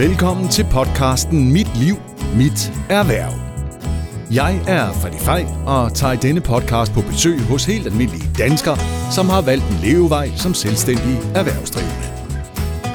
Velkommen 0.00 0.48
til 0.48 0.66
podcasten 0.70 1.52
Mit 1.52 1.76
Liv, 1.76 1.94
Mit 2.36 2.72
Erhverv. 2.88 3.32
Jeg 4.30 4.60
er 4.68 4.92
Freddy 4.92 5.18
Fej 5.18 5.46
og 5.66 5.94
tager 5.94 6.14
denne 6.14 6.40
podcast 6.40 6.92
på 6.92 7.00
besøg 7.00 7.40
hos 7.40 7.64
helt 7.64 7.86
almindelige 7.86 8.30
danskere, 8.38 8.78
som 9.12 9.28
har 9.28 9.40
valgt 9.40 9.64
en 9.70 9.78
levevej 9.82 10.30
som 10.36 10.54
selvstændige 10.54 11.18
erhvervsdrivende. 11.34 12.06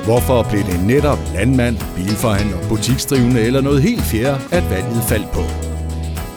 Hvorfor 0.05 0.43
blev 0.50 0.64
det 0.64 0.83
netop 0.88 1.20
landmand, 1.33 1.78
bilforhandler, 1.96 2.68
butiksdrivende 2.70 3.42
eller 3.42 3.61
noget 3.61 3.82
helt 3.82 4.01
fjerde, 4.01 4.39
at 4.51 4.69
valget 4.69 5.04
faldt 5.04 5.32
på? 5.32 5.42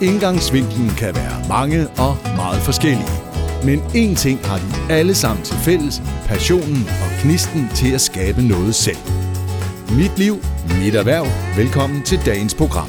Indgangsvinklen 0.04 0.90
kan 0.90 1.14
være 1.14 1.48
mange 1.48 1.88
og 1.88 2.16
meget 2.36 2.62
forskellige. 2.62 3.18
Men 3.64 3.78
én 3.78 4.14
ting 4.14 4.46
har 4.46 4.58
de 4.58 4.92
alle 4.92 5.14
sammen 5.14 5.44
til 5.44 5.56
fælles, 5.56 6.02
passionen 6.26 6.88
og 7.02 7.10
knisten 7.22 7.68
til 7.74 7.92
at 7.94 8.00
skabe 8.00 8.42
noget 8.42 8.74
selv. 8.74 9.17
Mit 9.96 10.18
liv, 10.18 10.34
mit 10.84 10.94
erhverv. 10.94 11.26
Velkommen 11.56 12.02
til 12.02 12.18
dagens 12.26 12.54
program. 12.54 12.88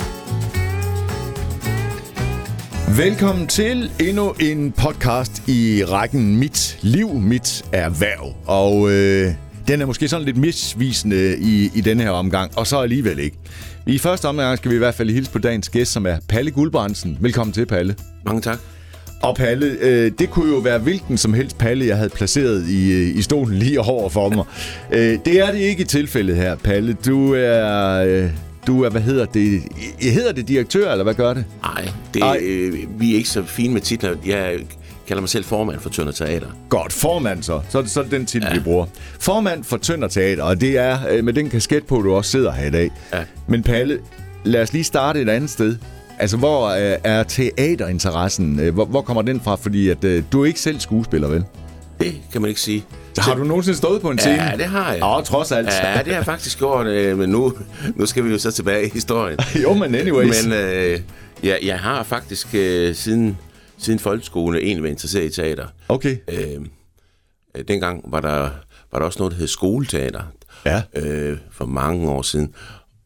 Velkommen 2.98 3.48
til 3.48 3.92
endnu 4.00 4.32
en 4.32 4.72
podcast 4.72 5.48
i 5.48 5.84
rækken 5.84 6.38
Mit 6.38 6.78
liv, 6.82 7.14
mit 7.14 7.66
erhverv. 7.74 8.36
Og 8.46 8.92
øh, 8.92 9.34
den 9.68 9.82
er 9.82 9.86
måske 9.86 10.08
sådan 10.08 10.26
lidt 10.26 10.38
misvisende 10.38 11.38
i, 11.38 11.70
i 11.76 11.82
denne 11.82 12.04
her 12.04 12.12
omgang, 12.12 12.58
og 12.58 12.68
så 12.68 12.80
alligevel 12.80 13.20
ikke. 13.20 13.38
I 13.88 13.98
første 13.98 14.26
omgang 14.26 14.58
skal 14.58 14.72
vi 14.72 14.76
i 14.76 14.80
hvert 14.80 14.96
fald 14.96 15.10
hilse 15.10 15.32
på 15.32 15.40
dagens 15.40 15.70
gæst, 15.70 15.92
som 15.92 16.06
er 16.06 16.18
Palle 16.30 16.52
Guldbrandsen. 16.52 17.18
Velkommen 17.22 17.54
til, 17.54 17.66
Palle. 17.66 17.96
Mange 18.26 18.42
tak. 18.42 18.60
Og 19.22 19.36
Palle, 19.36 19.78
øh, 19.82 20.12
det 20.20 20.30
kunne 20.30 20.54
jo 20.54 20.58
være 20.60 20.80
hvilken 20.80 21.18
som 21.18 21.34
helst 21.34 21.58
Palle, 21.58 21.86
jeg 21.86 21.98
havde 21.98 22.10
placeret 22.10 22.68
i, 22.68 22.92
øh, 22.92 23.18
i 23.18 23.22
stolen 23.22 23.58
lige 23.58 23.80
over 23.80 24.10
for 24.10 24.30
mig. 24.30 24.46
øh, 25.00 25.20
det 25.26 25.40
er 25.40 25.52
det 25.52 25.60
ikke 25.60 25.82
i 25.82 25.86
tilfældet 25.86 26.36
her, 26.36 26.56
Palle. 26.56 26.94
Du 27.06 27.34
er... 27.34 28.04
Øh, 28.04 28.30
du 28.68 28.84
er, 28.84 28.90
hvad 28.90 29.02
hedder 29.02 29.26
det? 29.26 29.62
Hedder 30.00 30.32
det 30.32 30.48
direktør, 30.48 30.92
eller 30.92 31.04
hvad 31.04 31.14
gør 31.14 31.34
det? 31.34 31.46
Nej, 31.62 31.90
det, 32.14 32.24
øh, 32.42 32.74
vi 33.00 33.12
er 33.12 33.16
ikke 33.16 33.30
så 33.30 33.44
fine 33.44 33.74
med 33.74 33.82
titler. 33.82 34.16
Jeg 34.26 34.60
kalder 35.08 35.22
mig 35.22 35.30
selv 35.30 35.44
formand 35.46 35.80
for 35.80 35.90
Tønder 35.90 36.12
Teater. 36.12 36.48
Godt, 36.70 36.94
formand 36.94 37.44
så. 37.44 37.62
Så 37.70 37.78
er 37.78 37.82
det, 37.82 37.92
så 37.92 38.00
er 38.00 38.04
det 38.04 38.12
den 38.12 38.26
titel, 38.26 38.48
ja. 38.48 38.54
vi 38.54 38.60
bruger. 38.60 38.86
Formand 39.20 39.64
for 39.64 39.78
Tønder 39.78 40.08
Teater, 40.08 40.44
og 40.44 40.62
det 40.62 40.78
er 40.78 40.98
øh, 41.10 41.24
med 41.24 41.34
den 41.34 41.50
kasket 41.50 41.86
på, 41.86 42.02
du 42.02 42.14
også 42.14 42.32
sidder 42.32 42.52
her 42.52 42.68
i 42.68 42.72
dag. 42.72 42.92
Ja. 43.14 43.20
Men 43.48 43.64
Palle, 43.64 44.00
lad 44.44 44.62
os 44.62 44.74
lige 44.74 44.84
starte 44.84 45.22
et 45.22 45.30
andet 45.30 45.50
sted. 45.50 45.76
Altså, 46.20 46.38
hvor 46.38 46.68
øh, 46.68 46.98
er 47.04 47.24
teaterinteressen? 47.24 48.60
Øh, 48.60 48.74
hvor, 48.74 48.86
hvor 48.86 49.02
kommer 49.02 49.22
den 49.22 49.42
fra? 49.42 49.56
Fordi 49.56 49.90
at, 49.90 50.04
øh, 50.04 50.24
du 50.32 50.42
er 50.42 50.46
ikke 50.46 50.60
selv 50.60 50.80
skuespiller, 50.80 51.28
vel? 51.28 51.44
Det 52.00 52.22
kan 52.32 52.42
man 52.42 52.50
ikke 52.50 52.62
sige. 52.62 52.86
Så 53.14 53.22
har 53.22 53.36
du 53.36 53.44
nogensinde 53.44 53.78
stået 53.78 54.02
på 54.02 54.10
en 54.10 54.18
scene? 54.18 54.44
Ja, 54.44 54.58
det 54.58 54.66
har 54.66 54.94
jeg. 54.94 55.04
Åh, 55.04 55.24
trods 55.24 55.52
alt. 55.52 55.68
Ja, 55.68 55.98
det 55.98 56.08
har 56.08 56.14
jeg 56.14 56.26
faktisk 56.26 56.58
gjort, 56.58 56.88
øh, 56.88 57.18
men 57.18 57.30
nu, 57.30 57.54
nu 57.96 58.06
skal 58.06 58.24
vi 58.24 58.30
jo 58.30 58.38
så 58.38 58.52
tilbage 58.52 58.86
i 58.86 58.90
historien. 58.94 59.40
jo, 59.64 59.74
men 59.74 59.96
anyways. 59.96 60.46
Men 60.46 60.54
øh, 60.54 61.00
ja, 61.44 61.56
jeg 61.64 61.80
har 61.80 62.04
faktisk 62.04 62.48
øh, 62.54 62.96
siden, 62.96 63.38
siden 63.78 64.00
folkeskolen 64.00 64.62
egentlig 64.62 64.84
været 64.84 64.94
interesseret 64.94 65.26
i 65.26 65.30
teater. 65.42 65.68
Okay. 65.90 66.18
Øh, 66.28 66.66
dengang 67.68 68.04
var 68.08 68.20
der, 68.20 68.50
var 68.92 69.00
der 69.00 69.06
også 69.06 69.20
noget, 69.20 69.32
der 69.32 69.38
hed 69.38 69.48
skoleteater. 69.48 70.22
Ja. 70.66 70.82
Øh, 70.96 71.38
for 71.52 71.66
mange 71.66 72.10
år 72.10 72.22
siden. 72.22 72.54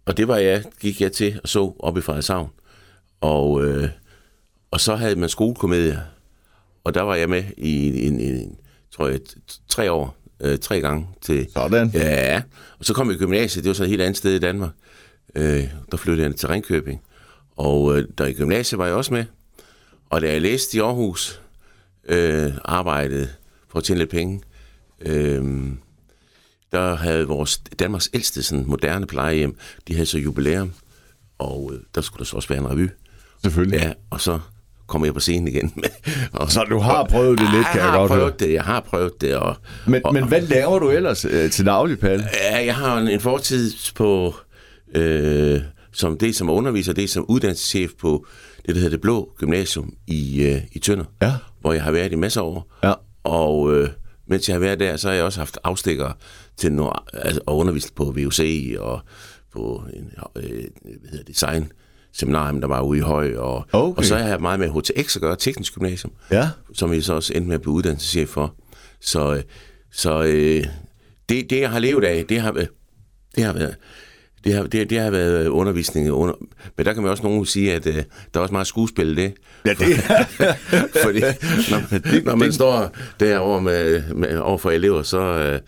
Og 0.06 0.18
det 0.18 0.28
var 0.28 0.38
jeg, 0.38 0.64
gik 0.82 1.02
jeg 1.02 1.12
til 1.12 1.40
og 1.44 1.50
så 1.50 1.74
op 1.80 1.98
i 1.98 2.02
Frederikshavn. 2.02 2.50
Og, 3.24 3.66
øh, 3.66 3.90
og 4.72 4.80
så 4.80 4.96
havde 4.96 5.16
man 5.16 5.30
skolekomedier. 5.30 6.00
Og 6.84 6.94
der 6.94 7.02
var 7.02 7.16
jeg 7.16 7.30
med 7.30 7.44
i 7.58 7.88
en, 8.08 8.14
en, 8.14 8.20
en 8.20 8.58
tror 8.92 9.08
jeg, 9.08 9.20
tre 9.68 9.92
år, 9.92 10.18
øh, 10.40 10.58
tre 10.58 10.82
gange 10.82 11.08
til... 11.22 11.48
Sådan. 11.54 11.90
Ja, 11.94 12.42
og 12.80 12.86
så 12.86 12.94
kom 12.94 13.08
jeg 13.08 13.16
i 13.16 13.20
gymnasiet, 13.20 13.64
det 13.64 13.70
var 13.70 13.74
så 13.74 13.84
et 13.84 13.90
helt 13.90 14.02
andet 14.02 14.18
sted 14.18 14.34
i 14.34 14.40
Danmark. 14.40 14.72
Øh, 15.36 15.64
der 15.92 15.98
flyttede 15.98 16.28
jeg 16.28 16.36
til 16.36 16.50
Ringkøbing. 16.50 17.02
Og 17.58 17.98
øh, 17.98 18.08
der 18.18 18.26
i 18.26 18.34
gymnasiet 18.34 18.80
var 18.80 18.86
jeg 18.86 18.96
også 18.96 19.14
med. 19.14 19.26
Og 20.10 20.22
da 20.22 20.32
jeg 20.32 20.42
læste 20.42 20.78
i 20.78 20.80
Aarhus, 20.80 21.42
øh, 22.06 22.52
arbejdede 22.66 23.30
for 23.68 23.80
at 23.80 23.84
tjene 23.84 24.00
lidt 24.00 24.10
penge, 24.10 24.42
øh, 25.02 25.72
der 26.72 26.96
havde 26.96 27.28
vores 27.28 27.58
Danmarks 27.58 28.10
ældste 28.14 28.44
sådan, 28.44 28.66
moderne 28.68 29.08
plejehjem, 29.08 29.58
de 29.88 29.94
havde 29.94 30.06
så 30.06 30.18
jubilæum, 30.18 30.74
og 31.38 31.72
øh, 31.74 31.80
der 31.96 32.02
skulle 32.02 32.20
der 32.20 32.26
så 32.26 32.36
også 32.36 32.50
være 32.50 32.60
en 32.60 32.70
revy. 32.70 32.90
Selvfølgelig. 33.44 33.80
Ja, 33.80 33.92
og 34.10 34.22
så 34.22 34.40
kommer 34.88 35.06
jeg 35.08 35.14
på 35.14 35.20
scenen 35.20 35.48
igen. 35.48 35.74
og, 36.34 36.52
Så 36.52 36.64
du 36.70 36.80
har 36.80 37.04
prøvet 37.06 37.40
det 37.40 37.48
lidt, 37.54 37.66
kan 37.66 37.76
jeg, 37.82 37.84
jeg 37.86 37.92
har 37.92 37.98
godt 37.98 38.12
høre. 38.12 38.20
prøvet 38.20 38.40
det, 38.40 38.54
jeg 38.54 38.64
har 38.64 38.80
prøvet 38.80 39.22
det. 39.22 39.36
Og, 39.36 39.56
Men, 39.88 40.02
og, 40.06 40.14
men 40.14 40.28
hvad 40.28 40.42
laver 40.42 40.80
du 40.80 40.90
ellers 40.90 41.26
øh, 41.26 41.52
til 41.52 41.66
daglig, 41.66 42.00
Palle? 42.00 42.26
Ja, 42.52 42.66
jeg 42.66 42.76
har 42.76 42.98
en, 42.98 43.08
en 43.08 43.20
fortid 43.20 43.72
på, 43.96 44.36
øh, 44.96 45.62
som 45.94 46.18
det 46.18 46.36
som 46.36 46.50
underviser, 46.50 46.94
det 46.94 47.10
som 47.10 47.26
uddannelseschef 47.30 47.92
på 48.00 48.26
det, 48.66 48.68
der 48.76 48.82
hedder 48.82 48.90
det 48.90 49.02
Blå 49.02 49.30
Gymnasium 49.38 49.94
i, 50.08 50.44
øh, 50.44 50.62
i 50.72 50.80
Tønder, 50.80 51.06
Ja. 51.22 51.34
hvor 51.62 51.74
jeg 51.74 51.84
har 51.84 51.92
været 51.92 52.12
i 52.12 52.16
masser 52.16 52.42
af 52.42 52.46
år. 52.46 52.72
Ja. 52.84 52.94
Og 53.24 53.74
øh, 53.76 53.90
mens 54.28 54.50
jeg 54.50 54.56
har 54.56 54.60
været 54.60 54.80
der, 54.80 54.98
så 54.98 55.08
har 55.08 55.16
jeg 55.16 55.24
også 55.24 55.40
haft 55.40 55.58
afstikker 55.64 56.12
til 56.58 56.72
noget, 56.72 56.94
altså, 57.14 57.42
og 57.46 57.58
undervist 57.58 57.96
på 57.96 58.04
VUC 58.04 58.76
og 58.80 59.02
på 59.54 59.84
en, 59.94 60.12
øh, 60.36 60.44
hvad 60.84 61.10
hedder 61.12 61.18
det, 61.18 61.28
design 61.28 61.72
seminarium, 62.14 62.62
der 62.62 62.68
var 62.68 62.82
ude 62.82 62.98
i 63.00 63.02
Høj, 63.02 63.36
og, 63.36 63.66
Okay. 63.72 63.98
og 63.98 64.06
så 64.06 64.16
har 64.18 64.28
jeg 64.28 64.40
meget 64.42 64.60
med 64.60 64.70
HTX 64.70 65.16
at 65.16 65.22
gøre, 65.22 65.36
Teknisk 65.36 65.74
Gymnasium, 65.76 66.14
Ja. 66.32 66.50
som 66.74 66.94
jeg 66.94 67.04
så 67.04 67.14
også 67.14 67.34
endte 67.34 67.48
med 67.48 67.56
at 67.56 67.62
blive 67.62 67.74
uddannelseschef 67.74 68.30
for. 68.30 68.56
Så, 69.02 69.34
øh, 69.36 69.44
så 69.92 70.24
øh, 70.24 70.64
det, 71.30 71.50
det, 71.50 71.60
jeg 71.62 71.70
har 71.70 71.80
levet 71.80 72.04
af, 72.04 72.26
det 72.30 72.42
har, 72.42 72.52
været- 72.52 72.70
det 73.36 73.44
har 73.44 73.54
været 73.54 73.76
det 74.44 74.54
har, 74.54 74.64
det, 74.64 74.90
det 74.90 75.00
har 75.00 75.12
været 75.12 75.48
undervisning. 75.48 76.12
Under, 76.12 76.34
men 76.78 76.86
der 76.86 76.94
kan 76.94 77.04
man 77.04 77.12
også 77.12 77.24
nogen 77.24 77.46
sige, 77.46 77.74
at 77.74 77.88
øh, 77.88 77.96
der 77.96 78.02
er 78.34 78.40
også 78.40 78.52
meget 78.52 78.68
skuespil 78.68 79.12
i 79.18 79.22
det. 79.22 79.34
Ja, 79.66 79.70
det 79.74 79.96
Fordi 81.04 81.20
når 81.70 81.82
man, 81.92 82.24
når 82.26 82.36
man 82.36 82.54
står 82.54 82.92
derovre 83.20 83.62
med, 83.62 84.04
med, 84.16 84.38
over 84.38 84.58
for 84.58 84.72
elever, 84.72 85.02
så, 85.02 85.20
øh, 85.20 85.60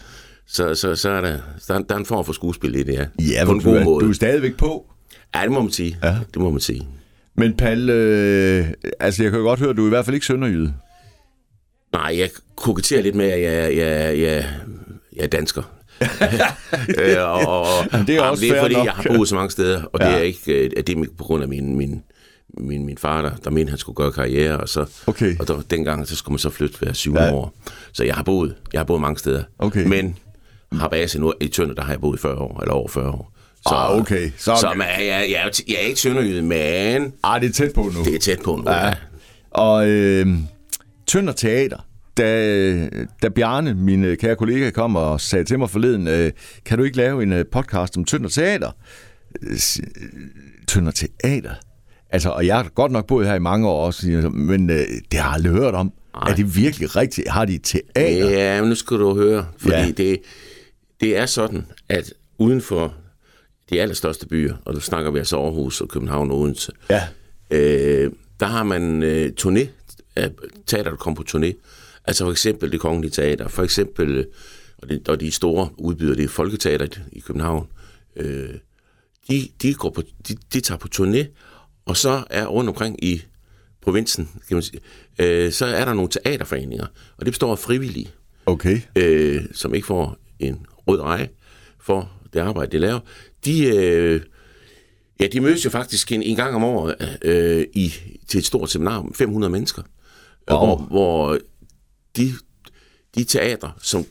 så, 0.47 0.75
så, 0.75 0.95
så 0.95 1.09
er 1.09 1.21
der, 1.21 1.37
der, 1.67 1.73
er- 1.73 1.79
der 1.81 1.95
er 1.95 1.99
en 1.99 2.05
form 2.05 2.25
for 2.25 2.33
skuespil 2.33 2.75
i 2.75 2.83
det, 2.83 2.93
ja. 2.93 3.05
Ja, 3.19 3.45
på 3.45 3.51
en 3.51 3.63
god 3.63 3.83
måde. 3.83 4.05
du 4.05 4.09
er 4.09 4.13
stadigvæk 4.13 4.57
på. 4.57 4.85
Ja, 5.37 5.43
det 5.43 5.51
må 5.51 5.61
man 5.61 5.71
sige. 5.71 5.97
Ja. 6.03 6.15
Det 6.33 6.41
må 6.41 6.49
man 6.49 6.59
sige. 6.59 6.87
Men 7.37 7.57
Palle, 7.57 7.93
øh, 7.93 8.65
altså 8.99 9.23
jeg 9.23 9.31
kan 9.31 9.39
jo 9.39 9.45
godt 9.45 9.59
høre, 9.59 9.69
at 9.69 9.77
du 9.77 9.81
er 9.83 9.87
i 9.87 9.89
hvert 9.89 10.05
fald 10.05 10.13
ikke 10.13 10.25
sønderjyde. 10.25 10.73
Nej, 11.93 12.15
jeg 12.19 12.29
koketterer 12.55 13.01
lidt 13.01 13.15
med, 13.15 13.25
at 13.31 13.41
jeg, 13.41 13.77
jeg, 13.77 14.19
jeg, 14.19 14.45
jeg 15.15 15.23
er 15.23 15.27
dansker. 15.27 15.61
øh, 16.99 17.17
og, 17.47 17.61
og, 17.61 18.07
det 18.07 18.15
er 18.15 18.21
og 18.21 18.29
også 18.29 18.41
det 18.45 18.57
er 18.57 18.61
fordi, 18.61 18.75
nok. 18.75 18.85
jeg 18.85 18.93
har 18.93 19.03
boet 19.15 19.27
så 19.29 19.35
mange 19.35 19.51
steder, 19.51 19.83
og 19.83 19.99
det 19.99 20.05
Ja. 20.05 20.11
er 20.11 20.17
ikke 20.21 20.53
øh, 20.65 20.71
det 20.87 20.89
er 20.89 21.05
på 21.17 21.23
grund 21.23 21.43
af 21.43 21.49
min, 21.49 21.75
min, 21.77 22.03
min, 22.57 22.85
min 22.85 22.97
far, 22.97 23.21
der, 23.21 23.31
der 23.43 23.49
mente, 23.49 23.69
han 23.69 23.79
skulle 23.79 23.95
gøre 23.95 24.11
karriere, 24.11 24.57
og 24.57 24.69
så 24.69 24.85
Okay. 25.07 25.35
og 25.39 25.47
der, 25.47 25.61
dengang 25.69 26.07
så 26.07 26.15
skulle 26.15 26.33
man 26.33 26.39
så 26.39 26.49
flytte 26.49 26.77
hver 26.79 27.11
Ja. 27.15 27.23
ja. 27.25 27.33
år. 27.33 27.53
Så 27.93 28.03
jeg 28.03 28.15
har 28.15 28.23
boet, 28.23 28.55
jeg 28.73 28.79
har 28.79 28.85
boet 28.85 29.01
mange 29.01 29.19
steder. 29.19 29.43
Okay. 29.59 29.87
Men 29.87 30.17
har 30.71 30.87
base 30.87 31.19
nu 31.19 31.33
i 31.41 31.47
Tønder, 31.47 31.75
der 31.75 31.81
har 31.83 31.91
jeg 31.93 32.01
boet 32.01 32.17
i 32.17 32.21
40 32.21 32.35
år, 32.35 32.59
eller 32.61 32.73
over 32.73 32.87
40 32.87 33.09
år. 33.09 33.34
Så, 33.69 33.75
Ah, 33.75 33.99
okay. 33.99 34.31
Så- 34.37 34.55
Så, 34.61 34.73
man, 34.75 34.87
jeg, 34.87 35.05
jeg, 35.07 35.25
jeg, 35.29 35.51
jeg 35.67 35.75
er 35.75 35.79
ikke 35.87 35.99
sønderjyde, 35.99 36.41
men 36.41 37.13
Ah, 37.23 37.41
det 37.41 37.49
er 37.49 37.53
tæt 37.53 37.73
på 37.73 37.81
nu. 37.95 38.03
det 38.05 38.15
er 38.15 38.19
tæt 38.19 38.39
på 38.43 38.55
nu. 38.55 38.71
Ja. 38.71 38.85
Ja. 38.87 38.93
Og 39.51 39.87
øh, 39.89 40.27
Tønder 41.07 41.33
Teater, 41.33 41.77
da, 42.17 42.87
da 43.23 43.29
Bjarne, 43.35 43.73
min 43.73 44.03
øh, 44.03 44.17
kære 44.17 44.35
kollega, 44.35 44.69
kom 44.69 44.95
og 44.95 45.21
sagde 45.21 45.45
til 45.45 45.59
mig 45.59 45.69
forleden, 45.69 46.07
øh, 46.07 46.31
kan 46.65 46.77
du 46.77 46.83
ikke 46.83 46.97
lave 46.97 47.23
en 47.23 47.33
øh, 47.33 47.45
podcast 47.51 47.97
om 47.97 48.05
Tønder 48.05 48.29
Teater? 48.29 48.71
Øh, 49.41 49.57
Tønder 50.67 50.91
Teater? 50.91 51.53
Altså, 52.09 52.29
og 52.29 52.45
jeg 52.47 52.55
har 52.55 52.63
godt 52.75 52.91
nok 52.91 53.07
boet 53.07 53.27
her 53.27 53.35
i 53.35 53.39
mange 53.39 53.67
år 53.69 53.85
også, 53.85 54.07
men 54.33 54.69
øh, 54.69 54.75
det 55.11 55.19
har 55.19 55.27
jeg 55.29 55.33
aldrig 55.33 55.51
hørt 55.53 55.73
om. 55.75 55.91
Nej. 56.15 56.31
Er 56.31 56.35
det 56.35 56.55
virkelig 56.55 56.95
rigtigt? 56.95 57.29
Har 57.29 57.45
de 57.45 57.57
teater? 57.57 58.29
Ja, 58.29 58.59
men 58.61 58.69
nu 58.69 58.75
skal 58.75 58.97
du 58.97 59.15
høre, 59.15 59.45
fordi 59.57 59.75
ja. 59.75 59.91
det, 59.97 60.17
det 61.01 61.17
er 61.17 61.25
sådan, 61.25 61.65
at 61.89 62.13
uden 62.37 62.61
for 62.61 62.93
de 63.69 63.81
allerstørste 63.81 64.27
byer, 64.27 64.55
og 64.65 64.73
der 64.73 64.79
snakker 64.79 65.11
vi 65.11 65.19
altså 65.19 65.37
Aarhus 65.37 65.81
og 65.81 65.89
København 65.89 66.31
og 66.31 66.37
Odense, 66.39 66.71
Ja. 66.89 67.01
øh, 67.51 68.11
der 68.39 68.45
har 68.45 68.63
man 68.63 69.03
øh, 69.03 69.31
turné, 69.41 69.67
øh, 70.17 70.29
teater, 70.65 70.89
der 70.89 70.97
kommer 70.97 71.15
på 71.15 71.23
turné. 71.37 71.53
Altså 72.07 72.23
for 72.25 72.31
eksempel 72.31 72.71
det 72.71 72.79
Kongelige 72.79 73.11
Teater, 73.11 73.47
for 73.47 73.63
eksempel, 73.63 74.09
øh, 74.17 74.25
og, 74.77 74.89
det, 74.89 75.09
og 75.09 75.19
de 75.19 75.31
store 75.31 75.69
udbydere, 75.77 76.15
det 76.15 76.23
er 76.23 76.27
Folketeateret 76.27 77.01
i 77.11 77.19
København, 77.19 77.67
øh, 78.15 78.49
de, 79.29 79.47
de, 79.61 79.73
går 79.73 79.89
på, 79.89 80.01
de, 80.27 80.35
de 80.53 80.59
tager 80.61 80.77
på 80.79 80.87
turné, 80.95 81.25
og 81.85 81.97
så 81.97 82.23
er 82.29 82.45
rundt 82.45 82.69
omkring 82.69 83.03
i 83.03 83.21
provinsen, 83.81 84.29
kan 84.47 84.55
man 84.55 84.63
sige, 84.63 84.79
øh, 85.19 85.51
så 85.51 85.65
er 85.65 85.85
der 85.85 85.93
nogle 85.93 86.09
teaterforeninger, 86.09 86.85
og 87.17 87.25
det 87.25 87.33
består 87.33 87.51
af 87.51 87.59
frivillige 87.59 88.09
Okay. 88.45 88.79
øh, 88.95 89.41
som 89.53 89.75
ikke 89.75 89.87
får 89.87 90.17
en 90.39 90.65
rød 90.87 91.01
rej 91.01 91.27
for 91.79 92.11
det 92.35 92.41
arbejde, 92.41 92.71
de 92.71 92.77
laver, 92.77 92.99
de, 93.45 93.65
øh, 93.65 94.21
ja, 95.19 95.27
de 95.27 95.39
mødes 95.41 95.65
jo 95.65 95.69
faktisk 95.69 96.11
en, 96.11 96.21
en 96.21 96.35
gang 96.35 96.55
om 96.55 96.63
året 96.63 97.17
øh, 97.21 97.65
i, 97.73 97.93
til 98.27 98.37
et 98.37 98.45
stort 98.45 98.69
seminar 98.69 99.01
med 99.01 99.13
500 99.13 99.51
mennesker, 99.51 99.81
Wow. 100.51 100.59
wow. 100.59 100.75
hvor, 100.77 100.85
hvor 100.85 101.39
de, 102.17 102.31
de 103.15 103.23
teater, 103.23 103.69
som 103.81 104.05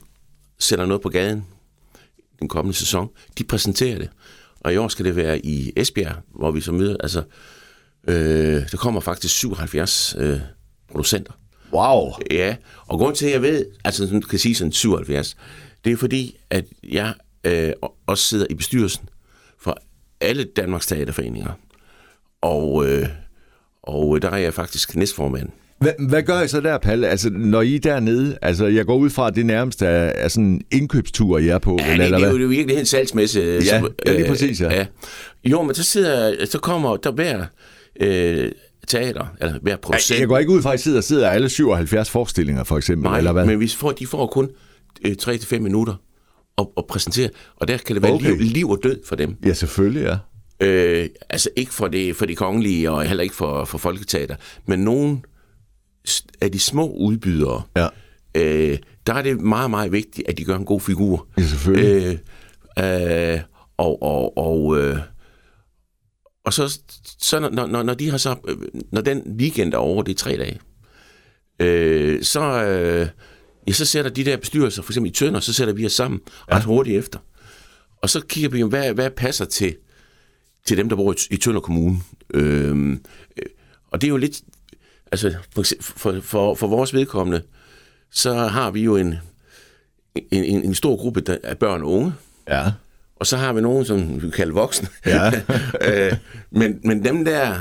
sætter 0.59 0.87
noget 0.87 1.03
på 1.03 1.09
gaden 1.09 1.44
den 2.41 2.49
kommende 2.49 2.79
sæson, 2.79 3.09
de 3.38 3.44
præsenterer 3.44 3.99
det. 3.99 4.09
og 4.61 4.73
i 4.75 4.77
år 4.77 4.88
skal 4.88 5.05
det 5.05 5.17
være 5.17 5.47
i 5.47 5.73
Esbjerg, 5.77 6.17
hvor 6.35 6.50
vi 6.50 6.61
så 6.61 6.73
møder, 6.73 6.97
altså, 7.00 7.23
øh, 8.09 8.70
der 8.70 8.77
kommer 8.77 9.00
faktisk 9.00 9.35
77 9.35 10.15
øh, 10.19 10.38
producenter. 10.91 11.32
Wow. 11.73 12.12
Ja, 12.31 12.56
og 12.87 12.99
grund 12.99 13.17
til, 13.17 13.27
at 13.27 13.32
jeg 13.32 13.43
ved, 13.43 13.67
altså 13.85 14.05
sådan, 14.06 14.23
kan 14.23 14.38
sige 14.38 14.55
sådan 14.55 14.73
77, 14.73 15.37
det 15.85 15.93
er 15.93 15.97
fordi, 15.97 16.37
at 16.50 16.65
jeg 16.85 17.15
øh, 17.44 17.73
også 18.06 18.25
sidder 18.25 18.46
i 18.50 18.55
bestyrelsen 18.55 19.08
for 19.61 19.79
alle 20.20 20.44
Danmarks 20.44 20.87
Teaterforeninger. 20.87 21.50
Og, 22.43 22.87
øh, 22.87 23.06
og 23.82 24.23
der 24.23 24.31
er 24.31 24.37
jeg 24.37 24.55
faktisk 24.55 24.96
næstformand. 24.96 25.49
Hvad, 25.79 25.93
hvad 26.08 26.23
gør 26.23 26.41
I 26.43 26.49
så 26.49 26.61
der, 26.61 26.79
Palle? 26.79 27.08
Altså, 27.08 27.31
når 27.31 27.62
I 27.62 27.75
er 27.75 27.81
dernede, 27.81 28.38
altså, 28.43 28.67
jeg 28.67 28.87
går 28.87 28.96
ud 28.96 29.11
fra, 29.11 29.29
at 29.29 29.35
det 29.35 29.46
nærmest 29.46 29.82
er, 29.82 29.87
er 29.88 30.29
sådan 30.29 30.44
en 30.44 30.62
indkøbstur, 30.70 31.38
I 31.38 31.49
er 31.49 31.58
på, 31.58 31.76
Ja, 31.81 31.93
eller, 31.93 31.96
det, 31.96 32.05
eller 32.05 32.19
det, 32.19 32.26
er 32.26 32.31
hvad? 32.31 32.41
jo 32.41 32.49
virkelig 32.49 32.79
en 32.79 32.87
salgsmesse. 32.87 33.41
Ja, 33.41 33.82
ja, 34.06 34.12
lige 34.17 34.29
præcis, 34.29 34.61
ja. 34.61 34.75
ja. 34.75 34.87
Jo, 35.44 35.62
men 35.62 35.75
så, 35.75 35.85
sidder, 35.85 36.46
så 36.46 36.58
kommer 36.58 36.96
der 36.96 37.12
hver 37.12 37.44
øh, 38.00 38.52
teater, 38.88 39.35
eller 39.41 39.58
hver 39.62 39.76
producent. 39.76 40.20
Jeg 40.20 40.29
går 40.29 40.38
ikke 40.38 40.52
ud 40.52 40.62
fra, 40.62 40.73
at 40.73 40.81
I 40.81 40.82
sidder, 40.82 41.00
sidder 41.00 41.29
alle 41.31 41.49
77 41.49 42.11
forestillinger, 42.11 42.64
for 42.64 42.76
eksempel, 42.76 43.11
Nej, 43.11 43.19
eller 43.19 43.32
hvad? 43.32 43.46
men 43.46 43.61
vi 43.61 43.69
får, 43.69 43.91
de 43.93 44.06
får 44.06 44.26
kun 44.26 44.50
øh, 45.06 45.17
3-5 45.23 45.58
minutter 45.58 45.94
at, 46.59 46.67
at 46.77 46.87
præsentere, 46.87 47.31
og 47.56 47.69
der 47.69 47.77
kan 47.77 47.95
det 47.95 48.03
være 48.03 48.12
Okay. 48.12 48.27
liv, 48.31 48.37
liv 48.41 48.71
og 48.71 48.79
død 48.83 49.01
for 49.06 49.17
dem. 49.17 49.37
Ja, 49.47 49.53
selvfølgelig, 49.53 50.03
ja. 50.03 50.17
Øh, 50.67 51.09
altså 51.31 51.51
ikke 51.56 51.75
for 51.75 51.89
det, 51.89 52.17
for 52.17 52.27
de 52.27 52.35
kongelige, 52.35 52.91
og 52.91 53.05
heller 53.05 53.23
ikke 53.23 53.35
for, 53.35 53.65
for 53.65 53.79
folketeater, 53.79 54.37
men 54.67 54.79
nogle 54.81 55.19
s- 56.09 56.27
af 56.41 56.53
de 56.53 56.59
små 56.61 56.89
udbydere, 56.91 57.62
Ja, 57.77 57.89
øh, 58.35 58.79
der 59.06 59.15
er 59.15 59.23
det 59.23 59.41
meget, 59.41 59.71
meget 59.71 59.93
vigtigt, 59.93 60.29
at 60.29 60.39
de 60.39 60.45
gør 60.45 60.56
en 60.56 60.65
god 60.65 60.81
figur. 60.81 61.27
ja 61.39 61.43
selvfølgelig. 61.43 62.21
Øh, 62.79 63.33
øh, 63.35 63.41
og 63.77 64.03
og, 64.03 64.39
og, 64.39 64.79
øh, 64.81 64.99
og 66.45 66.53
så, 66.53 66.79
så 67.19 67.41
når, 67.41 67.67
når, 67.67 67.83
når 67.83 67.95
de 67.95 68.11
har 68.11 68.19
så, 68.19 68.37
øh, 68.49 68.56
når 68.93 69.01
den 69.01 69.37
weekend 69.39 69.75
er 69.75 69.79
over, 69.79 70.03
det 70.03 70.12
er 70.12 70.17
tre 70.17 70.37
dage, 70.37 70.61
øh, 71.61 72.23
så, 72.23 72.41
øh, 72.65 73.09
ja, 73.67 73.73
så 73.73 73.85
sætter 73.85 74.11
de 74.11 74.25
der 74.25 74.37
bestyrelser, 74.37 74.83
for 74.83 74.93
eksempel 74.93 75.11
i 75.11 75.15
Tønder, 75.15 75.41
så 75.41 75.53
sætter 75.53 75.75
vi 75.75 75.87
os 75.87 75.93
sammen 75.93 76.21
ret 76.53 76.65
hurtigt 76.65 76.99
efter. 76.99 77.19
Og 78.03 78.11
så 78.11 78.21
kigger 78.21 78.51
vi, 78.51 78.63
hvad, 78.63 78.93
hvad 78.93 79.11
passer 79.11 79.45
til, 79.45 79.77
til 80.67 80.77
dem, 80.77 80.89
der 80.89 80.97
bor 80.97 81.13
i, 81.13 81.17
i 81.31 81.37
Tønder 81.37 81.61
Kommune. 81.61 81.99
Øh, 82.35 82.91
øh, 82.91 82.97
og 83.91 84.01
det 84.01 84.07
er 84.07 84.11
jo 84.11 84.17
lidt, 84.17 84.41
altså 85.13 85.35
for, 85.55 85.65
for, 85.81 86.21
for, 86.21 86.55
for 86.55 86.67
vores 86.67 86.95
vedkommende, 86.95 87.43
så 88.11 88.35
har 88.35 88.71
vi 88.71 88.83
jo 88.83 88.97
en, 88.97 89.15
en, 90.15 90.45
en, 90.45 90.65
en 90.65 90.75
stor 90.75 90.97
gruppe 90.97 91.21
der, 91.21 91.39
af 91.43 91.59
børn 91.59 91.83
og 91.83 91.93
unge, 91.93 92.13
ja. 92.49 92.73
og 93.17 93.27
så 93.27 93.37
har 93.37 93.53
vi 93.53 93.61
nogen, 93.61 93.85
som 93.85 94.15
vi 94.15 94.21
kan 94.21 94.31
kalde 94.31 94.53
voksne. 94.53 94.89
Ja. 95.07 95.33
øh, 95.89 96.17
men, 96.51 96.81
men 96.85 97.05
dem 97.05 97.25
der, 97.25 97.57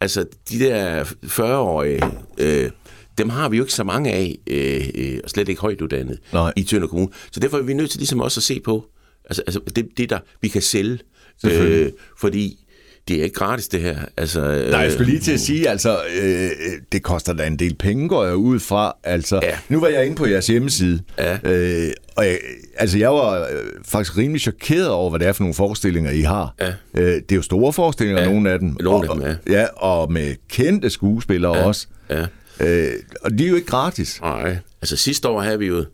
altså 0.00 0.26
de 0.50 0.58
der 0.58 1.04
40-årige, 1.04 2.02
øh, 2.38 2.70
dem 3.18 3.28
har 3.28 3.48
vi 3.48 3.56
jo 3.56 3.62
ikke 3.62 3.72
så 3.74 3.84
mange 3.84 4.12
af, 4.12 4.38
øh, 4.46 4.88
øh, 4.94 5.18
og 5.24 5.30
slet 5.30 5.48
ikke 5.48 5.60
højt 5.60 5.80
uddannet 5.80 6.18
i 6.56 6.62
Tønder 6.62 6.88
Kommune. 6.88 7.08
Så 7.32 7.40
derfor 7.40 7.58
er 7.58 7.62
vi 7.62 7.74
nødt 7.74 7.90
til 7.90 7.98
ligesom 8.00 8.20
også 8.20 8.40
at 8.40 8.44
se 8.44 8.60
på, 8.64 8.84
altså, 9.24 9.42
altså 9.46 9.60
det, 9.76 9.88
det 9.96 10.10
der 10.10 10.18
vi 10.42 10.48
kan 10.48 10.62
sælge, 10.62 10.98
øh, 11.46 11.90
fordi 12.20 12.60
det 13.08 13.18
er 13.18 13.22
ikke 13.24 13.34
gratis 13.34 13.68
det 13.68 13.80
her. 13.80 13.98
Altså, 14.16 14.40
Nej, 14.70 14.80
jeg 14.80 14.92
skulle 14.92 15.10
lige 15.10 15.20
til 15.20 15.32
at 15.32 15.40
sige, 15.40 15.68
altså, 15.68 15.98
øh, 16.22 16.50
det 16.92 17.02
koster 17.02 17.32
da 17.32 17.46
en 17.46 17.58
del 17.58 17.74
penge, 17.74 18.08
går 18.08 18.24
jeg 18.24 18.36
ud 18.36 18.60
fra. 18.60 18.92
Altså, 19.04 19.40
Ja. 19.42 19.58
nu 19.68 19.80
var 19.80 19.88
jeg 19.88 20.04
inde 20.06 20.16
på 20.16 20.26
jeres 20.26 20.46
hjemmeside, 20.46 21.00
Ja. 21.18 21.38
øh, 21.44 21.90
og 22.16 22.26
jeg, 22.26 22.38
altså, 22.76 22.98
jeg 22.98 23.10
var 23.12 23.40
øh, 23.40 23.46
faktisk 23.84 24.16
rimelig 24.18 24.40
chokeret 24.40 24.88
over, 24.88 25.10
hvad 25.10 25.20
det 25.20 25.28
er 25.28 25.32
for 25.32 25.42
nogle 25.42 25.54
forestillinger, 25.54 26.10
I 26.10 26.20
har. 26.20 26.54
Ja. 26.60 26.72
Øh, 26.94 27.06
det 27.14 27.32
er 27.32 27.36
jo 27.36 27.42
store 27.42 27.72
forestillinger, 27.72 28.22
Ja, 28.22 28.28
nogle 28.28 28.50
af 28.50 28.58
dem. 28.58 28.76
nogle 28.80 29.10
og, 29.10 29.16
af 29.26 29.34
dem, 29.36 29.52
ja. 29.54 29.66
Og 29.76 30.12
med 30.12 30.34
kendte 30.48 30.90
skuespillere 30.90 31.56
ja. 31.56 31.64
også. 31.66 31.86
Ja. 32.10 32.26
Øh, 32.60 32.92
og 33.22 33.38
de 33.38 33.44
er 33.44 33.48
jo 33.48 33.54
ikke 33.54 33.66
gratis. 33.68 34.20
Nej, 34.20 34.58
altså 34.82 34.96
sidste 34.96 35.28
år 35.28 35.40
havde 35.40 35.58
vi 35.58 35.66
jo 35.66 35.84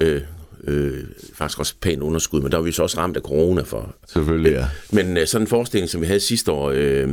øh, 0.00 0.22
øh, 0.64 1.04
faktisk 1.34 1.58
også 1.58 1.74
pænt 1.80 2.02
underskud, 2.02 2.40
men 2.40 2.52
der 2.52 2.58
var 2.58 2.64
vi 2.64 2.72
så 2.72 2.82
også 2.82 2.98
ramt 2.98 3.16
af 3.16 3.22
corona 3.22 3.62
for. 3.62 3.94
Selvfølgelig, 4.08 4.52
ja. 4.52 4.66
Men 4.92 5.16
øh, 5.16 5.26
sådan 5.26 5.42
en 5.42 5.48
forestilling, 5.48 5.90
som 5.90 6.00
vi 6.00 6.06
havde 6.06 6.20
sidste 6.20 6.52
år, 6.52 6.70
øh, 6.74 7.08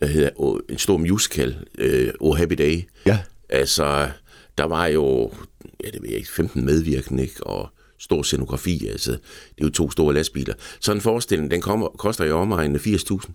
der 0.00 0.06
hedder 0.06 0.30
oh, 0.36 0.60
en 0.68 0.78
stor 0.78 0.96
musical, 0.96 1.56
øh, 1.78 2.08
Oh 2.20 2.36
Happy 2.38 2.54
Day, 2.54 2.82
Ja. 3.06 3.18
altså 3.48 4.08
der 4.58 4.64
var 4.64 4.86
jo, 4.86 5.32
ja 5.84 5.90
det 5.90 6.02
ved 6.02 6.08
jeg 6.08 6.18
ikke, 6.18 6.32
15 6.32 6.64
medvirkende, 6.64 7.22
ikke? 7.22 7.46
og 7.46 7.68
stor 7.98 8.22
scenografi, 8.22 8.88
altså 8.88 9.10
det 9.10 9.18
er 9.60 9.64
jo 9.64 9.70
to 9.70 9.90
store 9.90 10.14
lastbiler. 10.14 10.54
Sådan 10.80 10.96
en 10.96 11.00
forestilling, 11.02 11.50
den 11.50 11.60
kommer, 11.60 11.88
koster 11.88 12.24
i 12.24 12.30
omegnen 12.30 12.76
af 12.76 12.86
80.000. 12.86 13.30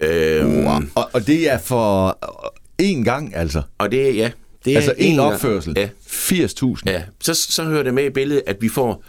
Øh, 0.00 0.46
Wow. 0.46 0.80
Og, 0.94 1.10
og 1.12 1.26
det 1.26 1.50
er 1.50 1.58
for 1.58 2.18
én 2.82 3.04
gang, 3.04 3.36
altså. 3.36 3.62
Og 3.78 3.90
det 3.92 4.08
er, 4.08 4.12
ja, 4.12 4.30
det 4.64 4.72
er 4.72 4.76
Altså 4.76 4.94
en 4.98 5.16
gang- 5.16 5.32
opførsel. 5.34 5.72
Ja, 5.76 5.88
80.000. 6.06 6.74
Ja, 6.86 7.02
så, 7.20 7.34
så 7.34 7.64
hører 7.64 7.82
det 7.82 7.94
med 7.94 8.04
i 8.04 8.10
billedet, 8.10 8.42
at 8.46 8.56
vi 8.60 8.68
får 8.68 9.04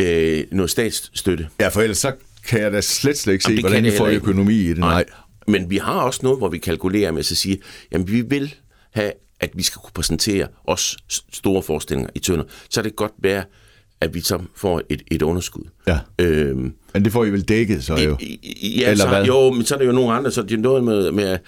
øh, 0.00 0.44
noget 0.52 0.70
statsstøtte. 0.70 1.48
Ja, 1.60 1.68
for 1.68 1.80
ellers 1.82 1.98
så 1.98 2.12
kan 2.48 2.60
jeg 2.60 2.72
da 2.72 2.80
slet, 2.80 3.18
slet 3.18 3.32
ikke 3.32 3.44
se, 3.44 3.50
Jamen, 3.50 3.62
hvordan 3.62 3.76
kan 3.82 3.86
I 3.86 3.90
det 3.90 3.98
får 3.98 4.08
ikke. 4.08 4.20
økonomi 4.20 4.54
i 4.54 4.68
det. 4.68 4.78
Nej. 4.78 5.04
Men 5.46 5.70
vi 5.70 5.76
har 5.76 5.92
også 6.00 6.20
noget, 6.22 6.38
hvor 6.38 6.48
vi 6.48 6.58
kalkulerer 6.58 7.10
med 7.12 7.18
at 7.18 7.24
sige, 7.26 7.58
jamen 7.92 8.08
vi 8.08 8.20
vil 8.20 8.54
have, 8.90 9.12
at 9.40 9.50
vi 9.54 9.62
skal 9.62 9.80
kunne 9.80 9.92
præsentere 9.94 10.46
os 10.64 10.96
store 11.32 11.62
forestillinger 11.62 12.10
i 12.14 12.18
Tønder. 12.18 12.44
Så 12.70 12.80
er 12.80 12.82
det 12.82 12.96
godt 12.96 13.12
være, 13.22 13.44
at 14.00 14.14
vi 14.14 14.20
så 14.20 14.38
får 14.56 14.82
et, 14.88 15.02
et 15.10 15.22
underskud. 15.22 15.62
Ja. 15.86 15.98
Øhm, 16.18 16.72
Men 16.94 17.04
det 17.04 17.12
får 17.12 17.24
I 17.24 17.30
vel 17.30 17.42
dækket 17.42 17.84
så 17.84 17.94
jo. 17.96 18.16
i- 18.20 18.38
i- 18.42 18.80
ja, 18.80 18.90
Eller 18.90 19.04
så, 19.04 19.08
hvad? 19.08 19.24
jo, 19.24 19.50
men 19.50 19.64
så 19.66 19.74
er 19.74 19.78
der 19.78 19.86
jo 19.86 19.92
nogle 19.92 20.12
andre, 20.12 20.30
så 20.30 20.42
det 20.42 20.52
er 20.52 20.56
noget 20.58 20.84
med, 20.84 21.12
med 21.12 21.38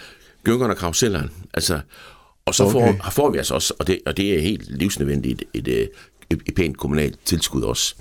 gyngerne 0.45 0.73
og 0.73 0.77
karuselleren. 0.79 1.31
Altså, 1.55 1.81
og 2.47 2.55
så 2.55 2.65
Okay. 2.65 2.99
får, 2.99 3.11
får 3.11 3.31
vi 3.31 3.39
altså 3.39 3.55
også, 3.55 3.75
og 3.79 3.87
det, 3.87 3.99
og 4.07 4.17
det 4.17 4.37
er 4.37 4.41
helt 4.41 4.79
livsnødvendigt, 4.79 5.43
et, 5.55 5.69
et, 5.69 5.89
et, 6.31 6.43
et 6.47 6.55
pænt 6.55 6.77
kommunalt 6.77 7.19
tilskud 7.25 7.63
også. 7.63 7.95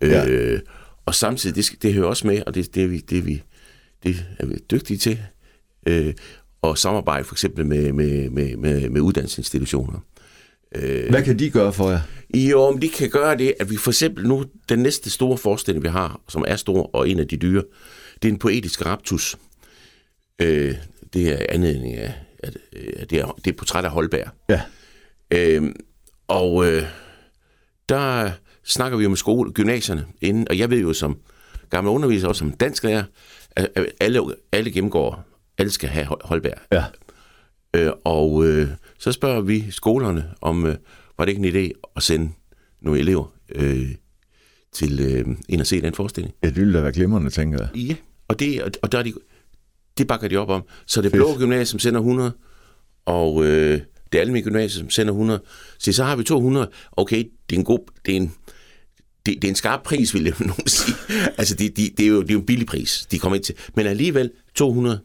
Ja. 0.00 0.26
Øh, 0.28 0.60
og 1.06 1.14
samtidig, 1.14 1.56
det, 1.56 1.82
det 1.82 1.94
hører 1.94 2.06
også 2.06 2.26
med, 2.26 2.42
og 2.46 2.54
det, 2.54 2.74
det, 2.74 2.82
er, 2.82 2.86
vi, 2.86 2.98
det, 2.98 3.18
er, 3.18 3.22
vi, 3.22 3.42
det 4.02 4.24
er 4.38 4.46
vi 4.46 4.54
dygtige 4.70 4.98
til, 4.98 5.18
øh, 5.86 6.14
at 6.64 6.78
samarbejde 6.78 7.24
for 7.24 7.34
eksempel 7.34 7.66
med, 7.66 7.92
med, 7.92 8.30
med, 8.30 8.56
med, 8.56 8.88
med 8.88 9.00
uddannelsesinstitutioner. 9.00 9.98
Hvad 11.10 11.22
kan 11.22 11.38
de 11.38 11.50
gøre 11.50 11.72
for 11.72 11.90
jer? 11.90 12.00
Jo, 12.34 12.62
om 12.62 12.78
de 12.78 12.88
kan 12.88 13.10
gøre 13.10 13.36
det, 13.38 13.54
at 13.60 13.70
vi 13.70 13.76
for 13.76 13.90
eksempel 13.90 14.28
nu, 14.28 14.44
den 14.68 14.78
næste 14.78 15.10
store 15.10 15.38
forestilling, 15.38 15.84
vi 15.84 15.88
har, 15.88 16.20
som 16.28 16.44
er 16.48 16.56
stor 16.56 16.90
og 16.94 17.08
en 17.08 17.18
af 17.18 17.28
de 17.28 17.36
dyre, 17.36 17.62
det 18.22 18.28
er 18.28 18.32
en 18.32 18.38
poetisk 18.38 18.86
raptus. 18.86 19.36
Øh, 20.38 20.74
det 21.12 21.32
er 21.32 21.46
anledning 21.48 21.94
af, 21.94 22.14
at, 22.38 22.56
at 22.96 23.10
det, 23.10 23.18
er, 23.20 23.38
det 23.44 23.52
er 23.52 23.56
portræt 23.56 23.84
af 23.84 23.90
Holberg. 23.90 24.28
Ja. 24.48 24.60
Øh, 25.30 25.74
og 26.28 26.66
øh, 26.66 26.82
der 27.88 28.30
snakker 28.64 28.98
vi 28.98 29.02
jo 29.02 29.08
med 29.08 29.16
skole, 29.16 29.52
gymnasierne 29.52 30.06
inden, 30.20 30.46
og 30.50 30.58
jeg 30.58 30.70
ved 30.70 30.80
jo 30.80 30.92
som 30.92 31.18
gammel 31.70 31.90
underviser, 31.90 32.28
også 32.28 32.38
som 32.38 32.52
dansklærer, 32.52 33.04
at 33.56 33.68
at 33.74 33.86
alle, 34.00 34.20
alle 34.52 34.70
gennemgår, 34.70 35.24
alle 35.58 35.70
skal 35.72 35.88
have 35.88 36.06
Hol- 36.06 36.26
Holberg. 36.26 36.58
Ja. 36.72 36.84
Øh, 37.76 37.92
og 38.04 38.46
øh, 38.46 38.68
så 38.98 39.12
spørger 39.12 39.40
vi 39.40 39.70
skolerne, 39.70 40.30
om 40.40 40.66
øh, 40.66 40.76
var 41.18 41.24
det 41.24 41.32
ikke 41.32 41.48
en 41.48 41.54
idé 41.54 41.90
at 41.96 42.02
sende 42.02 42.32
nogle 42.80 43.00
elever 43.00 43.34
øh, 43.54 43.88
til 44.72 45.00
øh, 45.00 45.36
ind 45.48 45.60
og 45.60 45.66
se 45.66 45.80
den 45.80 45.94
forestilling. 45.94 46.34
Ja, 46.42 46.48
det 46.48 46.56
ville 46.56 46.74
da 46.74 46.80
være 46.80 46.92
glimrende, 46.92 47.30
tænker 47.30 47.58
jeg. 47.58 47.76
Ja, 47.76 47.94
og 48.28 48.40
det, 48.40 48.62
og, 48.62 48.70
og 48.82 48.92
der 48.92 48.98
er 48.98 49.02
de, 49.02 49.12
det 50.00 50.08
bakker 50.08 50.28
de 50.28 50.36
op 50.36 50.48
om. 50.48 50.62
Så 50.86 51.02
det 51.02 51.12
blå 51.12 51.28
Fedt. 51.28 51.38
gymnasium 51.40 51.78
sender 51.78 52.00
100, 52.00 52.32
og 53.06 53.44
øh, 53.44 53.80
det 54.12 54.18
almindelige 54.18 54.44
gymnasium 54.44 54.90
sender 54.90 55.12
100. 55.12 55.42
Så 55.78 55.92
så 55.92 56.04
har 56.04 56.16
vi 56.16 56.24
200. 56.24 56.70
Okay, 56.92 57.24
det 57.50 57.56
er 57.56 57.58
en 57.60 57.64
god, 57.64 57.78
det 58.06 58.12
er 58.12 58.16
en, 58.16 58.32
det, 59.26 59.34
det 59.34 59.44
er 59.44 59.48
en 59.48 59.54
skarp 59.54 59.82
pris, 59.82 60.14
vil 60.14 60.24
jeg 60.24 60.32
nogen 60.40 60.66
sige. 60.66 60.96
Altså, 61.38 61.54
det, 61.54 61.76
det, 61.76 61.90
det, 61.98 62.04
er 62.04 62.08
jo, 62.08 62.22
det 62.22 62.30
er 62.30 62.34
jo 62.34 62.40
en 62.40 62.46
billig 62.46 62.66
pris, 62.66 63.06
de 63.10 63.18
kommer 63.18 63.36
ind 63.36 63.44
til. 63.44 63.54
Men 63.76 63.86
alligevel 63.86 64.30
200. 64.54 65.00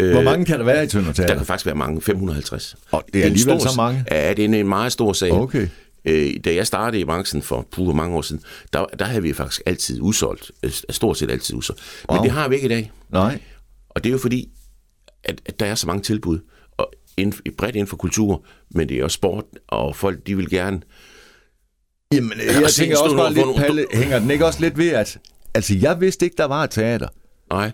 Øh, 0.00 0.12
Hvor 0.12 0.22
mange 0.22 0.44
kan 0.44 0.58
der 0.58 0.64
være 0.64 0.84
i 0.84 0.86
Tønder 0.86 1.12
Der 1.12 1.36
kan 1.36 1.46
faktisk 1.46 1.66
være 1.66 1.74
mange, 1.74 2.00
550. 2.02 2.76
Og 2.90 3.04
det 3.12 3.16
er 3.20 3.26
en 3.26 3.32
alligevel 3.32 3.60
stor- 3.60 3.70
så 3.70 3.76
mange? 3.76 4.04
Ja, 4.10 4.30
det 4.30 4.38
er 4.38 4.44
en, 4.44 4.54
en 4.54 4.68
meget 4.68 4.92
stor 4.92 5.12
sag. 5.12 5.32
Okay. 5.32 5.68
Øh, 6.04 6.32
da 6.44 6.54
jeg 6.54 6.66
startede 6.66 7.00
i 7.00 7.04
branchen 7.04 7.42
for 7.42 7.66
puh, 7.72 7.96
mange 7.96 8.16
år 8.16 8.22
siden, 8.22 8.42
der, 8.72 8.84
der 8.98 9.04
havde 9.04 9.22
vi 9.22 9.32
faktisk 9.32 9.62
altid 9.66 10.00
udsolgt. 10.00 10.50
øh, 10.62 10.70
Stort 10.90 11.18
set 11.18 11.30
altid 11.30 11.54
udsolgt. 11.54 11.80
Men 12.08 12.16
Wow. 12.16 12.24
det 12.24 12.32
har 12.32 12.48
vi 12.48 12.54
ikke 12.54 12.64
i 12.66 12.68
dag. 12.68 12.92
Nej. 13.10 13.38
Og 13.94 14.04
det 14.04 14.10
er 14.10 14.12
jo 14.12 14.18
fordi, 14.18 14.48
at, 15.24 15.40
at 15.46 15.60
der 15.60 15.66
er 15.66 15.74
så 15.74 15.86
mange 15.86 16.02
tilbud. 16.02 16.38
Og 16.76 16.92
inden, 17.16 17.54
bredt 17.58 17.76
inden 17.76 17.88
for 17.88 17.96
kultur, 17.96 18.44
men 18.70 18.88
det 18.88 18.98
er 18.98 19.04
også 19.04 19.14
sport, 19.14 19.44
og 19.68 19.96
folk 19.96 20.26
de 20.26 20.36
vil 20.36 20.50
gerne... 20.50 20.80
Jamen, 22.14 22.32
jeg 22.60 22.70
se 22.70 22.80
tænker 22.80 22.98
også 22.98 23.16
bare 23.16 23.32
lidt, 23.32 23.46
Palle, 23.56 23.86
hænger 23.92 24.18
den 24.18 24.30
ikke 24.30 24.46
også 24.46 24.60
lidt 24.60 24.78
ved, 24.78 24.90
at 24.90 25.18
altså, 25.54 25.74
jeg 25.74 26.00
vidste 26.00 26.26
ikke, 26.26 26.36
der 26.36 26.44
var 26.44 26.64
et 26.64 26.70
teater. 26.70 27.08
Nej. 27.50 27.70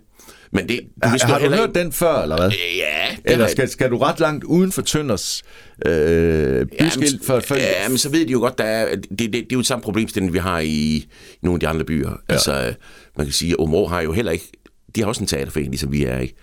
Men 0.52 0.68
det, 0.68 0.80
du 1.04 1.08
Har, 1.08 1.26
har 1.26 1.34
du 1.34 1.40
heller 1.40 1.58
hørt 1.58 1.74
den 1.74 1.92
før, 1.92 2.22
eller 2.22 2.36
hvad? 2.36 2.50
Ja, 2.76 3.32
Eller 3.32 3.46
skal, 3.46 3.68
skal 3.68 3.90
du 3.90 3.98
ret 3.98 4.20
langt 4.20 4.44
uden 4.44 4.72
for 4.72 4.82
Tønders 4.82 5.42
øh, 5.86 6.66
byskilt? 6.80 7.24
For, 7.26 7.40
for, 7.40 7.54
Ja, 7.54 7.88
men 7.88 7.98
så 7.98 8.08
ved 8.08 8.26
de 8.26 8.32
jo 8.32 8.38
godt, 8.38 8.58
der 8.58 8.64
er, 8.64 8.96
det, 8.96 9.10
det, 9.10 9.32
det 9.32 9.38
er 9.38 9.46
jo 9.52 9.58
det 9.58 9.66
samme 9.66 9.82
problemstilling, 9.82 10.32
vi 10.32 10.38
har 10.38 10.58
i, 10.58 10.66
i 10.66 11.08
nogle 11.42 11.56
af 11.56 11.60
de 11.60 11.68
andre 11.68 11.84
byer. 11.84 12.10
Ja. 12.10 12.16
Altså, 12.28 12.52
øh, 12.52 12.74
man 13.16 13.26
kan 13.26 13.32
sige, 13.32 13.52
at 13.52 13.58
Områ 13.58 13.86
har 13.86 14.00
jo 14.00 14.12
heller 14.12 14.32
ikke, 14.32 14.52
de 14.96 15.00
har 15.00 15.08
også 15.08 15.20
en 15.22 15.26
teaterforening, 15.26 15.72
ligesom 15.72 15.92
vi 15.92 16.04
er, 16.04 16.18
ikke? 16.18 16.34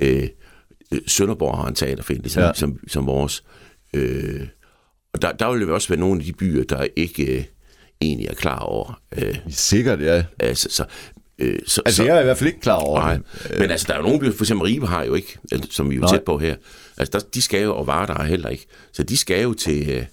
Øh, 0.00 0.28
øh, 0.92 1.00
Sønderborg 1.06 1.56
har 1.58 1.68
en 1.68 1.74
teaterforening, 1.74 2.22
ligesom, 2.24 2.42
Ja. 2.42 2.52
som, 2.54 2.78
som 2.88 3.06
vores. 3.06 3.44
Øh, 3.94 4.40
og 5.14 5.22
der, 5.22 5.32
der 5.32 5.52
vil 5.52 5.60
jo 5.62 5.74
også 5.74 5.88
være 5.88 5.98
nogle 6.00 6.20
af 6.20 6.24
de 6.26 6.32
byer, 6.32 6.64
der 6.64 6.86
ikke 6.96 7.36
øh, 7.38 7.44
egentlig 8.00 8.28
er 8.28 8.34
klar 8.34 8.58
over. 8.58 9.00
Øh, 9.18 9.36
Sikkert, 9.48 10.00
ja. 10.00 10.24
altså, 10.38 10.68
så, 10.70 10.84
øh, 11.38 11.58
så, 11.66 11.82
Altså, 11.86 11.96
så, 11.96 12.04
jeg 12.04 12.16
er 12.16 12.20
i 12.20 12.24
hvert 12.24 12.38
fald 12.38 12.48
ikke 12.48 12.60
klar 12.60 12.74
over 12.76 13.00
Nej, 13.00 13.14
det. 13.14 13.58
men 13.58 13.70
altså, 13.70 13.86
der 13.88 13.94
er 13.94 13.98
jo 13.98 14.02
nogle 14.02 14.20
byer, 14.20 14.32
for 14.32 14.44
eksempel 14.44 14.64
Ribe 14.66 14.86
har 14.86 15.04
jo 15.04 15.14
ikke, 15.14 15.38
altså, 15.52 15.68
som 15.72 15.90
vi 15.90 15.94
er 15.94 15.98
jo 15.98 16.02
Nej. 16.02 16.10
tæt 16.16 16.22
på 16.24 16.38
her. 16.38 16.56
Altså, 16.96 17.18
der, 17.18 17.24
de 17.34 17.42
skal 17.42 17.62
jo, 17.62 17.76
og 17.76 17.86
Varder 17.86 18.14
har 18.14 18.24
heller 18.24 18.48
ikke. 18.48 18.66
Så 18.92 19.02
de 19.02 19.16
skal 19.16 19.42
jo 19.42 19.54
til, 19.54 19.90
øh, 19.90 20.04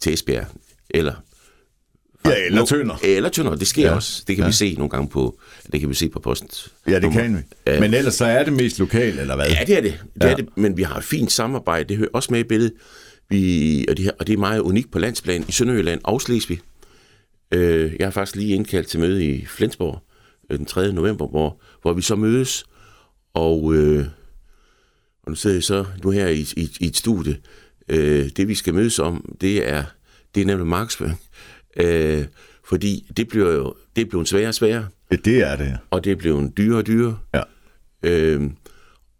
til 0.00 0.12
Esbjerg, 0.12 0.46
eller 0.90 1.14
Ja, 2.24 2.46
eller 2.46 2.64
Tønder. 2.64 2.96
eller 3.04 3.28
Tønder, 3.28 3.54
det 3.54 3.66
sker 3.68 3.82
Ja. 3.88 3.94
også. 3.94 4.24
Det 4.26 4.36
kan 4.36 4.42
ja. 4.42 4.48
vi 4.48 4.52
se 4.54 4.74
nogle 4.74 4.90
gange 4.90 5.08
på, 5.08 5.38
det 5.72 5.80
kan 5.80 5.88
vi 5.88 5.94
se 5.94 6.08
på 6.08 6.20
posten. 6.20 6.48
Ja, 6.86 6.98
det 7.00 7.12
kan 7.12 7.36
vi. 7.66 7.80
Men 7.80 7.94
ellers 7.94 8.14
så 8.14 8.24
er 8.24 8.44
det 8.44 8.52
mest 8.52 8.78
lokalt, 8.78 9.20
eller 9.20 9.36
hvad? 9.36 9.46
Ja, 9.48 9.64
det 9.66 9.76
er 9.76 9.80
det. 9.80 9.92
det, 10.14 10.22
Ja. 10.22 10.26
ja. 10.26 10.32
er 10.32 10.36
det. 10.36 10.48
Men 10.56 10.76
vi 10.76 10.82
har 10.82 10.96
et 10.96 11.04
fint 11.04 11.32
samarbejde. 11.32 11.88
Det 11.88 11.96
hører 11.96 12.08
også 12.12 12.28
med 12.32 12.40
i 12.40 12.44
billedet. 12.44 12.72
Vi, 13.28 13.84
og, 13.88 13.96
det, 13.96 14.04
her- 14.04 14.12
og 14.20 14.26
det 14.26 14.32
er 14.32 14.36
meget 14.36 14.60
unikt 14.60 14.90
på 14.92 14.98
landsplan 14.98 15.44
i 15.48 15.52
Sønderjylland 15.52 16.00
og 16.04 16.20
Slesvig. 16.22 16.60
Øh, 17.54 17.92
jeg 17.98 18.06
har 18.06 18.10
faktisk 18.10 18.36
lige 18.36 18.54
indkaldt 18.54 18.88
til 18.88 19.00
møde 19.00 19.24
i 19.26 19.46
Flensborg 19.46 20.02
øh, 20.50 20.58
den 20.58 20.66
3. 20.66 20.92
november, 20.92 21.26
hvor, 21.26 21.60
hvor 21.82 21.92
vi 21.92 22.02
så 22.02 22.16
mødes. 22.16 22.64
Og, 23.34 23.74
øh, 23.74 24.06
og 25.22 25.30
nu 25.30 25.34
sidder 25.34 25.56
jeg 25.56 25.62
så 25.62 25.84
nu 26.04 26.10
her 26.10 26.26
i, 26.28 26.40
i, 26.56 26.70
i 26.80 26.86
et 26.86 26.96
studie. 26.96 27.36
Øh, 27.88 28.28
det 28.36 28.48
vi 28.48 28.54
skal 28.54 28.74
mødes 28.74 28.98
om, 28.98 29.34
det 29.40 29.68
er, 29.68 29.84
det 30.34 30.40
er 30.40 30.44
nemlig 30.46 30.66
markedsføring. 30.66 31.20
Øh, 31.76 32.24
fordi 32.68 33.12
det 33.16 33.28
bliver 33.28 33.52
jo 33.52 33.74
det 33.96 34.02
er 34.02 34.06
blevet 34.06 34.28
sværere 34.28 34.48
og 34.48 34.54
sværere, 34.54 34.88
Ja, 35.10 35.16
det 35.16 35.38
er 35.42 35.56
det. 35.56 35.78
og 35.90 36.04
det 36.04 36.12
er 36.12 36.16
blevet 36.16 36.56
dyrere 36.56 36.78
og 36.78 36.86
dyrere. 36.86 37.18
Ja. 37.34 37.42
Øhm, 38.02 38.56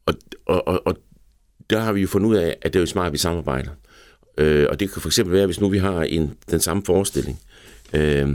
og, 0.06 0.14
og, 0.46 0.68
og, 0.68 0.82
og 0.86 0.96
der 1.70 1.80
har 1.80 1.92
vi 1.92 2.00
jo 2.00 2.06
fundet 2.06 2.28
ud 2.28 2.34
af, 2.36 2.56
at 2.62 2.72
det 2.72 2.78
er 2.78 2.82
jo 2.82 2.86
smart, 2.86 3.06
at 3.06 3.12
vi 3.12 3.18
samarbejder. 3.18 3.70
Øh, 4.38 4.66
og 4.70 4.80
det 4.80 4.92
kan 4.92 5.02
for 5.02 5.08
eksempel 5.08 5.34
være, 5.34 5.46
hvis 5.46 5.60
nu 5.60 5.68
vi 5.68 5.78
har 5.78 6.02
en, 6.02 6.34
den 6.50 6.60
samme 6.60 6.82
forestilling, 6.86 7.40
øh, 7.92 8.28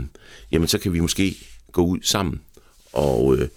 jamen 0.52 0.68
så 0.68 0.78
kan 0.78 0.92
vi 0.92 1.00
måske 1.00 1.36
gå 1.72 1.84
ud 1.84 1.98
sammen 2.02 2.40
og, 2.92 3.36
øh, 3.36 3.48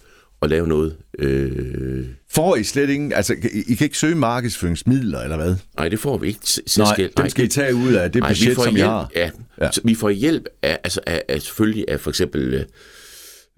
og 0.42 0.50
lave 0.50 0.68
noget. 0.68 0.96
Øh, 1.20 2.06
Får 2.32 2.56
I 2.56 2.64
slet 2.64 2.90
ingen... 2.90 3.14
Altså, 3.14 3.34
I, 3.54 3.64
I 3.68 3.76
kan 3.76 3.86
ikke 3.86 3.98
søge 3.98 4.16
markedsføringsmidler, 4.16 5.20
eller 5.22 5.36
hvad? 5.38 5.56
nej, 5.78 5.90
det 5.90 6.00
får 6.00 6.18
vi 6.18 6.28
ikke 6.28 6.40
s- 6.46 6.78
Nej, 6.78 6.86
særskilt. 6.86 7.18
dem 7.18 7.30
skal 7.30 7.46
I 7.46 7.48
tage 7.48 7.76
ud 7.76 7.94
af 7.94 8.12
det 8.12 8.20
Nej, 8.20 8.30
vi 8.30 8.34
budget, 8.40 8.56
får 8.56 8.64
som 8.64 8.74
I 8.76 8.78
hjælp, 8.78 8.90
har. 8.90 9.12
Ja, 9.16 9.30
Ja. 9.62 9.70
vi 9.84 9.96
får 9.96 10.10
hjælp 10.10 10.46
af, 10.62 10.80
altså 10.84 11.02
af, 11.08 11.24
af 11.28 11.42
selvfølgelig 11.42 11.86
af 11.88 12.00
for 12.00 12.10
eksempel 12.10 12.54
øh, 12.54 12.66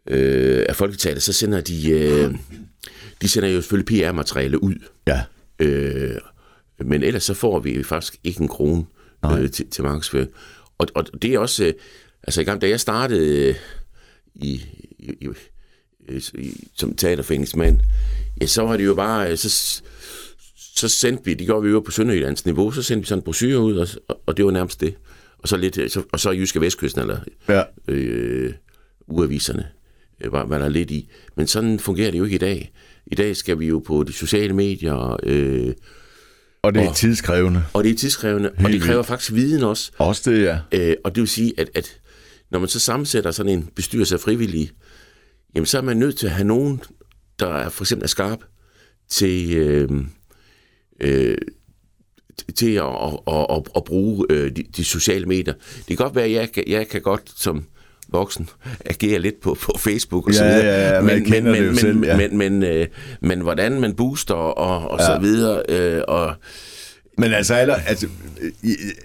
øh, 0.08 0.66
af 0.70 0.75
Folketeater, 0.75 1.22
så 1.22 1.34
sender 1.34 1.62
de, 1.62 1.90
øh, 1.92 2.34
de 3.22 3.28
sender 3.28 3.50
jo 3.50 3.62
selvfølgelig 3.62 4.10
PR-materiale 4.12 4.63
ud. 4.63 4.75
Ja. 5.08 5.22
Øh, 5.60 6.16
men 6.86 7.04
ellers 7.04 7.24
så 7.24 7.34
får 7.34 7.60
vi 7.60 7.84
faktisk 7.84 8.16
ikke 8.24 8.42
en 8.42 8.48
krone 8.48 8.86
øh, 9.25 9.52
til, 9.52 9.70
til 9.70 9.84
markedsføring. 9.84 10.30
Og, 10.78 10.88
og 10.96 11.22
det 11.22 11.34
er 11.34 11.40
også, 11.40 11.66
øh, 11.66 11.74
altså 12.24 12.42
i 12.42 12.44
gang, 12.44 12.62
da 12.62 12.70
jeg 12.70 12.80
startede 12.80 13.48
øh, 13.50 13.56
i, 14.36 14.48
i, 14.50 14.66
i, 15.00 15.13
i, 15.22 15.28
som 16.78 16.96
teaterforeningsmand, 16.96 17.80
ja, 18.42 18.46
så 18.46 18.62
var 18.62 18.78
det 18.78 18.86
jo 18.86 18.96
bare, 18.96 19.32
øh, 19.32 19.38
så, 19.38 19.82
så 20.76 20.88
sendte 20.88 21.26
vi, 21.26 21.34
det 21.34 21.46
gjorde 21.48 21.64
vi 21.64 21.70
jo 21.72 21.80
på 21.80 21.92
Sønderjyllands 21.92 22.46
niveau, 22.46 22.72
så 22.72 22.84
sendte 22.84 23.02
vi 23.04 23.08
sådan 23.08 23.20
en 23.20 23.24
brochure 23.24 23.60
ud, 23.60 23.78
og, 23.78 23.88
og 24.26 24.38
det 24.38 24.46
var 24.46 24.52
nærmest 24.52 24.82
det. 24.82 24.94
Og 25.38 25.48
så, 25.50 25.58
lidt, 25.58 25.78
øh, 25.78 25.90
så, 25.90 26.04
og 26.12 26.20
så 26.20 26.32
Jyske 26.32 26.62
Vestkysten, 26.62 27.02
eller 27.02 27.18
Ja. 27.50 27.64
øh, 27.88 28.54
uaviserne 29.08 29.68
øh, 30.24 30.32
var, 30.32 30.46
var 30.46 30.58
der 30.58 30.70
lidt 30.70 30.92
i. 30.92 31.10
Men 31.38 31.48
sådan 31.48 31.80
fungerer 31.80 32.12
det 32.12 32.20
jo 32.20 32.24
ikke 32.24 32.36
i 32.36 32.40
dag. 32.40 32.72
I 33.08 33.16
dag 33.16 33.36
skal 33.38 33.60
vi 33.60 33.68
jo 33.68 33.80
på 33.80 34.04
de 34.04 34.14
sociale 34.14 34.54
medier, 34.54 35.18
øh, 35.24 35.74
Og 36.62 36.74
det 36.74 36.84
er 36.84 36.90
Og- 36.90 36.96
tidskrævende. 36.96 37.64
og 37.74 37.84
det 37.84 37.92
er 37.92 37.96
tidskrævende, 37.96 38.50
og 38.52 38.62
Helt 38.62 38.74
det 38.74 38.82
kræver 38.82 39.04
faktisk 39.04 39.34
viden 39.34 39.64
også. 39.64 39.92
Også 39.98 40.32
det, 40.32 40.44
ja. 40.44 40.60
Øh, 40.72 40.96
og 41.04 41.16
det 41.16 41.22
vil 41.22 41.28
sige, 41.28 41.54
at, 41.58 41.70
at 41.76 41.98
når 42.52 42.60
man 42.60 42.70
så 42.70 42.80
sammensætter 42.80 43.32
sådan 43.32 43.52
en 43.52 43.70
bestyrelse 43.76 44.16
af 44.16 44.22
frivillige, 44.22 44.72
jamen 45.56 45.66
så 45.66 45.78
er 45.78 45.82
man 45.82 45.98
nødt 45.98 46.18
til 46.18 46.26
at 46.28 46.32
have 46.34 46.48
nogen, 46.48 46.82
der 47.40 47.48
er 47.54 47.70
for 47.70 47.84
eksempel 47.84 48.04
er 48.04 48.08
skarp 48.08 48.40
til, 49.10 49.54
øh, 49.58 49.90
øh, 51.00 51.38
til 52.56 52.74
at, 52.76 52.84
at, 53.28 53.46
at, 53.50 53.62
at, 53.76 53.84
bruge 53.84 54.26
øh, 54.30 54.56
de, 54.56 54.64
de 54.78 54.84
sociale 54.84 55.26
medier. 55.26 55.54
Det 55.78 55.86
kan 55.88 55.96
godt 55.98 56.16
være, 56.16 56.26
at 56.26 56.32
jeg, 56.32 56.52
kan- 56.52 56.64
jeg 56.68 56.88
kan 56.88 57.02
godt 57.02 57.32
som 57.38 57.66
voksen 58.10 58.50
agere 58.86 59.20
lidt 59.20 59.42
på, 59.42 59.58
på 59.62 59.74
Facebook 59.78 60.28
og 60.28 60.32
Ja, 60.34 60.38
så 60.38 60.44
videre. 60.44 60.66
ja, 60.66 61.06
ja, 61.14 61.20
kender 61.20 61.52
det 61.52 61.60
jo 61.60 61.66
men, 61.66 61.76
selv, 61.78 62.04
ja. 62.06 62.18
men, 62.18 62.38
men, 62.38 62.64
øh, 62.64 62.88
men 63.22 63.42
hvordan 63.42 63.82
man 63.82 63.96
booster 63.96 64.34
og, 64.34 64.92
og 64.92 65.00
Ja. 65.00 65.06
så 65.06 65.20
videre, 65.22 65.64
øh, 65.70 66.02
og 66.08 66.36
Men 67.17 67.34
altså, 67.34 67.53
aller, 67.53 67.75
altså, 67.75 68.08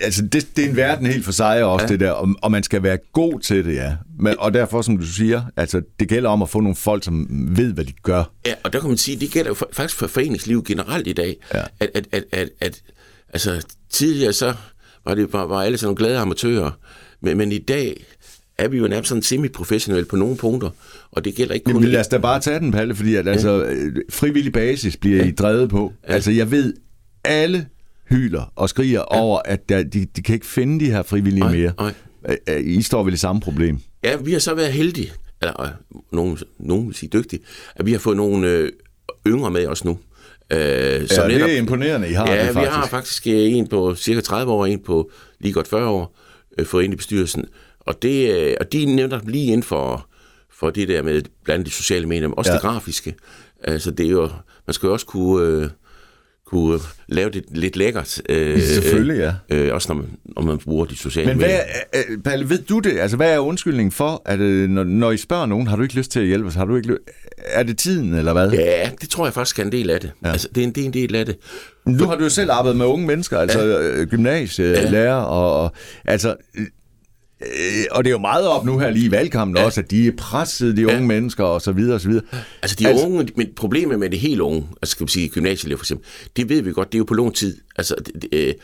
altså 0.01 0.23
det, 0.23 0.49
det 0.57 0.65
er 0.65 0.69
en 0.69 0.77
verden 0.77 1.07
helt 1.07 1.25
for 1.25 1.33
sig 1.33 1.65
også, 1.65 1.85
ja. 1.87 1.93
det 1.93 2.01
der, 2.01 2.11
og, 2.11 2.29
og 2.43 2.51
man 2.51 2.63
skal 2.63 2.83
være 2.83 2.99
god 3.13 3.41
til 3.41 3.65
det, 3.65 3.75
ja. 3.75 3.93
Men, 4.21 4.35
og 4.39 4.55
derfor, 4.55 4.83
som 4.83 4.99
du 4.99 5.07
siger, 5.07 5.43
altså, 5.57 5.83
det 6.01 6.09
gælder 6.09 6.31
om 6.31 6.43
at 6.43 6.49
få 6.51 6.61
nogle 6.61 6.77
folk, 6.77 7.05
som 7.05 7.27
ved, 7.57 7.73
hvad 7.73 7.85
de 7.85 7.93
gør. 8.03 8.25
Ja, 8.47 8.55
og 8.65 8.73
der 8.73 8.81
kan 8.81 8.89
man 8.89 8.99
sige, 8.99 9.21
det 9.21 9.31
gælder 9.31 9.51
jo 9.51 9.55
fa- 9.55 9.73
faktisk 9.73 9.99
for 9.99 10.07
foreningsliv 10.07 10.65
generelt 10.65 11.07
i 11.07 11.13
dag, 11.13 11.37
Ja. 11.55 11.63
at, 11.81 11.91
at, 11.95 12.07
at, 12.13 12.25
at, 12.33 12.49
at 12.61 12.83
altså, 13.33 13.67
tidligere 13.91 14.33
så 14.33 14.55
var 15.05 15.15
det 15.15 15.33
var, 15.33 15.47
var 15.47 15.63
alle 15.63 15.79
sådan 15.79 15.87
nogle 15.87 15.97
glade 15.97 16.19
amatører, 16.19 16.71
men, 17.23 17.39
men 17.39 17.53
i 17.53 17.59
dag 17.59 18.05
er 18.59 18.69
vi 18.69 18.79
jo 18.79 18.89
nærmest 18.89 19.09
sådan 19.09 19.23
semi-professionelle 19.23 20.05
på 20.07 20.17
nogle 20.17 20.37
punkter, 20.37 20.71
og 21.11 21.25
det 21.25 21.35
gælder 21.35 21.55
ikke 21.55 21.65
kun... 21.65 21.75
Jamen, 21.75 21.89
lad 21.89 22.01
os 22.01 22.09
da 22.09 22.19
bare 22.19 22.41
tage 22.41 22.59
den, 22.61 22.73
Palle, 22.73 22.95
fordi 22.95 23.15
at, 23.15 23.29
altså, 23.29 23.65
øh, 23.65 23.97
frivillig 24.11 24.53
basis 24.53 24.97
bliver 24.97 25.25
I 25.25 25.31
drevet 25.31 25.71
på. 25.71 25.93
Altså, 26.03 26.31
jeg 26.31 26.51
ved, 26.51 26.75
alle 27.25 27.67
hyler 28.11 28.53
og 28.57 28.69
skriger 28.69 29.01
over, 29.01 29.41
at 29.45 29.69
der, 29.69 29.83
de, 29.83 30.07
de 30.17 30.23
kan 30.23 30.35
ikke 30.35 30.47
finde 30.47 30.85
de 30.85 30.91
her 30.91 31.03
frivillige 31.03 31.41
Nej, 31.45 31.57
mere. 31.57 31.73
øh, 32.49 32.61
I 32.65 32.83
står 32.83 33.03
ved 33.03 33.13
det 33.13 33.21
samme 33.21 33.41
problem. 33.41 33.79
Ja, 34.05 34.17
vi 34.17 34.33
har 34.33 34.39
så 34.39 34.55
været 34.55 34.73
heldige, 34.73 35.13
eller 35.43 35.61
øh, 35.63 35.69
nogen, 36.13 36.39
nogen 36.59 36.87
vil 36.87 36.95
sige 36.95 37.11
dygtige, 37.13 37.41
at 37.77 37.87
vi 37.87 37.93
har 37.93 37.99
fået 37.99 38.17
nogle 38.17 38.49
øh, 38.49 38.73
yngre 39.27 39.51
med 39.51 39.67
os 39.67 39.85
nu. 39.85 39.99
Øh, 40.53 40.59
Ja, 40.59 40.97
det 40.99 41.43
er 41.43 41.59
imponerende, 41.59 42.09
I 42.11 42.13
har 42.13 42.27
ja, 42.31 42.33
det 42.33 42.41
faktisk. 42.55 42.59
vi 42.61 42.65
har 42.75 42.87
faktisk 42.87 43.27
øh, 43.27 43.53
en 43.53 43.67
på 43.67 43.95
cirka 43.95 44.21
30 44.21 44.53
år, 44.53 44.67
en 44.67 44.79
på 44.79 45.11
lige 45.41 45.53
godt 45.53 45.69
40 45.69 45.89
år, 45.89 46.17
øh, 46.59 46.67
fået 46.67 46.85
ind 46.85 46.93
i 46.93 46.97
bestyrelsen. 46.97 47.45
Og, 47.81 48.03
det, 48.03 48.35
øh, 48.41 48.55
og 48.61 48.73
de 48.73 48.85
nævner 48.85 49.21
lige 49.27 49.47
inden 49.47 49.63
for, 49.63 50.07
for 50.59 50.71
det 50.71 50.89
der 50.89 51.03
med 51.03 51.23
blandt 51.45 51.67
de 51.67 51.71
sociale 51.71 52.07
medier, 52.07 52.29
men 52.29 52.35
også 52.39 52.51
Ja. 52.51 52.55
ja. 52.55 52.59
det 52.59 52.63
grafiske. 52.63 53.15
Altså 53.65 53.91
det 53.91 54.07
er 54.07 54.11
jo, 54.11 54.29
man 54.67 54.75
skal 54.75 54.87
jo 54.87 54.93
også 54.93 55.07
kunne, 55.07 55.47
øh, 55.47 55.69
kunne 56.51 56.79
lave 57.09 57.31
det 57.31 57.45
lidt 57.51 57.77
lækkert. 57.77 58.23
Øh, 58.29 58.63
Selvfølgelig, 58.63 59.17
ja. 59.51 59.57
Øh, 59.57 59.75
også 59.75 59.89
når 59.93 59.95
man, 59.95 60.07
når 60.37 60.43
man 60.43 60.59
bruger 60.59 60.85
de 60.85 60.97
sociale 60.97 61.27
Men 61.29 61.39
medier. 61.39 61.55
hvad, 61.57 61.65
er- 61.93 62.03
øh, 62.11 62.19
Palle, 62.23 62.51
ved 62.51 62.59
du 62.59 62.79
det? 62.79 62.99
Altså, 62.99 63.17
hvad 63.17 63.35
er 63.35 63.39
undskyldningen 63.39 63.93
for, 63.93 64.23
at 64.27 64.41
øh, 64.41 64.69
når, 64.69 64.85
når 64.85 65.11
I 65.11 65.17
spørger 65.17 65.47
nogen, 65.47 65.67
har 65.67 65.77
du 65.77 65.83
ikke 65.83 65.95
lyst 65.95 66.11
til 66.11 66.21
at 66.21 66.27
hjælpe 66.27 66.49
os? 66.49 66.55
Har 66.55 66.65
du 66.65 66.77
ikke 66.77 66.97
er 67.47 67.63
det 67.63 67.79
tiden, 67.79 68.15
eller 68.15 68.33
hvad? 68.33 68.51
Ja, 68.51 68.91
det 69.01 69.09
tror 69.11 69.27
jeg 69.27 69.35
faktisk 69.35 69.59
er 69.59 69.63
en 69.65 69.73
del 69.73 69.91
af 69.91 70.01
det. 70.01 70.11
Ja. 70.25 70.31
Altså, 70.31 70.49
det, 70.55 70.61
er 70.61 70.65
en, 70.67 70.73
det 70.73 70.81
er 70.81 70.85
en 70.87 70.93
del 70.93 71.15
af 71.15 71.27
det. 71.27 71.37
Nu 71.87 72.05
har 72.07 72.17
du 72.17 72.23
jo 72.23 72.29
selv 72.31 72.51
arbejdet 72.51 72.79
med 72.79 72.87
unge 72.87 73.07
mennesker, 73.07 73.39
altså 73.39 73.61
ja. 73.99 74.05
gymnasielærer, 74.05 75.15
og, 75.15 75.63
og 75.65 75.73
altså... 76.05 76.35
Øh, 77.43 77.85
og 77.91 78.05
det 78.05 78.11
er 78.11 78.13
jo 78.13 78.19
meget 78.19 78.47
op 78.47 78.65
nu 78.65 78.79
her 78.79 78.91
lige 78.91 79.07
i 79.07 79.11
valgkampen 79.11 79.57
ja. 79.57 79.65
også, 79.65 79.81
at 79.81 79.91
de 79.91 80.07
er 80.07 80.13
presset, 80.19 80.77
de 80.77 80.87
unge 80.87 80.99
ja. 80.99 81.05
mennesker, 81.07 81.45
og 81.45 81.63
så 81.63 81.73
videre, 81.73 81.95
og 81.95 82.01
så 82.01 82.09
videre. 82.09 82.25
Altså, 82.63 82.77
de 82.79 82.89
altså, 82.89 83.07
unge, 83.07 83.29
men 83.37 83.49
problemet 83.57 83.99
med 83.99 84.11
det 84.11 84.19
helt 84.19 84.41
unge, 84.41 84.69
altså 84.83 84.91
skal 84.91 85.07
vi 85.07 85.11
sige 85.13 85.29
gymnasieelever 85.29 85.79
for 85.79 85.85
eksempel, 85.85 86.07
det 86.37 86.49
ved 86.49 86.63
vi 86.63 86.73
godt, 86.73 86.93
det 86.93 86.99
er 86.99 86.99
jo 86.99 87.05
på 87.05 87.15
lang 87.15 87.35
tid. 87.35 87.57
Altså, 87.77 87.95
øh, 88.33 88.55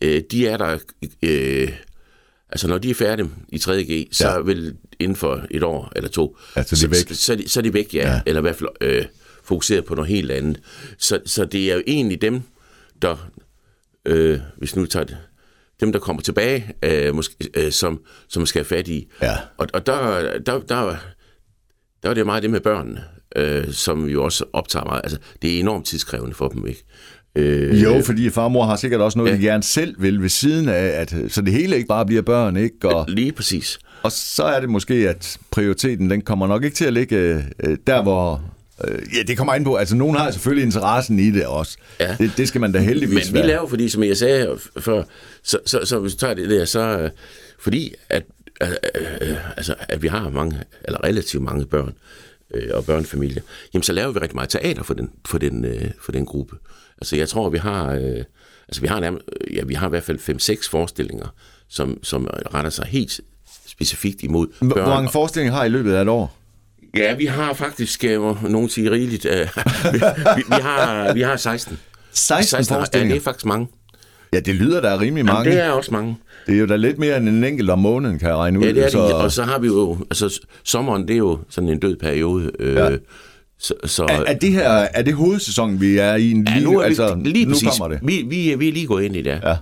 øh, 0.00 0.22
de 0.30 0.46
er 0.46 0.56
der, 0.56 0.78
øh, 1.22 1.68
altså 2.50 2.68
når 2.68 2.78
de 2.78 2.90
er 2.90 2.94
færdige 2.94 3.30
i 3.48 3.56
3.G, 3.56 4.08
så 4.12 4.28
Ja. 4.28 4.40
vil 4.40 4.74
inden 5.00 5.16
for 5.16 5.46
et 5.50 5.62
år 5.62 5.92
eller 5.96 6.10
to, 6.10 6.36
Ja, 6.56 6.62
så 6.62 6.76
er 6.84 6.88
de 6.88 6.90
væk. 6.90 7.08
Så, 7.08 7.14
så, 7.14 7.32
er 7.32 7.36
de, 7.36 7.48
så 7.48 7.60
er 7.60 7.62
de 7.62 7.74
væk, 7.74 7.94
ja. 7.94 8.08
Ja. 8.08 8.12
ja. 8.14 8.20
Eller 8.26 8.40
i 8.40 8.42
hvert 8.42 8.56
fald 8.56 8.68
øh, 8.80 9.04
fokuseret 9.44 9.84
på 9.84 9.94
noget 9.94 10.08
helt 10.08 10.30
andet. 10.30 10.60
Så, 10.98 11.20
så 11.26 11.44
det 11.44 11.70
er 11.70 11.74
jo 11.74 11.82
egentlig 11.86 12.22
dem, 12.22 12.40
der, 13.02 13.30
øh, 14.06 14.38
hvis 14.56 14.76
nu 14.76 14.86
tager 14.86 15.04
det, 15.04 15.16
dem, 15.80 15.92
der 15.92 15.98
kommer 15.98 16.22
tilbage, 16.22 16.72
øh, 16.82 17.14
måske, 17.14 17.34
øh, 17.54 17.72
som, 17.72 18.00
som 18.28 18.46
skal 18.46 18.58
have 18.58 18.76
fat 18.78 18.88
i. 18.88 19.08
Ja. 19.22 19.32
Og, 19.56 19.66
og 19.74 19.86
der, 19.86 20.20
der, 20.46 20.60
der, 20.60 20.96
der 22.02 22.10
er 22.10 22.14
det 22.14 22.26
meget 22.26 22.42
det 22.42 22.50
med 22.50 22.60
børnene, 22.60 23.04
øh, 23.36 23.72
som 23.72 24.04
jo 24.08 24.24
også 24.24 24.44
optager 24.52 24.84
meget. 24.84 25.00
Altså, 25.04 25.18
det 25.42 25.54
er 25.56 25.60
enormt 25.60 25.86
tidskrævende 25.86 26.34
for 26.34 26.48
dem, 26.48 26.66
ikke? 26.66 26.84
Øh, 27.34 27.82
Jo, 27.82 28.02
fordi 28.04 28.30
far 28.30 28.44
og 28.44 28.52
mor 28.52 28.64
har 28.64 28.76
sikkert 28.76 29.00
også 29.00 29.18
noget, 29.18 29.30
ja. 29.30 29.36
De 29.36 29.42
gerne 29.42 29.62
selv 29.62 30.02
vil 30.02 30.22
ved 30.22 30.28
siden 30.28 30.68
af, 30.68 30.86
at, 30.86 31.14
så 31.28 31.42
det 31.42 31.52
hele 31.52 31.76
ikke 31.76 31.88
bare 31.88 32.06
bliver 32.06 32.22
børn, 32.22 32.56
ikke? 32.56 32.88
Og, 32.88 33.04
Lige 33.08 33.32
præcis. 33.32 33.78
og 34.02 34.12
så 34.12 34.42
er 34.44 34.60
det 34.60 34.68
måske, 34.68 34.94
at 34.94 35.38
prioriteten, 35.50 36.10
den 36.10 36.20
kommer 36.20 36.46
nok 36.46 36.64
ikke 36.64 36.76
til 36.76 36.84
at 36.84 36.92
ligge 36.92 37.16
øh, 37.64 37.76
der, 37.86 38.02
hvor 38.02 38.42
ja, 38.86 39.22
det 39.26 39.36
kommer 39.36 39.54
ind 39.54 39.64
på. 39.64 39.76
Altså, 39.76 39.96
nogen 39.96 40.16
har 40.16 40.30
selvfølgelig 40.30 40.64
interessen 40.64 41.18
i 41.18 41.30
det 41.30 41.46
også. 41.46 41.78
Ja. 42.00 42.16
Det, 42.18 42.32
det 42.36 42.48
skal 42.48 42.60
man 42.60 42.72
da 42.72 42.78
heldigvis 42.78 43.32
Men 43.32 43.42
vi 43.42 43.48
laver, 43.48 43.68
fordi 43.68 43.88
som 43.88 44.02
jeg 44.02 44.16
sagde 44.16 44.58
før, 44.78 45.02
så, 45.42 45.58
så, 45.66 45.80
så 45.84 45.98
hvis 45.98 46.12
du 46.12 46.18
tager 46.18 46.34
det 46.34 46.50
der, 46.50 46.64
så 46.64 46.80
øh, 46.80 47.10
fordi 47.58 47.94
at, 48.08 48.22
øh, 48.62 48.68
øh, 49.20 49.56
altså, 49.56 49.74
at 49.88 50.02
vi 50.02 50.08
har 50.08 50.30
mange, 50.30 50.60
eller 50.84 51.04
relativt 51.04 51.42
mange 51.42 51.66
børn 51.66 51.94
øh, 52.54 52.70
og 52.74 52.84
børnefamilier, 52.84 53.42
jamen 53.74 53.82
så 53.82 53.92
laver 53.92 54.12
vi 54.12 54.18
rigtig 54.18 54.36
meget 54.36 54.48
teater 54.48 54.82
for 54.82 54.94
den, 54.94 55.10
for 55.26 55.38
den, 55.38 55.64
øh, 55.64 55.90
for 56.00 56.12
den 56.12 56.26
gruppe. 56.26 56.56
Altså 57.00 57.16
jeg 57.16 57.28
tror, 57.28 57.48
vi 57.48 57.58
har, 57.58 57.92
øh, 57.92 58.24
altså 58.68 58.80
vi 58.80 58.86
har, 58.86 59.00
nærmest, 59.00 59.24
ja, 59.54 59.64
vi 59.64 59.74
har 59.74 59.86
i 59.86 59.90
hvert 59.90 60.02
fald 60.02 60.18
5-6 60.64 60.70
forestillinger, 60.70 61.34
som, 61.68 61.98
som 62.04 62.28
retter 62.54 62.70
sig 62.70 62.86
helt 62.86 63.20
specifikt 63.66 64.22
imod 64.22 64.46
børn. 64.60 64.68
Hvor 64.68 64.94
mange 64.94 65.10
forestillinger 65.10 65.54
har 65.54 65.64
I 65.64 65.68
løbet 65.68 65.94
af 65.94 66.02
et 66.02 66.08
år? 66.08 66.37
Ja, 66.96 67.14
vi 67.14 67.26
har 67.26 67.52
faktisk, 67.52 68.04
øh, 68.04 68.50
nogen 68.50 68.68
siger 68.68 68.90
rigeligt, 68.90 69.24
øh, 69.24 69.32
vi, 69.92 69.98
vi, 70.36 70.42
vi, 70.48 70.62
har, 70.62 71.12
vi 71.14 71.20
har 71.20 71.36
16. 71.36 71.78
16, 72.12 72.48
16 72.48 72.74
forestillinger? 72.74 73.14
Ja, 73.14 73.14
det 73.14 73.20
er 73.20 73.24
faktisk 73.24 73.46
mange. 73.46 73.68
Ja, 74.32 74.40
det 74.40 74.54
lyder 74.54 74.80
da 74.80 74.98
rimelig 74.98 75.24
mange. 75.24 75.38
Jamen, 75.38 75.52
det 75.52 75.64
er 75.64 75.70
også 75.70 75.92
mange. 75.92 76.16
Det 76.46 76.54
er 76.54 76.58
jo 76.58 76.66
da 76.66 76.76
lidt 76.76 76.98
mere 76.98 77.16
end 77.16 77.28
en 77.28 77.44
enkelt 77.44 77.70
om 77.70 77.78
måneden, 77.78 78.18
kan 78.18 78.28
jeg 78.28 78.36
regne 78.36 78.58
ud. 78.58 78.64
Ja, 78.64 78.72
det 78.72 78.84
er 78.84 78.90
så... 78.90 79.06
det. 79.06 79.14
Og 79.14 79.32
så 79.32 79.42
har 79.42 79.58
vi 79.58 79.66
jo, 79.66 79.98
altså 80.10 80.40
sommeren, 80.64 81.08
det 81.08 81.14
er 81.14 81.18
jo 81.18 81.38
sådan 81.48 81.70
en 81.70 81.78
død 81.78 81.96
periode. 81.96 82.50
Øh, 82.58 82.74
ja. 82.74 82.96
Så, 83.58 83.74
så, 83.84 84.04
er, 84.04 84.24
er, 84.26 84.34
det 84.34 84.52
her, 84.52 84.68
er 84.70 85.02
det 85.02 85.14
hovedsæsonen, 85.14 85.80
vi 85.80 85.98
er 85.98 86.14
i? 86.14 86.20
Lige, 86.20 86.44
ja, 86.54 86.60
nu, 86.60 86.72
er 86.72 86.78
vi, 86.78 86.84
altså, 86.84 87.20
lige 87.24 87.44
nu 87.44 87.52
præcis. 87.52 87.68
kommer 87.68 87.94
det. 87.94 88.06
Vi, 88.08 88.24
vi, 88.28 88.54
vi 88.54 88.68
er 88.68 88.72
lige 88.72 88.86
gået 88.86 89.04
ind 89.04 89.16
i 89.16 89.22
det. 89.22 89.40
Ja. 89.42 89.56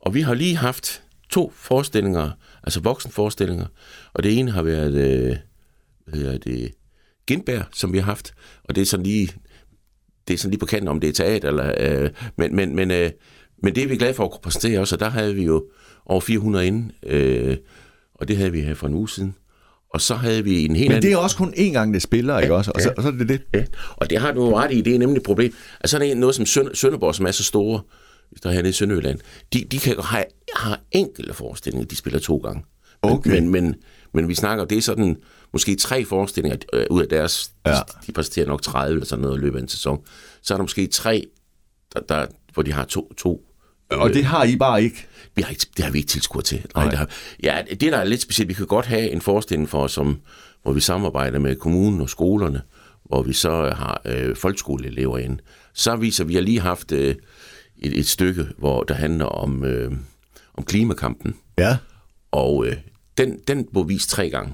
Og 0.00 0.14
vi 0.14 0.20
har 0.20 0.34
lige 0.34 0.56
haft 0.56 1.02
to 1.30 1.52
forestillinger, 1.56 2.30
altså 2.64 2.80
voksenforestillinger, 2.80 3.66
og 4.14 4.22
det 4.22 4.38
ene 4.38 4.50
har 4.50 4.62
været, 4.62 4.94
øh, 4.94 5.36
hedder 6.14 6.38
det, 6.38 6.72
Gindberg, 7.26 7.64
som 7.72 7.92
vi 7.92 7.98
har 7.98 8.04
haft, 8.04 8.34
og 8.64 8.74
det 8.74 8.82
er 8.82 8.86
sådan 8.86 9.06
lige, 9.06 9.32
det 10.28 10.34
er 10.34 10.38
sådan 10.38 10.50
lige 10.50 10.60
på 10.60 10.66
kanten, 10.66 10.88
om 10.88 11.00
det 11.00 11.08
er 11.08 11.12
teater, 11.12 11.48
eller, 11.48 11.74
øh, 11.80 12.10
men, 12.36 12.56
men, 12.56 12.76
men, 12.76 12.90
øh, 12.90 13.10
men 13.62 13.74
det 13.74 13.84
er 13.84 13.88
vi 13.88 13.96
glade 13.96 14.14
for 14.14 14.24
at 14.24 14.30
kunne 14.30 14.40
præsentere 14.42 14.80
også, 14.80 14.94
og 14.94 15.00
der 15.00 15.08
havde 15.08 15.34
vi 15.34 15.42
jo 15.42 15.64
over 16.06 16.20
400 16.20 16.66
inde, 16.66 16.92
øh, 17.06 17.56
og 18.14 18.28
det 18.28 18.36
havde 18.36 18.52
vi 18.52 18.60
her 18.60 18.74
for 18.74 18.86
en 18.86 18.94
uge 18.94 19.08
siden. 19.08 19.34
Og 19.94 20.00
så 20.00 20.14
havde 20.14 20.44
vi 20.44 20.64
en 20.64 20.76
helt 20.76 20.92
Men 20.92 21.02
det 21.02 21.12
er 21.12 21.16
også 21.16 21.36
kun 21.36 21.54
én 21.56 21.72
gang, 21.72 21.94
det 21.94 22.02
spiller, 22.02 22.38
ikke 22.38 22.54
også? 22.54 22.70
Og, 22.70 22.80
ja. 22.80 22.84
så, 22.84 22.92
og 22.96 23.02
så 23.02 23.08
er 23.08 23.12
det 23.12 23.28
det. 23.28 23.42
Ja, 23.54 23.64
og 23.96 24.10
det 24.10 24.18
har 24.18 24.32
du 24.32 24.54
ret 24.54 24.72
i, 24.72 24.80
det 24.80 24.94
er 24.94 24.98
nemlig 24.98 25.16
et 25.16 25.22
problem. 25.22 25.54
Altså 25.80 25.98
sådan 25.98 26.16
noget 26.16 26.34
som 26.34 26.46
Sønderborg, 26.74 27.14
som 27.14 27.26
er 27.26 27.30
så 27.30 27.44
store, 27.44 27.80
der 28.42 28.48
er 28.48 28.52
hernede 28.52 28.68
i 28.68 28.72
Sønderjylland, 28.72 29.18
de, 29.52 29.64
de 29.70 29.78
kan 29.78 29.96
have, 30.00 30.24
have 30.56 30.76
enkelte 30.90 31.34
forestillinger, 31.34 31.86
de 31.86 31.96
spiller 31.96 32.20
to 32.20 32.36
gange. 32.36 32.64
Okay. 33.02 33.30
Men, 33.30 33.48
men, 33.48 33.74
men 34.14 34.28
vi 34.28 34.34
snakker, 34.34 34.64
det 34.64 34.78
er 34.78 34.82
sådan 34.82 35.16
måske 35.52 35.76
tre 35.76 36.04
forestillinger 36.04 36.58
øh, 36.72 36.86
ud 36.90 37.02
af 37.02 37.08
deres, 37.08 37.52
ja. 37.66 37.72
de, 37.72 37.76
de 38.06 38.12
præsenterer 38.12 38.46
nok 38.46 38.62
30 38.62 38.94
eller 38.94 39.06
sådan 39.06 39.22
noget 39.22 39.38
i 39.38 39.40
løbet 39.40 39.58
af 39.58 39.62
en 39.62 39.68
sæson. 39.68 40.00
Så 40.42 40.54
er 40.54 40.58
der 40.58 40.62
måske 40.62 40.86
tre, 40.86 41.26
der, 41.94 42.00
der, 42.00 42.26
hvor 42.54 42.62
de 42.62 42.72
har 42.72 42.84
to, 42.84 43.12
to 43.14 43.46
og 43.90 44.14
det 44.14 44.24
har 44.24 44.44
I 44.44 44.56
bare 44.56 44.82
ikke? 44.82 45.06
Vi 45.34 45.42
har 45.42 45.50
ikke 45.50 45.66
det 45.76 45.84
har 45.84 45.92
vi 45.92 45.98
ikke 45.98 46.08
tilskuer 46.08 46.42
til. 46.42 46.66
Nej, 46.74 46.84
Nej. 46.84 46.90
Det 46.90 46.98
har, 46.98 47.08
ja, 47.42 47.62
det 47.70 47.80
der 47.80 47.96
er 47.98 48.04
lidt 48.04 48.22
specielt, 48.22 48.48
vi 48.48 48.54
kan 48.54 48.66
godt 48.66 48.86
have 48.86 49.10
en 49.10 49.20
forestilling 49.20 49.68
for 49.68 49.82
os, 49.82 49.92
som, 49.92 50.20
hvor 50.62 50.72
vi 50.72 50.80
samarbejder 50.80 51.38
med 51.38 51.56
kommunen 51.56 52.00
og 52.00 52.10
skolerne, 52.10 52.62
hvor 53.04 53.22
vi 53.22 53.32
så 53.32 53.50
har 53.50 54.02
øh, 54.04 54.36
folkeskoleelever 54.36 55.18
ind. 55.18 55.38
Så 55.74 55.96
viser 55.96 56.24
vi 56.24 56.34
har 56.34 56.40
lige 56.40 56.60
haft 56.60 56.92
øh, 56.92 57.14
et, 57.78 57.98
et 57.98 58.08
stykke, 58.08 58.46
hvor 58.58 58.82
der 58.82 58.94
handler 58.94 59.24
om, 59.24 59.64
øh, 59.64 59.92
om 60.54 60.64
klimakampen. 60.64 61.36
Ja. 61.58 61.76
Og 62.30 62.66
øh, 62.66 62.76
den, 63.18 63.38
den 63.48 63.66
blev 63.72 63.88
vist 63.88 64.10
tre 64.10 64.30
gange. 64.30 64.52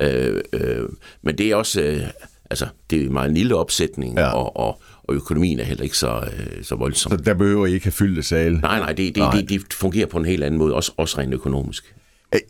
Øh, 0.00 0.40
øh, 0.52 0.88
men 1.22 1.38
det 1.38 1.50
er 1.50 1.56
også, 1.56 1.80
øh, 1.80 2.02
altså, 2.50 2.66
det 2.90 3.00
er 3.00 3.04
en 3.04 3.12
meget 3.12 3.32
lille 3.32 3.56
opsætning, 3.56 4.18
ja. 4.18 4.32
og, 4.32 4.56
og, 4.56 4.80
og 5.04 5.14
økonomien 5.14 5.60
er 5.60 5.64
heller 5.64 5.84
ikke 5.84 5.96
så, 5.96 6.24
øh, 6.32 6.64
så 6.64 6.74
voldsom. 6.74 7.12
Så 7.12 7.16
der 7.16 7.34
behøver 7.34 7.66
I 7.66 7.72
ikke 7.72 7.86
have 7.86 7.92
fyldt 7.92 8.24
sale? 8.24 8.60
Nej, 8.60 8.78
nej, 8.78 8.92
det, 8.92 9.14
det, 9.14 9.16
nej. 9.16 9.30
Det, 9.30 9.48
det 9.48 9.72
fungerer 9.72 10.06
på 10.06 10.18
en 10.18 10.24
helt 10.24 10.44
anden 10.44 10.58
måde, 10.58 10.74
også, 10.74 10.92
også 10.96 11.18
rent 11.18 11.34
økonomisk. 11.34 11.94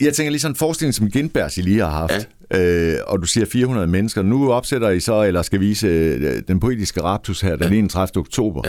Jeg 0.00 0.14
tænker 0.14 0.31
lige 0.31 0.40
sådan 0.40 0.52
en 0.52 0.57
forestilling, 0.57 0.95
som 0.95 1.11
Gindbergs 1.11 1.59
I 1.59 1.61
lige 1.61 1.81
har 1.81 1.90
haft, 1.90 2.29
ja. 2.51 2.94
øh, 2.94 2.99
og 3.07 3.22
du 3.22 3.27
siger 3.27 3.46
400 3.46 3.87
mennesker. 3.87 4.22
Nu 4.22 4.53
opsætter 4.53 4.90
I 4.90 5.01
så, 5.01 5.22
eller 5.22 5.42
skal 5.42 5.61
vise 5.61 5.87
øh, 5.87 6.42
den 6.49 6.61
poetiske 6.61 7.03
raptus 7.03 7.40
her 7.40 7.57
den 7.57 7.72
ja. 7.72 7.79
31. 7.79 8.20
oktober. 8.20 8.62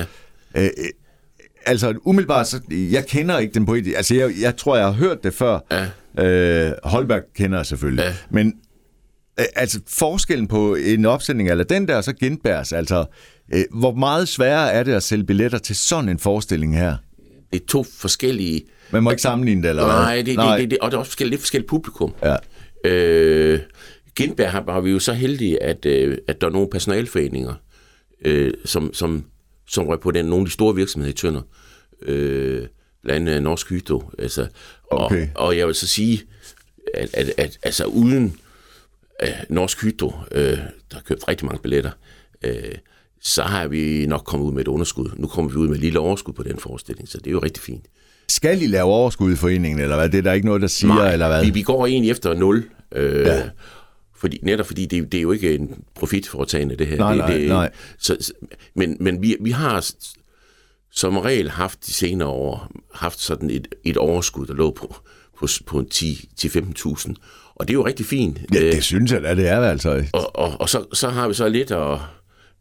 Ja. 0.55 0.63
Øh, 0.63 0.69
altså 1.65 1.93
umiddelbart, 2.03 2.47
så, 2.47 2.61
jeg 2.71 3.05
kender 3.05 3.37
ikke 3.37 3.53
den 3.53 3.65
poetiske, 3.65 3.97
altså 3.97 4.15
jeg, 4.15 4.31
jeg 4.41 4.57
tror, 4.57 4.75
jeg 4.75 4.85
har 4.85 4.91
hørt 4.91 5.23
det 5.23 5.33
før. 5.33 5.59
Ja. 5.71 5.85
Øh, 6.19 6.71
Holberg 6.83 7.21
kender 7.35 7.57
jeg 7.57 7.65
selvfølgelig. 7.65 8.03
Ja. 8.03 8.13
Men 8.29 8.53
øh, 9.39 9.45
altså 9.55 9.79
forskellen 9.87 10.47
på 10.47 10.75
en 10.75 11.05
opsætning, 11.05 11.49
eller 11.49 11.63
den 11.63 11.87
der, 11.87 12.01
så 12.01 12.13
Gindbergs, 12.13 12.73
altså 12.73 13.05
øh, 13.53 13.63
hvor 13.71 13.93
meget 13.93 14.27
sværere 14.27 14.71
er 14.71 14.83
det 14.83 14.93
at 14.93 15.03
sælge 15.03 15.23
billetter 15.23 15.57
til 15.57 15.75
sådan 15.75 16.09
en 16.09 16.19
forestilling 16.19 16.77
her? 16.77 16.95
Det 17.53 17.61
er 17.61 17.65
to 17.65 17.83
forskellige... 17.83 18.61
Man 18.91 19.03
må 19.03 19.09
ikke 19.09 19.21
sammenligne 19.21 19.63
det, 19.63 19.69
eller 19.69 19.87
Nej, 19.87 20.21
det, 20.21 20.35
Nej. 20.35 20.57
Det, 20.57 20.71
det, 20.71 20.79
og 20.79 20.91
det 20.91 20.95
er 20.95 20.99
også 20.99 21.09
forskellige, 21.09 21.31
lidt 21.31 21.41
forskellige 21.41 21.67
publikum. 21.67 22.13
Ja. 22.23 22.35
Øh, 22.85 23.59
Gindberg 24.15 24.51
har, 24.51 24.63
har 24.71 24.81
vi 24.81 24.91
jo 24.91 24.99
så 24.99 25.13
heldige, 25.13 25.63
at, 25.63 25.85
øh, 25.85 26.17
at 26.27 26.41
der 26.41 26.47
er 26.47 26.51
nogle 26.51 26.67
personalforeninger, 26.69 27.53
øh, 28.25 28.53
som, 28.65 28.93
som, 28.93 29.25
som 29.67 29.85
røg 29.87 29.99
på 29.99 30.11
den, 30.11 30.25
nogle 30.25 30.41
af 30.41 30.45
de 30.45 30.51
store 30.51 30.75
virksomheder 30.75 31.13
i 31.13 31.15
Tønder. 31.15 31.41
Øh, 32.01 32.67
blandt 33.03 33.29
andet 33.29 33.43
Norsk 33.43 33.69
Hyto. 33.69 34.11
Altså, 34.19 34.47
okay. 34.91 35.27
og, 35.35 35.45
og 35.45 35.57
jeg 35.57 35.67
vil 35.67 35.75
så 35.75 35.87
sige, 35.87 36.23
at, 36.93 37.09
at, 37.13 37.31
at 37.37 37.59
altså 37.63 37.85
uden 37.85 38.37
øh, 39.23 39.29
Norsk 39.49 39.83
Hyto, 39.83 40.13
øh, 40.31 40.43
der 40.57 40.93
har 40.93 41.01
købt 41.01 41.27
rigtig 41.27 41.45
mange 41.45 41.61
billetter, 41.61 41.91
øh, 42.43 42.75
så 43.21 43.43
har 43.43 43.67
vi 43.67 44.05
nok 44.05 44.21
kommet 44.25 44.45
ud 44.47 44.51
med 44.51 44.61
et 44.61 44.67
underskud. 44.67 45.09
Nu 45.15 45.27
kommer 45.27 45.51
vi 45.51 45.57
ud 45.57 45.67
med 45.67 45.75
et 45.75 45.81
lille 45.81 45.99
overskud 45.99 46.33
på 46.33 46.43
den 46.43 46.59
forestilling, 46.59 47.09
så 47.09 47.17
det 47.17 47.27
er 47.27 47.31
jo 47.31 47.39
rigtig 47.39 47.63
fint. 47.63 47.85
Skal 48.29 48.61
I 48.61 48.67
lave 48.67 48.85
overskud 48.85 49.33
i 49.33 49.35
foreningen, 49.35 49.79
eller 49.79 49.95
hvad? 49.95 50.09
Det 50.09 50.17
er 50.17 50.21
der 50.21 50.33
ikke 50.33 50.47
noget, 50.47 50.61
der 50.61 50.67
siger, 50.67 50.93
Nej, 50.93 51.13
eller 51.13 51.27
hvad? 51.27 51.45
Vi, 51.45 51.49
vi 51.49 51.61
går 51.61 51.87
egentlig 51.87 52.11
efter 52.11 52.33
nul. 52.33 52.63
Øh, 52.91 53.25
ja. 53.25 53.49
Fordi, 54.15 54.39
netop 54.41 54.65
fordi 54.65 54.85
det, 54.85 55.11
det 55.11 55.17
er 55.17 55.21
jo 55.21 55.31
ikke 55.31 55.55
en 55.55 55.83
profitforetagende, 55.95 56.75
det 56.75 56.87
her. 56.87 56.97
Nej, 56.97 57.11
det, 57.11 57.19
nej, 57.19 57.37
det, 57.37 57.47
nej. 57.47 57.71
Så, 57.97 58.33
men 58.73 58.97
men 58.99 59.21
vi, 59.21 59.37
vi 59.41 59.51
har 59.51 59.85
som 60.99 61.17
regel 61.17 61.49
haft 61.49 61.85
de 61.85 61.93
senere 61.93 62.27
år 62.29 62.71
haft 62.93 63.19
sådan 63.19 63.49
et, 63.49 63.67
et 63.83 63.97
overskud, 63.97 64.45
der 64.45 64.53
lå 64.53 64.71
på, 64.71 64.95
på, 65.39 65.47
på 65.65 65.83
10-15.000. 65.93 67.13
Og 67.55 67.67
det 67.67 67.73
er 67.73 67.77
jo 67.77 67.85
rigtig 67.85 68.05
fint. 68.05 68.39
Ja, 68.53 68.59
det 68.59 68.83
synes 68.83 69.11
jeg 69.11 69.21
da, 69.23 69.35
det 69.35 69.47
er 69.47 69.61
altså. 69.61 70.05
Og, 70.13 70.35
og, 70.35 70.61
og 70.61 70.69
så, 70.69 70.85
så 70.93 71.09
har 71.09 71.27
vi 71.27 71.33
så 71.33 71.49
lidt, 71.49 71.71
og 71.71 72.01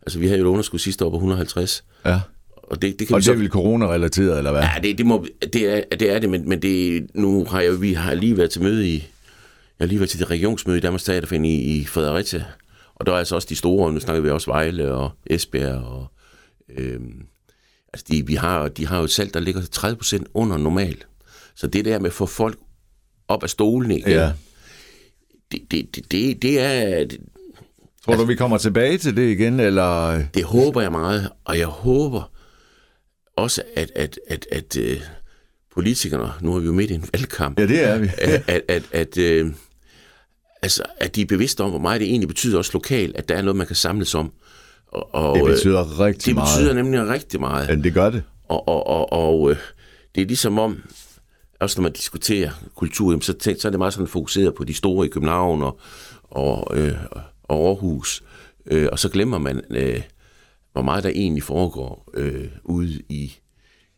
altså 0.07 0.19
vi 0.19 0.27
havde 0.27 0.41
jo 0.41 0.47
et 0.47 0.51
underskud 0.51 0.79
sidste 0.79 1.05
år 1.05 1.11
på 1.11 1.17
150. 1.17 1.85
Ja. 2.07 2.21
Og 2.63 2.83
det, 2.83 2.99
det, 2.99 3.09
kan 3.09 3.15
og 3.15 3.21
vi 3.21 3.25
det 3.25 3.33
er 3.33 3.37
vel 3.37 3.49
corona-relateret, 3.49 4.39
eller 4.39 4.51
hvad? 4.51 4.63
Ja, 4.63 4.81
det, 4.83 4.99
det, 4.99 5.07
må, 5.07 5.27
det, 5.53 5.77
er, 5.77 5.83
det 5.97 6.11
er 6.11 6.19
det, 6.19 6.31
men, 6.31 6.49
men 6.49 6.63
det, 6.63 7.07
nu 7.15 7.45
har 7.45 7.61
jeg, 7.61 7.81
vi 7.81 7.93
har 7.93 8.15
lige 8.15 8.37
været 8.37 8.51
til 8.51 8.63
møde 8.63 8.89
i, 8.89 8.95
jeg 9.79 9.85
har 9.85 9.87
lige 9.87 10.01
været 10.01 10.11
til 10.11 10.21
det 10.21 10.31
regionsmøde 10.31 10.79
i 10.79 10.81
Danmarks 10.81 11.05
Teaterforening 11.05 11.55
i, 11.55 11.81
i 11.81 11.85
Fredericia, 11.85 12.45
og 12.95 13.07
der 13.07 13.13
er 13.13 13.17
altså 13.17 13.35
også 13.35 13.49
de 13.51 13.57
store, 13.57 13.93
nu 13.93 14.01
snakker 14.01 14.23
vi 14.23 14.31
også 14.31 14.51
Vejle 14.51 14.95
og 14.95 15.11
Esbjerg, 15.27 15.83
og 15.83 16.07
øhm, 16.79 17.23
altså 17.93 18.07
de, 18.11 18.27
vi 18.27 18.35
har, 18.35 18.69
de 18.69 18.87
har 18.87 18.99
jo 18.99 19.05
et 19.05 19.11
salg, 19.11 19.35
der 19.35 19.41
ligger 19.41 19.61
30% 19.61 20.25
under 20.35 20.57
normal. 20.57 21.05
Så 21.55 21.67
det 21.67 21.85
der 21.85 21.99
med 21.99 22.07
at 22.07 22.13
få 22.13 22.27
folk 22.27 22.59
op 23.29 23.43
af 23.43 23.51
stolen 23.51 23.91
igen, 23.91 24.11
ja. 24.11 24.33
det, 25.53 25.61
det, 25.71 25.97
det, 25.97 26.13
det, 26.13 26.43
det 26.43 26.61
er... 26.61 27.05
Det, 27.05 27.21
Tror 28.05 28.17
du, 28.17 28.25
vi 28.25 28.35
kommer 28.35 28.59
tilbage 28.59 28.99
til 28.99 29.17
det 29.17 29.31
igen, 29.31 29.61
eller? 29.61 30.23
Det 30.35 30.45
håber 30.45 30.81
jeg 30.81 30.93
meget, 30.93 31.31
og 31.45 31.59
jeg 31.59 31.67
håber 31.67 32.31
også, 33.37 33.63
at, 33.77 33.91
at, 33.95 34.19
at, 34.29 34.47
at, 34.53 34.77
at 34.77 34.97
uh, 34.97 35.03
politikerne, 35.75 36.33
nu 36.41 36.57
er 36.57 36.61
vi 36.61 36.67
jo 36.67 36.73
midt 36.73 36.91
i 36.91 36.95
en 36.95 37.09
valgkamp, 37.13 37.61
ja, 37.61 37.67
det 37.67 37.85
er 37.85 37.99
vi. 37.99 38.09
at, 38.19 38.45
at, 38.49 38.63
at, 38.69 38.83
at, 38.93 39.45
uh, 39.45 39.53
altså, 40.63 40.83
at 41.01 41.17
de 41.17 41.21
er 41.21 41.27
bevidste 41.27 41.61
om, 41.61 41.71
hvor 41.71 41.79
meget 41.79 42.01
det 42.01 42.09
egentlig 42.09 42.29
betyder 42.29 42.59
også 42.59 42.71
lokalt, 42.75 43.17
at 43.17 43.29
der 43.29 43.35
er 43.35 43.43
noget, 43.43 43.57
man 43.57 43.67
kan 43.67 43.77
samles 43.77 44.15
om. 44.15 44.33
Og, 44.93 45.15
og, 45.15 45.37
det 45.37 45.45
betyder 45.45 46.01
rigtig 46.01 46.27
det 46.27 46.35
meget. 46.35 46.49
Det 46.49 46.59
betyder 46.59 46.83
nemlig 46.83 47.09
rigtig 47.09 47.41
meget. 47.41 47.69
Ja, 47.69 47.75
det 47.75 47.95
gør 47.95 48.11
det. 48.11 48.23
Og, 48.49 48.69
og, 48.69 48.87
og, 48.87 49.13
og 49.13 49.57
det 50.15 50.23
er 50.23 50.27
ligesom 50.27 50.59
om, 50.59 50.83
også 51.61 51.81
når 51.81 51.83
man 51.83 51.93
diskuterer 51.93 52.51
kultur, 52.77 53.21
så, 53.21 53.33
tænk, 53.33 53.61
så 53.61 53.69
er 53.69 53.71
det 53.71 53.79
meget 53.79 53.95
sådan 53.95 54.09
fokuseret 54.09 54.55
på 54.55 54.65
de 54.65 54.75
store 54.75 55.07
i 55.07 55.09
København 55.09 55.63
og, 55.63 55.81
og, 56.23 56.79
øh, 56.79 56.93
og 57.43 57.69
Aarhus. 57.69 58.23
Øh, 58.71 58.89
og 58.93 58.99
så 58.99 59.09
glemmer 59.09 59.39
man, 59.39 59.61
øh, 59.71 60.01
hvor 60.73 60.83
meget 60.83 61.05
der 61.05 61.11
egentlig 61.11 61.43
foregår 61.43 62.11
øh, 62.15 62.45
ude 62.65 63.03
i, 63.09 63.37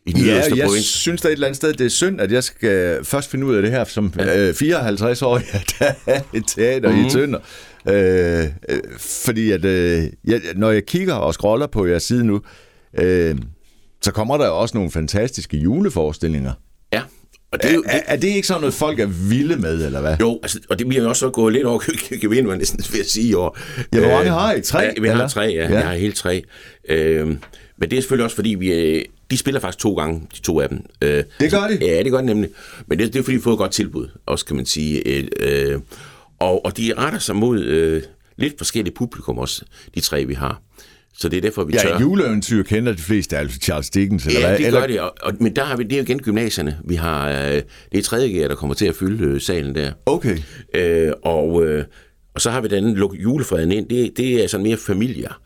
i 0.05 0.11
den 0.11 0.25
ja, 0.25 0.35
jeg 0.35 0.65
province. 0.65 0.87
synes 0.87 1.21
der 1.21 1.29
et 1.29 1.33
eller 1.33 1.47
andet 1.47 1.57
sted, 1.57 1.73
det 1.73 1.85
er 1.85 1.89
synd, 1.89 2.21
at 2.21 2.31
jeg 2.31 2.43
skal 2.43 3.05
først 3.05 3.31
finde 3.31 3.45
ud 3.45 3.55
af 3.55 3.61
det 3.61 3.71
her 3.71 3.83
som 3.83 4.13
ja. 4.17 4.47
øh, 4.47 4.53
54 4.53 5.21
år, 5.21 5.35
at 5.35 5.75
der 5.79 5.93
er 6.05 6.21
et 6.33 6.43
teater 6.47 6.89
mm-hmm. 6.89 7.01
i 7.01 7.03
mhm. 7.03 7.11
Tønder. 7.11 7.39
Øh, 7.89 8.43
øh, 8.69 8.79
fordi 8.99 9.51
at 9.51 9.65
øh, 9.65 10.03
jeg, 10.27 10.41
når 10.55 10.71
jeg 10.71 10.85
kigger 10.85 11.13
og 11.13 11.33
scroller 11.33 11.67
på 11.67 11.85
jeres 11.85 12.03
side 12.03 12.25
nu, 12.25 12.41
øh, 12.99 13.35
så 14.01 14.11
kommer 14.11 14.37
der 14.37 14.47
også 14.47 14.77
nogle 14.77 14.91
fantastiske 14.91 15.57
juleforestillinger. 15.57 16.51
Ja, 16.93 17.01
Og 17.51 17.61
det 17.63 17.69
er, 17.69 17.73
jo, 17.73 17.83
Er, 17.85 17.99
er 18.05 18.15
det 18.15 18.27
ikke 18.27 18.47
sådan 18.47 18.61
noget, 18.61 18.73
folk 18.73 18.99
er 18.99 19.05
vilde 19.05 19.55
med, 19.55 19.85
eller 19.85 20.01
hvad? 20.01 20.17
Jo, 20.19 20.39
altså, 20.43 20.59
og 20.69 20.79
det 20.79 20.87
bliver 20.87 21.03
jo 21.03 21.09
også 21.09 21.29
gået 21.29 21.53
lidt 21.53 21.65
over 21.65 21.79
gevind, 22.21 22.47
man 22.47 22.57
næsten 22.57 22.83
ved 22.93 22.99
at 22.99 23.05
sige 23.09 23.27
i 23.29 23.33
år. 23.33 23.57
Ja, 23.93 23.99
hvor 23.99 24.07
mange 24.09 24.25
Øh, 24.25 24.33
har 24.33 24.53
I? 24.53 24.61
Tre, 24.61 24.79
Ja, 24.79 24.91
vi 25.01 25.07
har 25.07 25.27
tre, 25.27 25.41
ja. 25.41 25.47
Ja. 25.49 25.73
Jeg 25.73 25.87
har 25.87 25.93
helt 25.95 26.15
tre. 26.15 26.43
Øh, 26.89 27.27
men 27.77 27.89
det 27.91 27.97
er 27.97 28.01
selvfølgelig 28.01 28.23
også, 28.23 28.35
fordi 28.35 28.49
vi, 28.49 28.73
øh, 28.73 29.05
de 29.31 29.37
spiller 29.37 29.59
faktisk 29.59 29.79
to 29.81 29.93
gange, 29.95 30.21
de 30.35 30.41
to 30.41 30.59
af 30.59 30.69
dem. 30.69 30.79
Øh, 31.01 31.23
Det 31.39 31.51
gør 31.51 31.67
de? 31.67 31.77
Ja, 31.81 32.03
det 32.03 32.11
gør 32.11 32.19
de 32.19 32.25
nemlig. 32.25 32.49
Men 32.87 32.99
det, 32.99 33.13
det 33.13 33.19
er 33.19 33.23
fordi, 33.23 33.35
vi 33.35 33.39
har 33.39 33.43
fået 33.43 33.53
et 33.53 33.57
godt 33.57 33.71
tilbud, 33.71 34.07
også 34.25 34.45
kan 34.45 34.55
man 34.55 34.65
sige. 34.65 35.07
Øh, 35.07 35.27
øh, 35.39 35.79
og, 36.41 36.65
og 36.65 36.77
de 36.77 36.93
retter 36.97 37.19
sig 37.19 37.35
mod 37.35 37.63
øh, 37.63 38.01
lidt 38.37 38.53
forskellige 38.57 38.93
publikum 38.95 39.37
også, 39.37 39.65
de 39.95 39.99
tre, 39.99 40.25
vi 40.25 40.33
har. 40.33 40.61
Så 41.13 41.29
det 41.29 41.37
er 41.37 41.41
derfor, 41.41 41.63
vi 41.63 41.73
tør. 41.73 41.89
Ja, 41.89 41.99
juleeventyr 41.99 42.63
kender 42.63 42.91
de 42.91 42.97
fleste, 43.01 43.37
altså 43.37 43.59
Charles 43.59 43.89
Dickens, 43.89 44.25
eller 44.25 44.39
Ja, 44.39 44.47
hvad? 44.47 44.57
det 44.57 44.67
eller, 44.67 44.79
gør 44.79 44.87
det, 44.87 44.99
og, 44.99 45.13
og, 45.21 45.33
men 45.39 45.55
der 45.55 45.63
har 45.63 45.77
vi, 45.77 45.83
det 45.83 45.93
er 45.93 45.97
jo 45.97 46.03
igen 46.03 46.19
gymnasierne. 46.21 46.77
Vi 46.85 46.95
har, 46.95 47.29
øh, 47.29 47.61
det 47.91 47.97
er 47.97 48.01
3. 48.03 48.29
G, 48.29 48.33
der 48.49 48.55
kommer 48.55 48.73
til 48.73 48.85
at 48.85 48.95
fylde 48.95 49.23
øh, 49.25 49.41
salen 49.41 49.75
der. 49.75 49.91
Okay. 50.05 50.37
Øh, 50.75 51.11
og, 51.23 51.65
øh, 51.67 51.85
og 52.35 52.41
så 52.41 52.51
har 52.51 52.61
vi 52.61 52.67
den 52.67 52.95
luk 52.95 53.15
julefreden 53.23 53.71
ind. 53.71 53.89
Det, 53.89 54.17
det 54.17 54.43
er 54.43 54.47
sådan 54.47 54.63
mere 54.63 54.77
familier. 54.77 55.41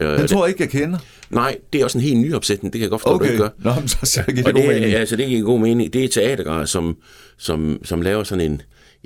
Øh, 0.00 0.18
Den 0.18 0.28
tror 0.28 0.44
jeg 0.46 0.48
ikke, 0.48 0.62
jeg 0.62 0.70
kender. 0.70 0.98
nej, 1.30 1.56
det 1.72 1.80
er 1.80 1.84
også 1.84 1.98
en 1.98 2.04
helt 2.04 2.18
ny 2.18 2.34
opsætning. 2.34 2.72
Det 2.72 2.78
kan 2.78 2.82
jeg 2.82 2.90
godt 2.90 3.02
forstå, 3.02 3.14
okay. 3.14 3.26
du 3.26 3.32
ikke 3.32 3.42
gør. 3.44 3.50
Nå, 3.58 3.80
men 3.80 3.88
så, 3.88 3.98
så 4.04 4.22
giver 4.22 4.46
Og 4.46 4.54
det 4.54 4.62
god 4.62 4.62
det, 4.72 4.80
mening. 4.80 4.94
altså, 4.94 5.16
det 5.16 5.28
giver 5.28 5.42
god 5.42 5.60
mening. 5.60 5.92
Det 5.92 6.04
er 6.04 6.08
teatergræder, 6.08 6.64
som, 6.64 6.96
som, 7.38 7.78
som 7.84 8.02
laver 8.02 8.24
sådan 8.24 8.50
en 8.52 8.62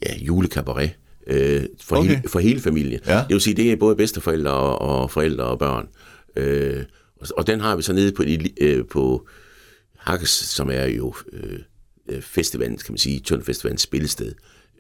ja, 0.07 0.15
julekabaret 0.19 0.91
øh, 1.27 1.63
for, 1.81 1.97
Okay. 1.97 2.09
hele, 2.09 2.23
for 2.29 2.39
hele 2.39 2.61
familien. 2.61 3.01
Ja. 3.07 3.17
Det 3.19 3.27
vil 3.29 3.41
sige, 3.41 3.55
det 3.55 3.73
er 3.73 3.77
både 3.77 3.97
bedsteforældre 3.97 4.51
og, 4.53 4.81
og 5.03 5.11
forældre 5.11 5.45
og 5.45 5.59
børn. 5.59 5.89
Øh, 6.37 6.85
og, 7.21 7.27
og 7.37 7.47
den 7.47 7.61
har 7.61 7.77
vi 7.77 7.83
så 7.83 7.93
nede 7.93 8.13
på, 8.13 8.25
øh, 8.61 8.85
på 8.91 9.27
Hakkes, 9.99 10.31
som 10.31 10.71
er 10.71 10.85
jo 10.87 11.15
øh, 11.33 11.59
øh, 12.09 12.23
festivalen, 12.23 12.77
kan 12.77 12.93
man 12.93 12.99
sige, 12.99 13.21
Tønder 13.21 13.45
Festivalens 13.45 13.83
spillested, 13.83 14.35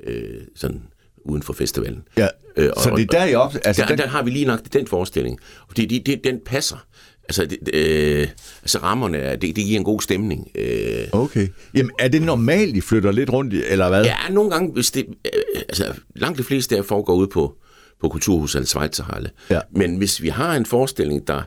øh, 0.05 0.41
sådan 0.57 0.83
uden 1.25 1.43
for 1.43 1.53
festivalen. 1.53 2.03
Ja. 2.17 2.29
Øh, 2.57 2.71
og- 2.77 2.83
så 2.83 2.91
det 2.97 3.03
er 3.03 3.19
der 3.19 3.25
i 3.25 3.35
op... 3.35 3.55
Altså, 3.65 3.83
Der, 3.83 3.89
den, 3.89 3.99
der 3.99 4.07
har 4.07 4.23
vi 4.23 4.31
lige 4.31 4.45
nok 4.45 4.61
den 4.73 4.87
forestilling. 4.87 5.39
Fordi 5.69 5.87
de, 5.87 6.01
de, 6.01 6.21
den 6.25 6.41
passer. 6.47 6.87
Altså, 7.29 7.47
det, 7.47 7.59
øh, 7.75 8.29
altså 8.63 8.79
rammerne, 8.79 9.19
er- 9.19 9.37
det, 9.37 9.57
det 9.57 9.65
giver 9.65 9.79
en 9.79 9.85
god 9.85 10.01
stemning. 10.01 10.49
Øh, 10.55 11.07
Okay. 11.13 11.49
Jamen, 11.75 11.91
er 11.99 12.09
det 12.09 12.23
normalt, 12.23 12.77
I 12.77 12.81
flytter 12.81 13.13
lidt 13.13 13.31
rundt, 13.31 13.55
eller 13.55 13.89
hvad? 13.89 14.05
ja, 14.05 14.17
nogle 14.31 14.51
gange, 14.51 14.73
hvis 14.73 14.91
det, 14.91 15.07
øh, 15.25 15.63
altså 15.69 15.95
langt 16.17 16.39
de 16.39 16.45
fleste 16.45 16.77
der 16.77 16.83
foregår 16.83 17.15
ud 17.15 17.27
på, 17.27 17.57
på 18.01 18.09
Kulturhus 18.09 18.55
eller 18.55 18.67
Schweizerhalle. 18.67 19.31
Ja. 19.51 19.61
Men 19.77 19.97
hvis 19.97 20.23
vi 20.23 20.29
har 20.29 20.57
en 20.57 20.67
forestilling, 20.67 21.27
der, 21.29 21.43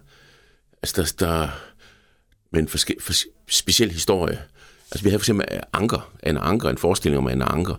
altså 0.84 1.02
der, 1.20 1.26
der 1.28 1.48
med 2.52 2.62
en 2.62 2.68
forske, 2.68 2.96
for, 3.00 3.14
speciel 3.50 3.92
historie, 3.92 4.40
altså 4.92 5.04
vi 5.04 5.10
har 5.10 5.18
for 5.18 5.22
eksempel 5.22 5.46
Anker, 5.74 6.14
Anna 6.24 6.40
Anker, 6.50 6.70
en 6.70 6.78
forestilling 6.78 7.18
om 7.18 7.28
Anna 7.28 7.46
Anker, 7.54 7.76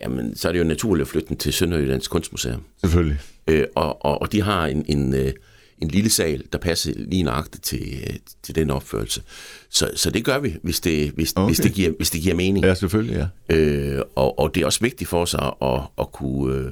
jamen 0.00 0.36
så 0.36 0.48
er 0.48 0.52
det 0.52 0.58
jo 0.58 0.64
naturligt 0.64 1.06
at 1.06 1.10
flytte 1.10 1.28
den 1.28 1.36
til 1.36 1.52
Sønderjyllands 1.52 2.08
Kunstmuseum. 2.08 2.62
Selvfølgelig. 2.80 3.18
Øh, 3.48 3.64
og, 3.74 4.04
og, 4.04 4.22
og 4.22 4.32
de 4.32 4.42
har 4.42 4.66
en, 4.66 4.84
en, 4.88 5.14
øh, 5.14 5.32
en 5.82 5.88
lille 5.88 6.10
sal, 6.10 6.42
der 6.52 6.58
passer 6.58 6.92
lige 6.96 7.22
nøjagtigt 7.22 7.64
til, 7.64 7.82
øh, 8.08 8.16
til 8.42 8.54
den 8.54 8.70
opførelse. 8.70 9.22
Så, 9.70 9.90
så 9.96 10.10
det 10.10 10.24
gør 10.24 10.38
vi, 10.38 10.56
hvis 10.62 10.80
det, 10.80 11.10
hvis, 11.10 11.32
Okay. 11.36 11.46
hvis 11.48 11.58
det, 11.58 11.72
giver, 11.72 11.90
hvis 11.96 12.10
det 12.10 12.20
giver 12.22 12.34
mening. 12.34 12.64
Ja, 12.64 12.74
selvfølgelig, 12.74 13.28
ja. 13.50 13.56
Øh, 13.56 14.02
og, 14.16 14.38
og 14.38 14.54
det 14.54 14.60
er 14.60 14.66
også 14.66 14.80
vigtigt 14.80 15.10
for 15.10 15.22
os 15.22 15.34
at, 15.34 15.54
at, 15.62 15.80
at 16.00 16.12
kunne... 16.12 16.54
Øh, 16.54 16.64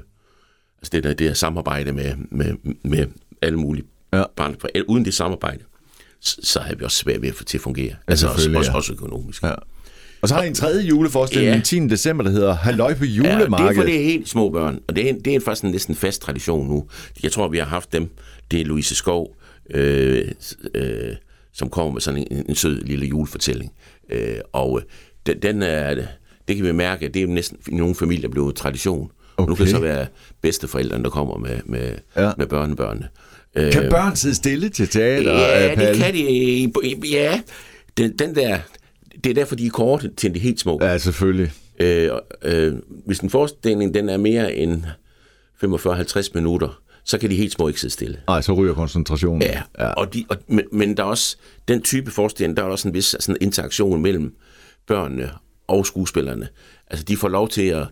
altså 0.78 0.90
det 0.92 1.04
der, 1.04 1.14
det 1.14 1.26
her 1.26 1.34
samarbejde 1.34 1.92
med, 1.92 2.12
med, 2.30 2.54
med 2.84 3.06
alle 3.42 3.58
mulige 3.58 3.84
Ja. 4.12 4.22
barn. 4.36 4.56
For 4.60 4.68
uden 4.88 5.04
det 5.04 5.14
samarbejde, 5.14 5.62
så, 6.20 6.36
så 6.42 6.60
har 6.60 6.74
vi 6.74 6.84
også 6.84 6.96
svært 6.96 7.22
ved 7.22 7.28
at 7.28 7.34
få 7.34 7.44
til 7.44 7.58
at 7.58 7.62
fungere. 7.62 7.94
altså 8.06 8.28
også, 8.28 8.50
også, 8.56 8.70
ja. 8.70 8.76
også 8.76 8.92
økonomisk. 8.92 9.42
ja. 9.42 9.54
Og 10.22 10.28
så 10.28 10.34
har 10.34 10.42
I 10.42 10.46
en 10.48 10.54
tredje 10.54 10.84
juleforestilling 10.86 11.48
Ja. 11.48 11.54
den 11.54 11.62
10. 11.62 11.78
december, 11.94 12.24
der 12.24 12.30
hedder 12.30 12.54
Halløj 12.54 12.94
på 12.94 13.04
Ja, 13.04 13.10
det 13.22 13.26
er 13.30 13.38
julemarkedet. 13.38 13.76
for 13.76 13.82
det 13.82 14.00
er 14.00 14.04
helt 14.04 14.28
små 14.28 14.48
børn, 14.50 14.78
og 14.88 14.96
det 14.96 15.10
er, 15.10 15.14
det 15.24 15.34
er 15.34 15.40
faktisk 15.40 15.64
en 15.64 15.70
næsten 15.70 15.94
fast 15.94 16.22
tradition 16.22 16.68
nu. 16.68 16.86
Jeg 17.22 17.32
tror, 17.32 17.48
vi 17.48 17.58
har 17.58 17.64
haft 17.64 17.92
dem. 17.92 18.08
Det 18.52 18.60
er 18.60 18.64
Louise 18.64 18.94
Skov, 18.94 19.36
øh, 19.70 20.28
øh, 20.74 21.14
som 21.52 21.68
kommer 21.70 21.92
med 21.92 22.00
sådan 22.00 22.26
en, 22.30 22.44
en 22.48 22.54
sød 22.54 22.80
lille 22.84 23.06
julefortælling. 23.06 23.72
Øh, 24.10 24.36
og 24.52 24.80
øh, 24.80 24.84
den, 25.26 25.42
den 25.42 25.62
er, 25.62 25.94
det 26.48 26.56
kan 26.56 26.64
vi 26.64 26.72
mærke, 26.72 27.08
det 27.08 27.22
er 27.22 27.26
næsten 27.26 27.58
i 27.68 27.74
nogle 27.74 27.94
familier 27.94 28.28
blevet 28.28 28.54
tradition. 28.56 29.10
Okay. 29.36 29.50
Nu 29.50 29.54
kan 29.54 29.64
det 29.66 29.74
så 29.74 29.80
være 29.80 30.06
bedsteforældrene, 30.42 31.04
der 31.04 31.10
kommer 31.10 31.38
med, 31.38 31.58
med, 31.64 31.94
Ja. 32.16 32.30
med 32.38 32.46
børnebørnene. 32.46 33.08
Øh, 33.54 33.72
Kan 33.72 33.90
børn 33.90 34.16
sidde 34.16 34.34
stille 34.34 34.68
til 34.68 34.88
teater? 34.88 35.32
Ja, 35.38 35.70
øh, 35.72 35.76
det 35.88 35.96
kan 35.96 36.14
de. 36.14 36.72
Ja, 37.10 37.40
den, 37.96 38.16
den 38.18 38.34
der, 38.34 38.58
det 39.24 39.30
er 39.30 39.34
derfor, 39.34 39.56
de 39.56 39.66
er 39.66 39.70
korte 39.70 40.10
til 40.16 40.34
de 40.34 40.38
helt 40.38 40.60
små. 40.60 40.78
Ja, 40.82 40.98
selvfølgelig. 40.98 41.52
Øh, 41.80 42.10
øh, 42.42 42.72
hvis 43.06 43.18
en 43.18 43.30
forestilling 43.30 43.94
den 43.94 44.08
er 44.08 44.16
mere 44.16 44.54
end 44.54 44.82
45-50 45.64 46.30
minutter, 46.34 46.81
så 47.04 47.18
kan 47.18 47.30
de 47.30 47.36
helt 47.36 47.52
små 47.52 47.68
ikke 47.68 47.80
sidde 47.80 47.94
stille. 47.94 48.18
Nej, 48.28 48.40
så 48.40 48.52
ryger 48.52 48.74
koncentrationen. 48.74 49.42
Ja, 49.42 49.62
ja. 49.78 49.86
Og 49.88 50.14
de, 50.14 50.24
og, 50.28 50.36
men, 50.46 50.64
men 50.72 50.96
der 50.96 51.02
er 51.02 51.06
også 51.06 51.36
den 51.68 51.82
type 51.82 52.10
forestilling, 52.10 52.56
der 52.56 52.62
er 52.62 52.66
også 52.66 52.88
en 52.88 52.94
vis 52.94 53.16
sådan 53.20 53.36
interaktion 53.40 54.02
mellem 54.02 54.34
børnene 54.86 55.30
og 55.68 55.86
skuespillerne. 55.86 56.48
Altså, 56.90 57.04
de 57.04 57.16
får 57.16 57.28
lov 57.28 57.48
til 57.48 57.62
at, 57.66 57.86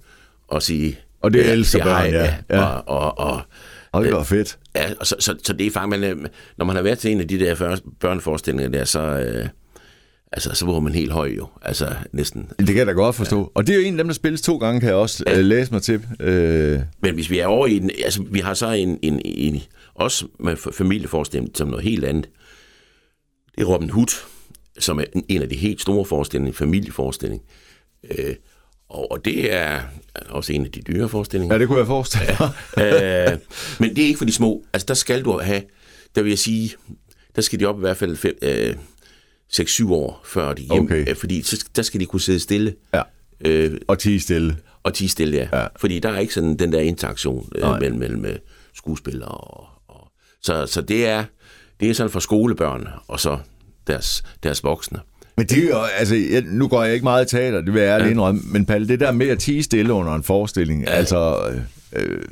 at 0.53 0.63
sige... 0.63 0.99
Og 1.21 1.33
det 1.33 1.39
ja, 1.39 1.53
elsker 1.53 1.85
børn, 1.85 2.11
ja. 2.11 2.35
Ja. 2.51 2.65
Og, 2.65 2.89
og, 2.89 3.19
og, 3.19 3.43
Og 3.93 4.05
det 4.05 4.13
var 4.13 4.23
fedt. 4.23 4.59
ja, 4.75 4.93
og 5.01 5.07
så, 5.07 5.17
så, 5.19 5.37
så 5.43 5.53
det 5.53 5.67
er 5.67 5.71
faktisk, 5.71 6.01
man, 6.01 6.27
når 6.57 6.65
man 6.65 6.77
har 6.77 6.83
været 6.83 6.99
til 6.99 7.13
en 7.13 7.21
af 7.21 7.29
de 7.29 7.39
der 7.41 7.81
børneforestillinger 8.01 8.69
der, 8.71 8.85
så, 8.85 9.01
øh, 9.01 9.49
altså, 10.33 10.55
så 10.55 10.67
var 10.67 10.81
man 10.81 10.93
helt 10.95 11.13
høj 11.13 11.29
jo. 11.37 11.49
Altså, 11.63 11.95
næsten. 12.13 12.49
Det 12.59 12.67
kan 12.67 12.77
jeg 12.77 12.87
da 12.87 12.93
godt 12.93 13.17
forstå. 13.17 13.39
Ja. 13.41 13.47
Og 13.55 13.67
det 13.67 13.73
er 13.75 13.77
jo 13.81 13.85
en 13.87 13.93
af 13.95 13.99
dem, 13.99 14.07
der 14.07 14.15
spilles 14.15 14.43
to 14.43 14.57
gange, 14.59 14.81
kan 14.81 14.89
jeg 14.89 14.97
også 14.97 15.25
ja. 15.27 15.41
læse 15.41 15.73
mig 15.73 15.83
til. 15.83 16.07
Øh, 16.21 16.81
Men 17.03 17.15
hvis 17.15 17.31
vi 17.31 17.39
er 17.39 17.47
over 17.47 17.67
i 17.67 17.79
den, 17.79 17.91
altså 18.05 18.23
vi 18.31 18.39
har 18.41 18.55
så 18.55 18.71
en, 18.71 18.99
en, 19.03 19.21
en 19.25 19.63
også 19.95 20.27
med 20.41 20.57
familieforestilling 20.73 21.51
som 21.57 21.69
noget 21.69 21.85
helt 21.85 22.05
andet. 22.05 22.29
Det 23.55 23.63
er 23.63 23.67
Robin 23.67 23.91
Hood, 23.91 24.25
som 24.79 24.99
er 25.01 25.05
en- 25.29 25.43
af 25.43 25.49
de 25.49 25.57
helt 25.57 25.81
store 25.81 26.05
forestillinger, 26.05 26.51
en 26.53 26.57
familieforestilling. 26.57 27.43
Øh, 28.11 28.35
og, 28.89 29.13
og 29.13 29.25
det 29.25 29.53
er 29.55 29.81
også 30.29 30.53
en 30.53 30.65
af 30.65 30.71
de 30.71 30.81
dyre 30.81 31.09
forestillinger. 31.09 31.55
ja, 31.55 31.59
det 31.61 31.69
kunne 31.69 31.79
jeg 31.79 31.87
forestille 31.87 32.27
mig. 32.41 32.51
øh, 33.33 33.39
men 33.81 33.97
det 33.97 34.03
er 34.05 34.07
ikke 34.07 34.19
for 34.19 34.25
de 34.25 34.33
små. 34.33 34.65
Altså 34.73 34.87
der 34.87 34.95
skal 34.95 35.25
du 35.25 35.39
have, 35.39 35.63
der 36.15 36.23
vil 36.23 36.31
jeg 36.31 36.39
sige, 36.39 36.71
der 37.37 37.43
skal 37.43 37.61
de 37.61 37.65
op 37.65 37.77
i 37.77 37.81
hvert 37.81 37.97
fald 37.97 38.17
fem, 38.17 38.39
øh, 38.43 38.75
6-7 39.53 39.93
år, 39.93 40.21
før 40.25 40.53
de 40.53 40.63
hjemme. 40.63 40.81
Okay. 40.91 41.09
Øh, 41.11 41.17
Fordi 41.17 41.43
så, 41.43 41.65
der 41.77 41.83
skal 41.83 42.01
de 42.01 42.07
kunne 42.07 42.21
sidde 42.21 42.41
stille. 42.41 42.75
Ja. 42.95 43.03
Øh, 43.45 43.73
Og 43.89 43.99
tige 43.99 44.21
stille. 44.21 44.57
og 44.83 44.95
tige 44.95 45.09
stille, 45.09 45.37
ja. 45.37 45.61
Ja. 45.61 45.67
Fordi 45.77 45.99
der 45.99 46.09
er 46.09 46.19
ikke 46.19 46.35
sådan 46.35 46.57
den 46.57 46.73
der 46.73 46.81
interaktion 46.81 47.53
øh, 47.55 47.81
mellem, 47.81 47.99
mellem 47.99 48.25
øh, 48.25 48.37
skuespillere. 48.75 49.29
Og, 49.29 49.67
og, 49.89 50.11
så, 50.43 50.67
så 50.67 50.81
det 50.81 51.07
er 51.07 51.25
det 51.81 51.91
er 51.91 51.95
sådan 51.95 52.11
for 52.11 52.21
skolebørn 52.21 52.89
og 53.09 53.21
så 53.21 53.39
deres, 53.87 54.23
deres 54.43 54.65
voksne. 54.65 54.99
Men 55.37 55.47
det 55.47 55.59
er 55.65 55.69
jo, 55.69 55.83
altså, 55.83 56.15
jeg, 56.15 56.43
nu 56.47 56.69
går 56.69 56.85
jeg 56.85 56.95
ikke 56.95 57.05
meget 57.05 57.27
i 57.27 57.37
teater, 57.37 57.61
det 57.61 57.75
vil 57.75 57.83
jeg 57.83 57.89
ærligt 57.91 58.07
ja. 58.07 58.11
indrømme, 58.11 58.41
men 58.45 58.67
Palle, 58.67 58.89
det 58.89 59.01
der 59.01 59.13
med 59.13 59.29
at 59.29 59.39
tige 59.39 59.63
stille 59.63 59.93
under 59.93 60.15
en 60.15 60.23
forestilling, 60.23 60.83
ja. 60.83 60.91
altså, 60.91 61.51
øh, 61.93 62.03
øh, 62.03 62.23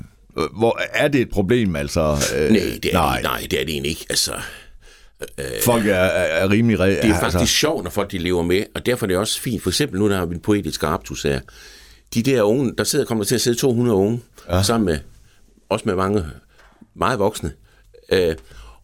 hvor 0.58 0.80
er 0.92 1.08
det 1.08 1.20
et 1.20 1.30
problem, 1.30 1.76
altså? 1.76 2.00
Øh, 2.36 2.50
Nej, 2.50 2.60
det 2.82 2.84
er, 2.84 2.92
nej. 2.92 3.14
Det, 3.16 3.22
nej, 3.24 3.46
det 3.50 3.60
er 3.60 3.64
det 3.64 3.72
egentlig 3.72 3.90
ikke. 3.90 4.06
Altså, 4.10 4.32
Folk 5.64 5.86
er, 5.86 5.94
er, 5.94 6.44
er 6.44 6.50
rimelig... 6.50 6.80
Re- 6.80 6.84
det 6.86 6.98
er 6.98 7.02
altså, 7.02 7.20
faktisk 7.20 7.58
sjovt, 7.58 7.84
når 7.84 7.90
folk 7.90 8.10
de 8.12 8.18
lever 8.18 8.42
med, 8.42 8.62
og 8.74 8.86
derfor 8.86 9.06
er 9.06 9.08
det 9.08 9.16
også 9.16 9.40
fint. 9.40 9.62
For 9.62 9.70
eksempel 9.70 10.00
nu, 10.00 10.08
der 10.08 10.16
har 10.16 10.26
vi 10.26 10.34
en 10.34 10.40
poetisk 10.40 10.82
aptus 10.82 11.22
her. 11.22 11.40
De 12.14 12.22
der 12.22 12.42
unge, 12.42 12.74
der 12.78 12.84
sidder, 12.84 13.04
kommer 13.04 13.24
der 13.24 13.28
til 13.28 13.34
at 13.34 13.40
sidde 13.40 13.56
200 13.58 13.96
unge, 13.96 14.20
ja. 14.50 14.62
sammen 14.62 14.84
med, 14.86 14.98
også 15.68 15.82
med 15.88 15.94
mange 15.96 16.24
meget 16.94 17.18
voksne. 17.18 17.52
Øh, 18.12 18.34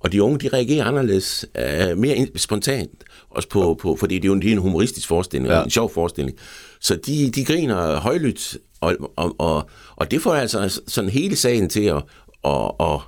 og 0.00 0.12
de 0.12 0.22
unge, 0.22 0.38
de 0.38 0.48
reagerer 0.48 0.84
anderledes, 0.84 1.46
øh, 1.58 1.98
mere 1.98 2.26
spontant, 2.36 2.90
også 3.30 3.48
på, 3.48 3.78
på, 3.82 3.96
fordi 4.00 4.14
det 4.14 4.24
er 4.24 4.26
jo 4.28 4.32
en, 4.32 4.42
det 4.42 4.48
er 4.48 4.52
en 4.52 4.58
humoristisk 4.58 5.08
forestilling, 5.08 5.50
Ja. 5.52 5.62
en 5.64 5.70
sjov 5.70 5.92
forestilling. 5.94 6.38
Så 6.80 6.96
de, 7.06 7.30
de 7.30 7.44
griner 7.44 7.96
højlydt, 7.96 8.56
og, 8.80 8.96
og, 9.16 9.34
og, 9.38 9.68
og 9.96 10.10
det 10.10 10.22
får 10.22 10.34
altså 10.34 10.80
sådan 10.88 11.10
hele 11.10 11.36
sagen 11.36 11.68
til 11.68 11.84
at, 11.84 12.02
at, 12.44 12.70
at 12.80 13.00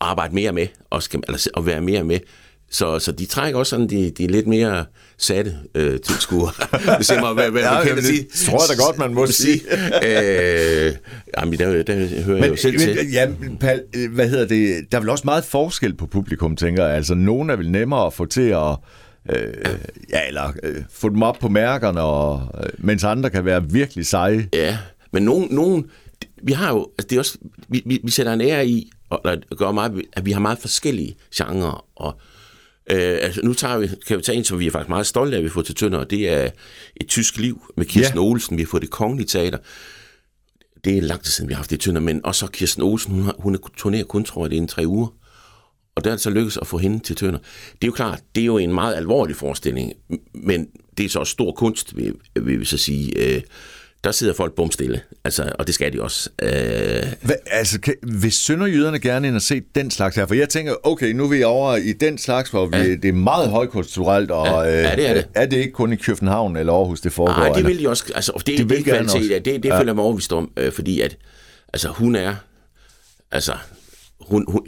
arbejde 0.00 0.34
mere 0.34 0.52
med, 0.52 0.66
og 0.90 1.02
skal, 1.02 1.20
eller 1.26 1.46
at 1.56 1.66
være 1.66 1.80
mere 1.80 2.04
med. 2.04 2.18
Så, 2.70 2.98
så 2.98 3.12
de 3.12 3.26
trækker 3.26 3.58
også 3.58 3.70
sådan 3.70 3.86
de, 3.90 4.10
de 4.10 4.26
lidt 4.26 4.46
mere 4.46 4.84
satte 5.18 5.54
øh, 5.74 6.00
tilskuere. 6.00 6.50
det 6.98 7.06
ser 7.06 7.20
mig, 7.20 7.32
hvad, 7.32 7.50
hvad 7.50 7.62
Ja, 7.62 7.84
kan 7.84 7.96
det 7.96 8.04
sige. 8.04 8.26
tror 8.46 8.60
jeg 8.70 8.78
da 8.78 8.82
godt, 8.84 8.98
man 8.98 9.14
må 9.14 9.26
sige. 9.42 9.60
øh, 10.04 10.92
jamen, 11.38 11.58
der, 11.58 11.82
der 11.82 12.22
hører 12.22 12.38
jeg 12.38 12.48
jo 12.48 12.56
selv 12.56 12.78
til. 12.78 12.96
men, 12.96 13.08
ja, 13.12 13.28
Pal, 13.60 13.82
øh, 13.96 14.12
hvad 14.14 14.28
hedder 14.28 14.46
det? 14.46 14.92
Der 14.92 14.98
er 14.98 15.00
vel 15.02 15.10
også 15.10 15.22
meget 15.24 15.44
forskel 15.44 15.94
på 15.94 16.06
publikum, 16.06 16.56
tænker 16.56 16.86
jeg. 16.86 16.96
Altså, 16.96 17.14
nogen 17.14 17.50
er 17.50 17.56
vel 17.56 17.70
nemmere 17.70 18.06
at 18.06 18.12
få 18.12 18.24
til 18.26 18.48
at... 18.48 18.76
Øh, 19.30 19.54
ja, 20.10 20.20
eller 20.28 20.52
øh, 20.62 20.82
få 20.90 21.08
dem 21.08 21.22
op 21.22 21.36
på 21.40 21.48
mærkerne, 21.48 22.00
og, 22.00 22.48
øh, 22.64 22.68
mens 22.78 23.04
andre 23.04 23.30
kan 23.30 23.44
være 23.44 23.70
virkelig 23.70 24.06
seje. 24.06 24.48
Ja, 24.52 24.78
men 25.12 25.22
nogen, 25.22 25.48
nogen 25.50 25.86
vi 26.42 26.52
har 26.52 26.72
jo, 26.72 26.88
altså 26.98 27.06
det 27.10 27.16
er 27.16 27.20
også, 27.20 27.38
vi, 27.68 27.82
vi, 27.86 28.00
vi 28.04 28.10
sætter 28.10 28.32
en 28.32 28.40
ære 28.40 28.66
i, 28.66 28.90
og, 29.10 29.20
og 29.50 29.56
gør 29.56 29.72
meget, 29.72 30.02
at 30.12 30.26
vi 30.26 30.32
har 30.32 30.40
meget 30.40 30.58
forskellige 30.58 31.16
genrer, 31.34 31.84
og, 31.96 32.18
Øh, 32.90 33.18
altså, 33.20 33.40
nu 33.44 33.54
tager 33.54 33.78
vi, 33.78 33.88
kan 34.06 34.16
vi 34.18 34.22
tage 34.22 34.38
en, 34.38 34.44
som 34.44 34.58
vi 34.58 34.66
er 34.66 34.70
faktisk 34.70 34.88
meget 34.88 35.06
stolte 35.06 35.36
af, 35.36 35.38
at 35.38 35.44
vi 35.44 35.48
får 35.48 35.62
til 35.62 35.74
Tønder, 35.74 35.98
og 35.98 36.10
det 36.10 36.28
er 36.28 36.50
Et 36.96 37.08
tysk 37.08 37.36
liv 37.36 37.72
med 37.76 37.86
Kirsten 37.86 38.18
ja. 38.18 38.24
Olsen. 38.24 38.56
Vi 38.56 38.62
har 38.62 38.66
fået 38.66 38.82
det 38.82 38.90
kongelige 38.90 39.26
teater. 39.26 39.58
Det 40.84 40.98
er 40.98 41.02
lang 41.02 41.22
tid 41.22 41.30
siden, 41.30 41.48
vi 41.48 41.54
har 41.54 41.58
haft 41.58 41.70
det 41.70 41.76
i 41.76 41.80
Tønder, 41.80 42.00
men 42.00 42.20
også 42.24 42.46
Kirsten 42.46 42.82
Olsen, 42.82 43.12
hun, 43.12 43.22
har, 43.22 43.34
hun 43.38 43.54
er 43.54 43.58
turnerer 43.76 44.04
kun, 44.04 44.24
tror 44.24 44.44
jeg, 44.44 44.50
det 44.50 44.56
er 44.56 44.62
en 44.62 44.68
tre 44.68 44.86
uger. 44.86 45.08
Og 45.96 46.04
der 46.04 46.10
er 46.10 46.14
det 46.14 46.22
så 46.22 46.30
lykkedes 46.30 46.56
at 46.56 46.66
få 46.66 46.78
hende 46.78 46.98
til 46.98 47.16
Tønder. 47.16 47.38
Det 47.72 47.84
er 47.84 47.86
jo 47.86 47.92
klart, 47.92 48.20
det 48.34 48.40
er 48.40 48.44
jo 48.44 48.58
en 48.58 48.72
meget 48.72 48.94
alvorlig 48.94 49.36
forestilling, 49.36 49.92
men 50.34 50.68
det 50.98 51.04
er 51.04 51.08
så 51.08 51.18
også 51.18 51.30
stor 51.30 51.52
kunst, 51.52 51.96
vil, 51.96 52.14
vil 52.40 52.60
vi 52.60 52.64
så 52.64 52.78
sige. 52.78 53.18
Øh, 53.18 53.42
der 54.06 54.12
sidder 54.12 54.34
folk 54.34 54.54
bumstille, 54.54 55.00
altså, 55.24 55.52
og 55.58 55.66
det 55.66 55.74
skal 55.74 55.92
de 55.92 56.02
også. 56.02 56.30
Øh... 56.42 56.50
Hva, 57.22 57.34
altså, 57.50 57.80
kan, 57.80 57.94
hvis 58.02 58.34
sønderjyderne 58.34 58.98
gerne 58.98 59.28
ind 59.28 59.36
og 59.36 59.42
se 59.42 59.62
den 59.74 59.90
slags 59.90 60.16
her, 60.16 60.26
for 60.26 60.34
jeg 60.34 60.48
tænker, 60.48 60.74
okay, 60.82 61.12
nu 61.12 61.24
er 61.24 61.28
vi 61.28 61.42
over 61.42 61.76
i 61.76 61.92
den 61.92 62.18
slags, 62.18 62.50
hvor 62.50 62.66
vi, 62.66 62.76
ja. 62.76 62.84
det 62.84 63.04
er 63.04 63.12
meget 63.12 63.50
højkulturelt, 63.50 64.30
og 64.30 64.46
ja, 64.46 64.62
ja, 64.62 64.96
det 64.96 65.08
er, 65.08 65.14
det. 65.14 65.20
Øh, 65.20 65.24
er 65.34 65.46
det 65.46 65.56
ikke 65.56 65.72
kun 65.72 65.92
i 65.92 65.96
København 65.96 66.56
eller 66.56 66.72
Aarhus, 66.72 67.00
det 67.00 67.12
foregår? 67.12 67.42
Nej, 67.42 67.52
det 67.52 67.66
vil 67.66 67.78
de 67.78 67.88
også, 67.88 68.12
altså, 68.14 68.32
det, 68.46 68.58
de 68.58 68.62
det, 68.62 68.70
det, 68.70 68.84
kvalitet, 68.84 69.44
det, 69.44 69.62
det 69.62 69.64
ja. 69.64 69.78
føler 69.78 69.90
jeg 69.90 69.94
mig 69.94 70.04
overvist 70.04 70.32
om, 70.32 70.50
øh, 70.56 70.72
fordi 70.72 71.00
at, 71.00 71.16
altså, 71.72 71.88
hun 71.88 72.16
er, 72.16 72.34
altså, 73.32 73.52
hun, 74.20 74.44
hun, 74.48 74.66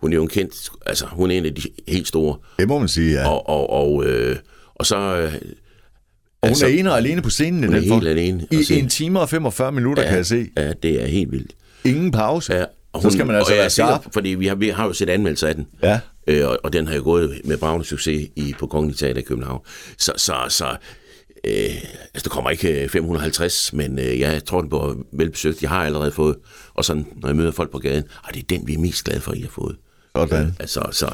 hun 0.00 0.12
er 0.12 0.16
jo 0.16 0.22
en 0.22 0.28
kendt, 0.28 0.70
altså, 0.86 1.06
hun 1.06 1.30
er 1.30 1.34
en 1.34 1.46
af 1.46 1.54
de 1.54 1.62
helt 1.88 2.08
store. 2.08 2.36
Det 2.58 2.68
må 2.68 2.78
man 2.78 2.88
sige, 2.88 3.12
ja. 3.12 3.28
Og, 3.28 3.48
og, 3.48 3.70
og, 3.70 4.04
øh, 4.06 4.36
og 4.74 4.86
så... 4.86 5.16
Øh, 5.16 5.34
og 6.42 6.48
hun 6.48 6.50
altså, 6.52 6.66
er 6.66 6.70
ene 6.70 6.90
og 6.90 6.96
alene 6.96 7.22
på 7.22 7.30
scenen. 7.30 7.64
Hun 7.64 7.74
er 7.74 7.80
helt 7.80 8.08
alene. 8.08 8.46
I 8.50 8.78
en 8.78 8.88
time 8.88 9.20
og 9.20 9.28
45 9.28 9.72
minutter, 9.72 10.02
ja, 10.02 10.08
kan 10.08 10.16
jeg 10.16 10.26
se. 10.26 10.46
Ja, 10.56 10.72
det 10.82 11.02
er 11.02 11.06
helt 11.06 11.32
vildt. 11.32 11.52
Ingen 11.84 12.10
pause. 12.10 12.54
Ja, 12.54 12.64
og 12.92 13.02
hun, 13.02 13.10
så 13.10 13.16
skal 13.16 13.26
man 13.26 13.36
altså 13.36 13.54
være 13.54 13.70
skarp. 13.70 14.02
Sikker, 14.02 14.10
fordi 14.12 14.28
vi 14.28 14.46
har, 14.46 14.54
vi 14.54 14.68
har 14.68 14.86
jo 14.86 14.92
set 14.92 15.08
anmeldelser 15.08 15.48
af 15.48 15.54
den. 15.54 15.66
Ja. 15.82 16.00
Øh, 16.26 16.48
og, 16.48 16.58
og 16.64 16.72
den 16.72 16.86
har 16.86 16.94
jo 16.94 17.02
gået 17.02 17.40
med 17.44 17.56
bravende 17.56 17.86
succes 17.86 18.28
i, 18.36 18.54
på 18.58 18.66
Kongelig 18.66 18.98
Teater 18.98 19.20
i 19.20 19.24
København. 19.24 19.60
Så, 19.98 20.12
så, 20.16 20.34
så 20.48 20.64
øh, 21.44 21.74
altså, 22.14 22.24
der 22.24 22.30
kommer 22.30 22.50
ikke 22.50 22.88
550, 22.88 23.72
men 23.72 23.98
øh, 23.98 24.20
jeg 24.20 24.44
tror, 24.44 24.60
den 24.60 24.68
bliver 24.68 24.94
velbesøgt. 25.12 25.62
Jeg 25.62 25.70
har 25.70 25.84
allerede 25.84 26.12
fået, 26.12 26.36
og 26.74 26.84
sådan, 26.84 27.06
når 27.16 27.28
jeg 27.28 27.36
møder 27.36 27.52
folk 27.52 27.70
på 27.70 27.78
gaden, 27.78 28.04
og 28.24 28.34
det 28.34 28.40
er 28.40 28.46
den, 28.48 28.66
vi 28.66 28.74
er 28.74 28.78
mest 28.78 29.04
glade 29.04 29.20
for, 29.20 29.32
I 29.32 29.40
har 29.40 29.48
fået. 29.48 29.76
Sådan. 30.26 30.44
Ja, 30.44 30.50
altså, 30.60 30.88
så, 30.92 31.06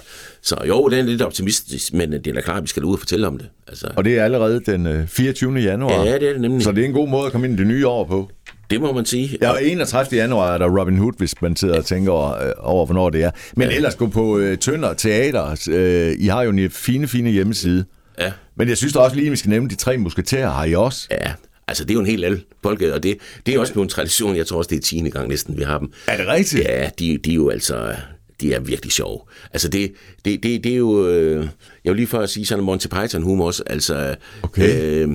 så 0.42 0.56
jo, 0.68 0.88
det 0.88 0.98
er 0.98 1.02
lidt 1.02 1.22
optimistisk, 1.22 1.92
men 1.92 2.12
det 2.12 2.26
er 2.26 2.32
da 2.32 2.40
klart, 2.40 2.56
at 2.56 2.62
vi 2.62 2.68
skal 2.68 2.84
ud 2.84 2.92
og 2.92 2.98
fortælle 2.98 3.26
om 3.26 3.38
det. 3.38 3.48
Altså. 3.68 3.90
Og 3.96 4.04
det 4.04 4.18
er 4.18 4.24
allerede 4.24 4.60
den 4.66 5.08
24. 5.08 5.52
Øh, 5.52 5.64
januar. 5.64 6.04
Ja, 6.04 6.14
det 6.14 6.28
er 6.28 6.32
det 6.32 6.40
nemlig. 6.40 6.62
Så 6.62 6.72
det 6.72 6.80
er 6.80 6.86
en 6.86 6.92
god 6.92 7.08
måde 7.08 7.26
at 7.26 7.32
komme 7.32 7.46
ind 7.46 7.54
i 7.54 7.58
det 7.58 7.66
nye 7.66 7.86
år 7.86 8.04
på. 8.04 8.30
Det 8.70 8.80
må 8.80 8.92
man 8.92 9.04
sige. 9.04 9.38
Ja, 9.40 9.50
og 9.50 9.64
31. 9.64 10.18
januar 10.18 10.54
er 10.54 10.58
der 10.58 10.80
Robin 10.80 10.98
Hood, 10.98 11.12
hvis 11.18 11.42
man 11.42 11.56
sidder 11.56 11.78
og 11.78 11.84
tænker 11.84 12.12
over, 12.12 12.46
øh, 12.46 12.52
over 12.58 12.86
hvornår 12.86 13.10
det 13.10 13.22
er. 13.22 13.30
Men 13.56 13.68
ja. 13.68 13.76
ellers 13.76 13.94
gå 13.94 14.06
på 14.06 14.36
uh, 14.36 14.54
Tønder 14.54 14.94
Teater. 14.94 15.56
Uh, 15.68 16.24
I 16.24 16.26
har 16.26 16.42
jo 16.42 16.50
en 16.50 16.70
fine, 16.70 17.08
fine 17.08 17.30
hjemmeside. 17.30 17.84
Ja. 18.18 18.32
Men 18.56 18.68
jeg 18.68 18.76
synes 18.76 18.92
da 18.92 18.98
også 18.98 19.16
lige, 19.16 19.26
at 19.26 19.32
vi 19.32 19.36
skal 19.36 19.50
nævne 19.50 19.68
de 19.68 19.74
tre 19.74 19.98
musketerer. 19.98 20.50
Har 20.50 20.64
I 20.64 20.74
også? 20.74 21.06
Ja, 21.10 21.32
Altså, 21.68 21.84
det 21.84 21.90
er 21.90 21.94
jo 21.94 22.00
en 22.00 22.06
helt 22.06 22.24
anden 22.24 22.42
boldgade, 22.62 22.94
og 22.94 23.02
det, 23.02 23.18
det 23.46 23.54
er 23.54 23.58
også 23.58 23.72
blevet 23.72 23.86
en 23.86 23.90
tradition. 23.90 24.36
Jeg 24.36 24.46
tror 24.46 24.58
også, 24.58 24.68
det 24.68 24.76
er 24.76 24.80
10. 24.80 25.10
gang 25.10 25.28
næsten, 25.28 25.58
vi 25.58 25.62
har 25.62 25.78
dem. 25.78 25.92
Er 26.08 26.16
det 26.16 26.26
rigtigt? 26.26 26.64
Ja, 26.64 26.90
de, 26.98 27.18
de 27.18 27.30
er 27.30 27.34
jo 27.34 27.48
altså 27.48 27.94
de 28.40 28.54
er 28.54 28.60
virkelig 28.60 28.92
sjove. 28.92 29.20
Altså 29.52 29.68
det, 29.68 29.92
det, 30.24 30.42
det, 30.42 30.64
det 30.64 30.72
er 30.72 30.76
jo, 30.76 31.08
øh, 31.08 31.48
jeg 31.84 31.90
vil 31.90 31.96
lige 31.96 32.06
for 32.06 32.18
at 32.18 32.30
sige 32.30 32.46
sådan 32.46 32.64
Monty 32.64 32.86
Python 32.86 33.22
humor 33.22 33.46
også, 33.46 33.62
altså, 33.66 34.16
okay. 34.42 34.82
øh, 34.82 35.08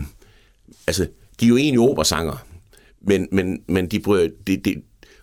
altså 0.88 1.08
de 1.40 1.46
er 1.46 1.50
jo 1.50 1.58
egentlig 1.58 1.80
operasanger, 1.80 2.46
men, 3.02 3.28
men, 3.32 3.62
men 3.68 3.88
de, 3.88 4.00
prøver, 4.00 4.30
de, 4.48 4.58
de, 4.58 4.76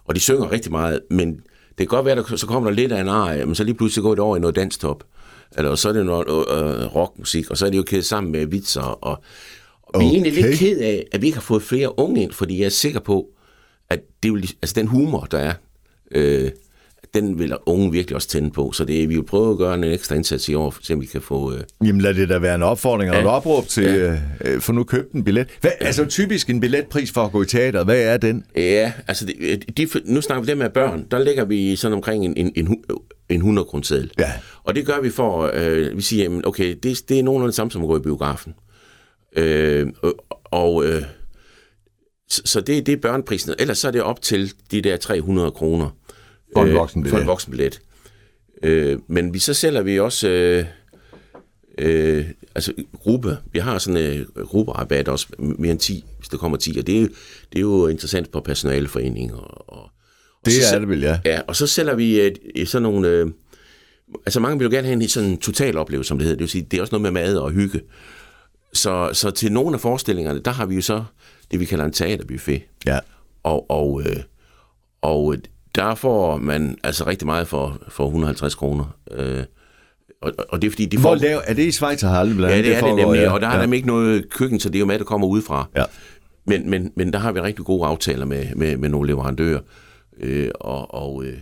og 0.05 0.15
de 0.15 0.21
synger 0.21 0.53
rigtig 0.53 0.73
meget, 0.73 1.01
men 1.11 1.35
det 1.69 1.77
kan 1.79 1.87
godt 1.87 2.07
være, 2.07 2.19
at 2.19 2.41
så 2.41 2.47
kommer 2.47 2.71
der 2.71 2.77
lidt 2.77 2.93
af 2.93 3.01
en 3.01 3.09
arie, 3.09 3.47
men 3.47 3.55
så 3.55 3.65
lige 3.65 3.75
pludselig 3.75 4.03
går 4.03 4.11
det 4.11 4.19
over 4.19 4.37
i 4.37 4.41
noget 4.41 4.57
danstop, 4.57 5.05
eller 5.59 5.75
så 5.75 5.89
er 5.89 5.93
det 5.93 6.07
noget 6.07 6.29
øh, 6.29 6.95
rockmusik, 6.95 7.51
og 7.51 7.59
så 7.59 7.67
er 7.67 7.71
det 7.71 7.79
jo 7.79 7.83
kædet 7.83 8.05
sammen 8.05 8.33
med 8.33 8.47
vitser, 8.47 8.81
og, 8.81 9.11
og 9.11 9.23
okay. 9.83 10.01
vi 10.01 10.07
er 10.07 10.11
egentlig 10.11 10.33
lidt 10.33 10.59
ked 10.59 10.81
af, 10.81 11.07
at 11.13 11.23
vi 11.23 11.27
ikke 11.27 11.37
har 11.37 11.43
fået 11.43 11.63
flere 11.63 11.99
unge 11.99 12.23
ind, 12.23 12.33
fordi 12.33 12.59
jeg 12.59 12.65
er 12.65 12.71
sikker 12.71 13.01
på, 13.01 13.27
at 13.91 14.01
det 14.23 14.29
er 14.29 14.33
jo, 14.33 14.37
altså 14.37 14.75
den 14.75 14.87
humor, 14.87 15.21
der 15.31 15.39
er, 15.39 15.53
øh, 16.11 16.51
den 17.14 17.38
vil 17.38 17.57
unge 17.66 17.92
virkelig 17.92 18.16
også 18.16 18.29
tænde 18.29 18.51
på. 18.51 18.73
Så 18.73 18.85
det, 18.85 19.09
vi 19.09 19.14
vil 19.14 19.25
prøve 19.25 19.51
at 19.51 19.59
gøre 19.59 19.75
en 19.75 19.85
ekstra 19.85 20.14
indsats 20.14 20.49
i 20.49 20.55
år, 20.55 20.71
for 20.71 20.97
vi 20.97 21.07
kan 21.07 21.23
få... 21.23 21.53
Øh... 21.55 21.61
Jamen 21.85 22.01
lad 22.01 22.14
det 22.14 22.29
da 22.29 22.38
være 22.38 22.55
en 22.55 22.62
opfordring 22.62 23.11
og 23.11 23.16
ja. 23.16 23.23
et 23.23 23.29
opråb 23.29 23.66
til, 23.66 23.85
ja. 23.85 24.19
øh, 24.40 24.61
for 24.61 24.73
nu 24.73 24.85
købt 24.85 25.12
en 25.12 25.25
billet. 25.25 25.49
Hvad, 25.61 25.71
ja. 25.81 25.87
Altså 25.87 26.05
typisk 26.05 26.51
en 26.51 26.61
billetpris 26.61 27.12
for 27.12 27.25
at 27.25 27.33
gå 27.33 27.42
i 27.42 27.47
teater, 27.47 27.85
hvad 27.85 28.03
er 28.03 28.16
den? 28.16 28.45
Ja, 28.57 28.92
altså 29.09 29.27
de, 29.27 29.57
de, 29.77 29.88
nu 30.05 30.21
snakker 30.21 30.42
vi 30.42 30.47
det 30.47 30.59
med 30.59 30.71
børn. 30.71 31.07
Der 31.11 31.19
ligger 31.19 31.45
vi 31.45 31.77
sådan 31.77 31.95
omkring 31.95 32.25
en, 32.25 32.35
en, 32.37 32.53
en, 32.57 32.85
en 33.29 33.37
100 33.37 33.64
kroner 33.64 34.07
Ja. 34.19 34.33
Og 34.64 34.75
det 34.75 34.87
gør 34.87 35.01
vi 35.01 35.11
for, 35.11 35.51
øh, 35.55 35.97
vi 35.97 36.03
siger, 36.03 36.23
jamen, 36.23 36.47
okay, 36.47 36.77
det, 36.83 37.09
det 37.09 37.19
er 37.19 37.23
nogenlunde 37.23 37.51
det 37.51 37.57
samme 37.57 37.71
som 37.71 37.83
at 37.83 37.88
gå 37.88 37.97
i 37.97 38.01
biografen. 38.01 38.55
Øh, 39.37 39.87
og... 40.45 40.85
Øh, 40.87 41.03
så 42.29 42.61
det, 42.61 42.87
det 42.87 42.92
er 42.92 42.97
børneprisen. 42.97 43.55
Ellers 43.59 43.79
så 43.79 43.88
er 43.88 43.92
det 43.92 44.03
op 44.03 44.23
til 44.23 44.53
de 44.71 44.81
der 44.81 44.97
300 44.97 45.51
kroner. 45.51 45.90
For 46.62 46.71
en 46.71 46.75
voksenbillet. 46.75 47.11
For 47.11 47.21
en 47.21 47.27
voksenbillet. 47.27 47.81
Øh, 48.62 48.99
men 49.09 49.35
vi 49.35 49.38
så 49.38 49.55
sælger 49.55 49.83
vi 49.83 50.01
også 50.01 50.29
øh, 50.29 50.64
øh, 51.79 52.27
altså 52.55 52.73
gruppe. 52.99 53.38
Vi 53.53 53.59
har 53.59 53.79
sådan 53.79 54.03
en 54.03 54.27
øh, 54.37 54.47
grupperabat 54.47 55.09
også 55.09 55.27
mere 55.38 55.71
end 55.71 55.81
10, 55.81 56.05
hvis 56.19 56.29
der 56.29 56.37
kommer 56.37 56.59
10. 56.59 56.79
Og 56.79 56.87
det 56.87 57.03
er, 57.03 57.07
det 57.53 57.57
er 57.57 57.61
jo 57.61 57.87
interessant 57.87 58.31
på 58.31 58.40
personaleforening. 58.40 59.35
Og, 59.35 59.79
og, 59.79 59.90
det 60.45 60.53
så, 60.53 60.75
er 60.75 60.79
det 60.79 60.88
vel, 60.88 61.01
ja. 61.01 61.19
Ja, 61.25 61.40
og 61.49 61.57
så 61.57 61.66
sælger 61.66 61.95
vi 61.95 62.21
øh, 62.21 62.66
sådan 62.66 62.83
nogle... 62.83 63.09
Øh, 63.09 63.27
altså 64.27 64.40
mange 64.40 64.59
vil 64.59 64.64
jo 64.64 64.71
gerne 64.71 64.87
have 64.87 65.03
en 65.03 65.09
sådan 65.09 65.38
total 65.38 65.79
oplevelse, 65.79 66.09
som 66.09 66.19
det 66.19 66.25
hedder. 66.25 66.37
Det 66.37 66.42
vil 66.42 66.51
sige, 66.51 66.66
det 66.71 66.77
er 66.77 66.81
også 66.81 66.99
noget 66.99 67.03
med 67.03 67.23
mad 67.23 67.37
og 67.37 67.51
hygge. 67.51 67.81
Så, 68.73 69.11
så 69.12 69.31
til 69.31 69.53
nogle 69.53 69.75
af 69.75 69.81
forestillingerne, 69.81 70.40
der 70.40 70.51
har 70.51 70.66
vi 70.66 70.75
jo 70.75 70.81
så 70.81 71.05
det, 71.51 71.61
vi 71.61 71.64
kalder 71.64 71.85
en 71.85 71.92
teaterbuffet. 71.92 72.62
Ja. 72.87 72.99
Og, 73.42 73.71
og, 73.71 74.03
øh, 74.03 74.16
og 75.03 75.37
der 75.77 75.95
får 75.95 76.37
man 76.37 76.79
altså 76.85 77.07
rigtig 77.07 77.27
meget 77.27 77.49
for, 77.49 77.79
for 77.89 78.05
150 78.05 78.55
kroner. 78.55 78.97
Øh, 79.12 79.45
og, 80.23 80.33
og 80.49 80.62
det 80.62 80.67
er 80.67 80.71
fordi, 80.71 80.87
de 80.87 80.99
får... 80.99 81.09
Hvor 81.09 81.15
lav, 81.15 81.43
er 81.45 81.55
det 81.55 81.62
i 81.62 81.71
Schweiz 81.71 82.03
og 82.03 82.11
Halle? 82.11 82.49
Ja, 82.49 82.57
det, 82.57 82.65
det 82.65 82.77
er 82.77 82.87
det 82.87 82.97
nemlig, 82.97 83.21
ja. 83.21 83.31
og 83.31 83.41
der 83.41 83.49
er 83.49 83.55
ja. 83.55 83.61
nemlig 83.61 83.77
ikke 83.77 83.89
noget 83.89 84.31
køkken, 84.31 84.61
så 84.61 84.69
det 84.69 84.77
er 84.77 84.81
jo 84.81 84.87
mad, 84.87 84.99
der 84.99 85.05
kommer 85.05 85.27
udefra. 85.27 85.69
Ja. 85.77 85.85
Men, 86.47 86.71
men, 86.71 86.93
men 86.97 87.12
der 87.12 87.19
har 87.19 87.33
vi 87.33 87.41
rigtig 87.41 87.65
gode 87.65 87.87
aftaler 87.87 88.27
med, 88.27 88.45
med, 88.57 88.77
med 88.77 88.89
nogle 88.89 89.07
leverandører. 89.07 89.61
Øh, 90.21 90.51
og, 90.55 90.95
og, 90.95 91.25
øh, 91.25 91.35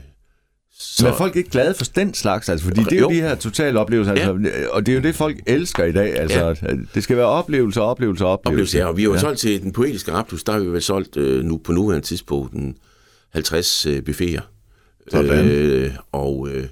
så... 0.78 1.04
Men 1.04 1.12
er 1.12 1.16
folk 1.16 1.36
ikke 1.36 1.50
glade 1.50 1.74
for 1.74 1.84
den 1.84 2.14
slags? 2.14 2.48
Altså, 2.48 2.66
fordi 2.66 2.80
det 2.80 2.92
er 2.92 2.96
jo, 2.96 3.02
jo. 3.02 3.10
de 3.10 3.20
her 3.20 3.34
totale 3.34 3.80
oplevelser, 3.80 4.12
altså, 4.12 4.38
ja. 4.44 4.68
og 4.68 4.86
det 4.86 4.92
er 4.92 4.96
jo 4.96 5.02
det, 5.02 5.14
folk 5.14 5.40
elsker 5.46 5.84
i 5.84 5.92
dag. 5.92 6.18
Altså, 6.18 6.56
ja. 6.62 6.76
Det 6.94 7.02
skal 7.02 7.16
være 7.16 7.26
oplevelser, 7.26 7.80
oplevelser, 7.80 8.26
oplevelser. 8.26 8.78
Ja, 8.78 8.86
og 8.86 8.96
vi 8.96 9.02
har 9.02 9.08
jo 9.08 9.14
ja. 9.14 9.20
solgt 9.20 9.38
til 9.38 9.62
den 9.62 9.72
poetiske 9.72 10.12
raptus, 10.12 10.44
der 10.44 10.52
har 10.52 10.60
vi 10.60 10.66
vel 10.66 10.82
solgt 10.82 11.16
øh, 11.16 11.44
nu 11.44 11.56
på 11.56 11.72
nuværende 11.72 12.06
tidspunkt 12.06 12.52
den 12.52 12.76
50 13.34 13.86
øh, 13.86 14.04
buffeter. 14.04 14.40
Sådan. 15.10 15.48
Øh, 15.48 15.90
og... 16.12 16.48
Øh, 16.52 16.66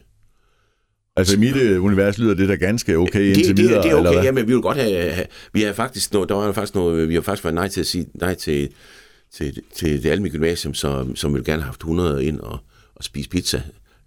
Altså 1.16 1.36
i 1.36 1.38
mit 1.38 1.56
øh, 1.56 1.84
univers 1.84 2.18
lyder 2.18 2.34
det 2.34 2.48
da 2.48 2.54
ganske 2.54 2.96
okay 2.98 3.20
det, 3.20 3.36
indtil 3.36 3.56
det, 3.56 3.64
videre, 3.64 3.82
det 3.82 3.90
er 3.90 3.94
okay, 3.94 4.08
eller 4.08 4.22
ja, 4.22 4.32
men 4.32 4.46
vi 4.46 4.52
vil 4.52 4.62
godt 4.62 4.78
have, 4.78 5.10
have 5.10 5.26
vi 5.52 5.62
har 5.62 5.72
faktisk 5.72 6.12
noget, 6.12 6.28
der 6.28 6.34
var 6.34 6.52
faktisk 6.52 6.74
noget, 6.74 7.08
vi 7.08 7.14
har 7.14 7.20
faktisk 7.20 7.44
været 7.44 7.54
nej 7.54 7.68
til 7.68 7.80
at 7.80 7.86
sige 7.86 8.06
nej 8.14 8.34
til, 8.34 8.68
til, 9.34 9.58
til 9.74 10.02
det 10.02 10.10
almindelige 10.10 10.32
gymnasium, 10.32 10.74
som, 10.74 11.16
som 11.16 11.34
ville 11.34 11.44
gerne 11.44 11.62
have 11.62 11.66
haft 11.66 11.80
100 11.80 12.24
ind 12.24 12.40
og, 12.40 12.58
og 12.94 13.04
spise 13.04 13.28
pizza. 13.28 13.62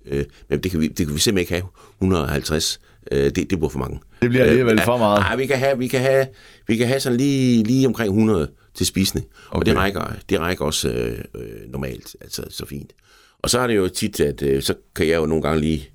Øh, 0.06 0.26
men 0.50 0.60
det 0.60 0.72
kan, 0.72 0.80
vi, 0.80 0.88
det 0.88 1.06
kan 1.06 1.15
vi 1.15 1.20
simpelthen 1.20 1.38
ikke 1.38 1.54
have 1.54 1.63
150. 2.02 2.80
Øh, 3.12 3.24
det, 3.24 3.36
det 3.36 3.48
bliver 3.48 3.70
for 3.70 3.80
mange. 3.80 4.00
Det 4.22 4.30
bliver 4.30 4.46
alligevel 4.46 4.80
øh, 4.80 4.86
for 4.86 4.98
meget. 4.98 5.20
Nej, 5.20 5.36
vi 5.36 5.46
kan 5.46 5.58
have, 5.58 5.78
vi 5.78 5.88
kan 5.88 6.02
have, 6.02 6.28
vi 6.68 6.76
kan 6.78 6.88
have 6.88 7.00
sådan 7.00 7.18
lige, 7.18 7.63
lige 7.63 7.88
omkring 7.88 8.10
100 8.10 8.50
til 8.76 8.86
spisning. 8.86 9.26
Okay. 9.50 9.60
Og 9.60 9.66
det 9.66 9.76
rækker, 9.76 10.14
det 10.30 10.40
rækker 10.40 10.66
også 10.66 10.90
øh, 11.36 11.70
normalt, 11.70 12.16
altså 12.22 12.44
så 12.50 12.66
fint. 12.66 12.94
Og 13.40 13.50
så 13.50 13.60
er 13.60 13.68
det 13.68 13.76
jo 13.76 13.88
tit, 13.88 14.20
at 14.20 14.42
øh, 14.42 14.62
så 14.62 14.74
kan 14.96 15.08
jeg 15.08 15.16
jo 15.16 15.26
nogle 15.26 15.42
gange 15.42 15.62
lige 15.62 15.90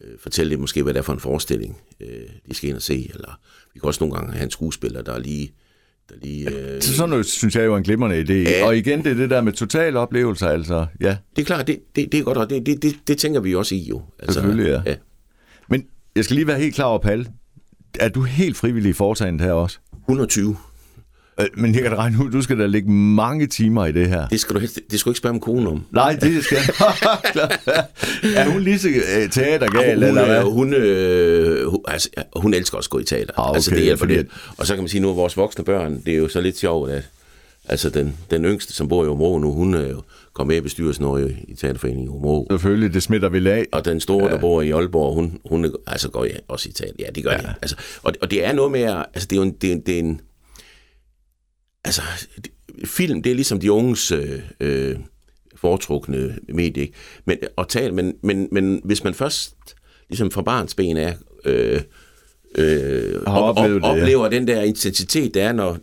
øh, 0.00 0.18
fortælle 0.18 0.50
dem 0.50 0.60
måske, 0.60 0.82
hvad 0.82 0.94
det 0.94 0.98
er 0.98 1.02
for 1.02 1.12
en 1.12 1.20
forestilling, 1.20 1.76
øh, 2.00 2.08
de 2.48 2.54
skal 2.54 2.68
ind 2.68 2.76
og 2.76 2.82
se. 2.82 3.10
Eller 3.14 3.40
vi 3.74 3.80
kan 3.80 3.86
også 3.86 4.04
nogle 4.04 4.14
gange 4.14 4.32
have 4.32 4.44
en 4.44 4.50
skuespiller, 4.50 5.02
der 5.02 5.12
er 5.12 5.18
lige... 5.18 5.52
Der 6.08 6.14
lige 6.22 6.50
øh, 6.50 6.82
så 6.82 6.94
sådan 6.94 7.10
noget, 7.10 7.26
synes 7.26 7.56
jeg 7.56 7.64
jo 7.64 7.72
er 7.72 7.78
en 7.78 7.82
glimrende 7.84 8.20
idé. 8.20 8.50
Ja. 8.50 8.66
Og 8.66 8.76
igen, 8.76 9.04
det 9.04 9.10
er 9.12 9.14
det 9.14 9.30
der 9.30 9.40
med 9.40 9.52
total 9.52 9.96
oplevelse, 9.96 10.46
altså. 10.46 10.86
Ja. 11.00 11.16
Det 11.36 11.42
er 11.42 11.46
klart, 11.46 11.66
det, 11.66 11.80
det, 11.96 12.12
det 12.12 12.20
er 12.20 12.24
godt, 12.24 12.38
og 12.38 12.50
det, 12.50 12.66
det, 12.66 12.82
det, 12.82 12.96
det 13.08 13.18
tænker 13.18 13.40
vi 13.40 13.54
også 13.54 13.74
i 13.74 13.78
jo. 13.78 14.02
Altså, 14.18 14.32
Selvfølgelig, 14.32 14.66
ja. 14.66 14.90
ja. 14.90 14.96
Men 15.68 15.86
jeg 16.16 16.24
skal 16.24 16.34
lige 16.34 16.46
være 16.46 16.58
helt 16.58 16.74
klar 16.74 16.84
over, 16.84 16.98
Palle. 16.98 17.26
Er 18.00 18.08
du 18.08 18.22
helt 18.22 18.56
frivillig 18.56 18.90
i 18.90 18.92
foretagendet 18.92 19.46
her 19.46 19.52
også? 19.52 19.78
120. 19.92 20.56
Øh, 21.40 21.46
men 21.56 21.74
jeg 21.74 21.82
kan 21.82 21.98
regne 21.98 22.24
ud, 22.24 22.30
du 22.30 22.42
skal 22.42 22.58
da 22.58 22.66
lægge 22.66 22.90
mange 22.90 23.46
timer 23.46 23.86
i 23.86 23.92
det 23.92 24.08
her. 24.08 24.28
Det 24.28 24.40
skal 24.40 24.54
du, 24.54 24.60
helst, 24.60 24.80
det 24.90 25.00
skal 25.00 25.10
du 25.10 25.12
ikke 25.12 25.18
spørge 25.18 25.32
min 25.32 25.40
kone 25.40 25.68
om. 25.68 25.84
Nej, 25.90 26.12
det 26.20 26.44
skal 26.44 26.58
Er 28.36 28.48
hun 28.48 28.62
lige 28.62 28.78
så 28.78 28.88
øh, 28.88 29.30
teatergal, 29.30 29.94
hun, 29.94 30.04
eller 30.04 30.26
hvad? 30.26 30.42
Hun, 30.42 30.74
øh, 30.74 31.70
hun, 31.70 31.80
altså, 31.88 32.08
hun 32.36 32.54
elsker 32.54 32.76
også 32.76 32.88
at 32.88 32.90
gå 32.90 32.98
i 32.98 33.04
teater. 33.04 33.38
Ah, 33.38 33.48
okay, 33.48 33.54
altså, 33.56 33.70
det 33.70 33.82
hjælper 33.82 33.98
fordi... 33.98 34.16
det. 34.16 34.26
Og 34.56 34.66
så 34.66 34.74
kan 34.74 34.82
man 34.82 34.88
sige, 34.88 35.00
nu 35.00 35.14
vores 35.14 35.36
voksne 35.36 35.64
børn, 35.64 36.02
det 36.06 36.14
er 36.14 36.18
jo 36.18 36.28
så 36.28 36.40
lidt 36.40 36.58
sjovt, 36.58 36.90
at 36.90 37.02
Altså 37.68 37.90
den, 37.90 38.16
den 38.30 38.44
yngste, 38.44 38.72
som 38.72 38.88
bor 38.88 39.04
i 39.04 39.08
Områ 39.08 39.38
nu, 39.38 39.52
hun 39.52 39.74
er 39.74 39.88
jo 39.88 40.02
kommet 40.32 40.52
med 40.52 40.56
i 40.56 40.60
bestyrelsen 40.60 41.04
over 41.04 41.18
i, 41.18 41.44
i 41.48 41.54
Teaterforeningen 41.54 42.06
i 42.06 42.16
Områ. 42.16 42.46
Selvfølgelig, 42.50 42.94
det 42.94 43.02
smitter 43.02 43.28
vel 43.28 43.46
af. 43.46 43.66
Og 43.72 43.84
den 43.84 44.00
store, 44.00 44.24
ja. 44.24 44.32
der 44.32 44.40
bor 44.40 44.62
i 44.62 44.70
Aalborg, 44.70 45.14
hun, 45.14 45.38
hun 45.44 45.64
er, 45.64 45.70
altså 45.86 46.10
går 46.10 46.24
jeg 46.24 46.40
også 46.48 46.68
i 46.68 46.72
teater. 46.72 46.94
Ja, 46.98 47.04
det 47.14 47.24
gør 47.24 47.30
ja. 47.30 47.36
det. 47.36 47.54
Altså, 47.62 47.76
og, 48.02 48.12
og 48.22 48.30
det 48.30 48.44
er 48.44 48.52
noget 48.52 48.72
med, 48.72 48.82
altså 49.14 49.26
det 49.30 49.32
er 49.32 49.36
jo 49.36 49.42
en, 49.42 49.52
det 49.52 49.72
er, 49.72 49.76
det 49.86 49.94
er 49.94 49.98
en 49.98 50.20
altså 51.86 52.02
film, 52.84 53.22
det 53.22 53.30
er 53.30 53.34
ligesom 53.34 53.60
de 53.60 53.72
unges 53.72 54.12
øh, 54.12 54.40
øh, 54.60 54.96
foretrukne 55.56 56.38
medie, 56.48 56.82
ikke? 56.82 56.94
Men, 57.24 57.38
og 57.56 57.68
tale, 57.68 57.94
men, 57.94 58.14
men, 58.22 58.48
men 58.52 58.80
hvis 58.84 59.04
man 59.04 59.14
først 59.14 59.54
ligesom 60.08 60.30
fra 60.30 60.42
barns 60.42 60.74
ben 60.74 60.96
er 60.96 61.12
øh, 61.44 61.80
øh, 62.54 63.22
op, 63.26 63.56
op, 63.56 63.64
det, 63.64 63.80
ja. 63.82 63.86
oplever 63.86 64.28
den 64.28 64.46
der 64.46 64.62
intensitet, 64.62 65.34
der 65.34 65.44
er, 65.48 65.52
når, 65.52 65.78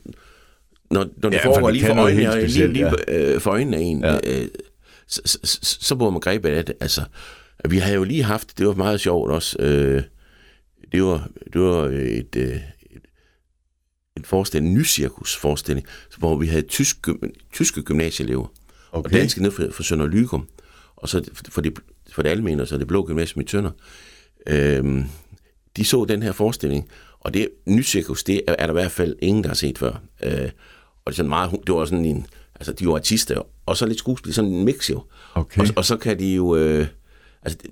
når, 0.92 1.08
når 1.18 1.30
det 1.30 1.38
Ja, 1.38 1.42
ja, 1.42 1.48
for 1.48 1.54
foregår 1.54 1.68
det 1.68 1.76
lige 1.76 1.88
for, 1.88 1.96
øjnene, 1.96 2.22
helt 2.22 2.36
lige, 2.36 2.50
specielt, 2.50 2.74
lige, 2.74 3.34
øh, 3.34 3.42
for 3.42 3.52
øjnene 3.52 3.78
af 3.78 3.82
en, 3.82 4.04
Ja. 4.04 4.14
ja. 4.14 4.42
øh, 4.42 4.48
så, 5.08 5.22
så, 5.26 5.40
så, 5.44 5.78
så 5.82 5.96
man 5.96 6.20
grebet 6.20 6.50
af 6.50 6.66
det. 6.66 6.76
Altså, 6.80 7.02
vi 7.70 7.78
har 7.78 7.94
jo 7.94 8.04
lige 8.04 8.24
haft, 8.24 8.58
det 8.58 8.68
var 8.68 8.74
meget 8.74 9.02
sjovt 9.02 9.32
også, 9.32 9.56
øh, 9.60 10.02
det 10.92 11.04
var, 11.04 11.30
det 11.54 11.62
var 11.62 11.86
et, 11.86 12.36
øh, 12.36 12.46
et, 12.46 12.62
en 14.18 14.26
forestilling, 14.26 14.72
en 14.72 14.78
ny 14.78 14.86
cirkusforestilling, 14.86 15.88
hvor 16.18 16.38
vi 16.38 16.48
havde 16.48 16.62
tysk, 16.62 17.08
tyske 17.54 17.82
gymnasieelever, 17.82 18.48
okay. 18.92 19.10
og 19.10 19.14
danske 19.14 19.42
ned 19.42 19.52
for, 19.52 19.68
for 19.72 19.84
Sønder 19.84 20.08
Lygum, 20.08 20.48
og 20.96 21.10
så 21.10 21.30
for 21.50 21.62
det, 21.62 21.80
for 22.12 22.22
det 22.22 22.30
almene, 22.30 22.62
og 22.62 22.68
så 22.68 22.78
det 22.78 22.88
blå 22.88 23.06
gymnasium 23.06 23.42
i 23.42 23.46
Tønder. 23.46 23.72
Øhm, 24.48 25.04
de 25.78 25.86
så 25.86 26.06
den 26.06 26.24
her 26.24 26.32
forestilling, 26.32 26.90
og 27.20 27.34
det 27.34 27.50
ny 27.66 27.84
cirkus, 27.84 28.24
det 28.24 28.42
er, 28.48 28.56
er 28.60 28.66
der 28.66 28.74
i 28.74 28.80
hvert 28.82 28.92
fald 28.92 29.16
ingen, 29.22 29.44
der 29.44 29.50
har 29.50 29.56
set 29.56 29.78
før. 29.78 30.02
Øh, 30.24 30.50
og 31.06 31.12
det, 31.12 31.12
er 31.12 31.12
sådan 31.12 31.30
meget, 31.30 31.52
det 31.68 31.76
var 31.76 31.86
sådan 31.86 32.06
en, 32.06 32.28
altså 32.56 32.74
de 32.74 32.88
var 32.88 32.96
artister, 32.96 33.42
og 33.66 33.78
så 33.78 33.86
lidt 33.86 34.00
skuespil, 34.00 34.34
sådan 34.34 34.52
en 34.52 34.66
mix 34.66 34.90
jo. 34.90 35.04
Okay. 35.34 35.62
Og, 35.62 35.68
og 35.76 35.86
så 35.86 35.98
kan 35.98 36.20
de 36.20 36.34
jo, 36.34 36.56
øh, 36.56 36.88
altså 37.42 37.60
det, 37.62 37.72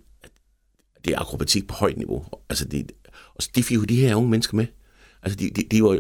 det 1.06 1.14
er 1.14 1.20
akrobatik 1.20 1.68
på 1.68 1.76
højt 1.76 1.98
niveau. 1.98 2.26
Altså 2.50 2.66
det, 2.66 2.92
og 3.36 3.44
de 3.56 3.64
fik 3.64 3.78
jo 3.78 3.84
de 3.84 3.96
her 3.96 4.16
unge 4.16 4.30
mennesker 4.30 4.56
med. 4.56 4.66
Altså 5.24 5.36
de, 5.36 5.50
de, 5.50 5.64
de 5.72 5.84
var 5.84 6.00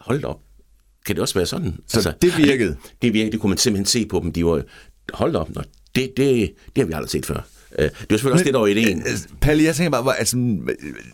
hold 0.00 0.24
op, 0.24 0.38
kan 1.06 1.14
det 1.16 1.22
også 1.22 1.34
være 1.34 1.46
sådan? 1.46 1.76
Så 1.88 1.96
altså, 1.96 2.12
det 2.22 2.38
virkede? 2.38 2.76
Det 3.02 3.14
virkede, 3.14 3.32
det 3.32 3.40
kunne 3.40 3.50
man 3.50 3.58
simpelthen 3.58 3.86
se 3.86 4.06
på 4.06 4.20
dem. 4.22 4.32
De 4.32 4.44
var, 4.44 4.62
hold 5.14 5.36
op, 5.36 5.54
nå, 5.54 5.62
det, 5.94 6.12
det, 6.16 6.52
det 6.76 6.78
har 6.78 6.84
vi 6.84 6.92
aldrig 6.92 7.10
set 7.10 7.26
før. 7.26 7.46
Øh, 7.78 7.84
Det 7.84 7.90
var 8.10 8.16
selvfølgelig 8.16 8.32
også 8.34 8.44
det, 8.44 8.54
der 8.54 8.60
var 8.60 8.66
ideen. 8.66 9.02
Altså, 9.06 9.26
Palle, 9.40 9.64
jeg 9.64 9.74
tænker 9.74 9.90
bare, 9.90 10.02
hvor- 10.02 10.12
altså, 10.12 10.36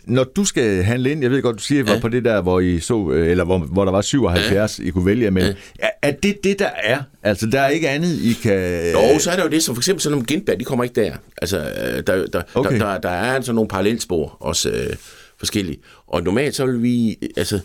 når 0.05 0.25
du 0.25 0.44
skal 0.44 0.83
handle 0.83 1.11
ind, 1.11 1.22
jeg 1.22 1.31
ved 1.31 1.42
godt, 1.42 1.59
du 1.59 1.62
siger, 1.62 1.83
at 1.85 1.90
Ja. 1.90 1.99
på 2.01 2.09
det 2.09 2.25
der, 2.25 2.40
hvor 2.40 2.61
I 2.61 2.81
så, 2.81 3.11
øh, 3.11 3.31
eller 3.31 3.44
hvor, 3.44 3.59
hvor 3.59 3.85
der 3.85 3.92
var 3.92 4.01
77, 4.01 4.79
I 4.79 4.90
kunne 4.90 5.07
vælge 5.07 5.31
med. 5.31 5.55
Er, 5.79 5.90
er 6.03 6.11
det 6.11 6.44
det, 6.44 6.59
der 6.59 6.70
er? 6.83 7.03
Altså, 7.22 7.46
der 7.46 7.61
er 7.61 7.68
ikke 7.68 7.88
andet, 7.88 8.18
I 8.20 8.33
kan... 8.42 8.53
Jo, 8.92 9.18
så 9.18 9.31
er 9.31 9.37
der 9.37 9.42
jo 9.42 9.49
det, 9.51 9.62
som 9.62 9.75
for 9.75 9.81
eksempel 9.81 10.03
sådan 10.03 10.12
nogle 10.12 10.27
Gindberg, 10.27 10.61
de 10.61 10.64
kommer 10.64 10.85
ikke 10.85 11.01
der. 11.01 11.16
Altså, 11.42 11.59
øh, 11.59 12.03
der, 12.07 12.27
der, 12.27 12.42
okay. 12.55 12.70
der, 12.81 12.87
der, 12.87 12.99
der 12.99 13.09
er 13.09 13.35
altså 13.35 13.53
nogle 13.53 13.68
parallelspor, 13.68 14.37
også 14.40 14.70
øh, 14.70 14.96
forskellige. 15.38 15.79
Og 16.07 16.22
normalt 16.22 16.55
så 16.55 16.66
vil 16.66 16.83
vi, 16.83 17.16
altså... 17.37 17.61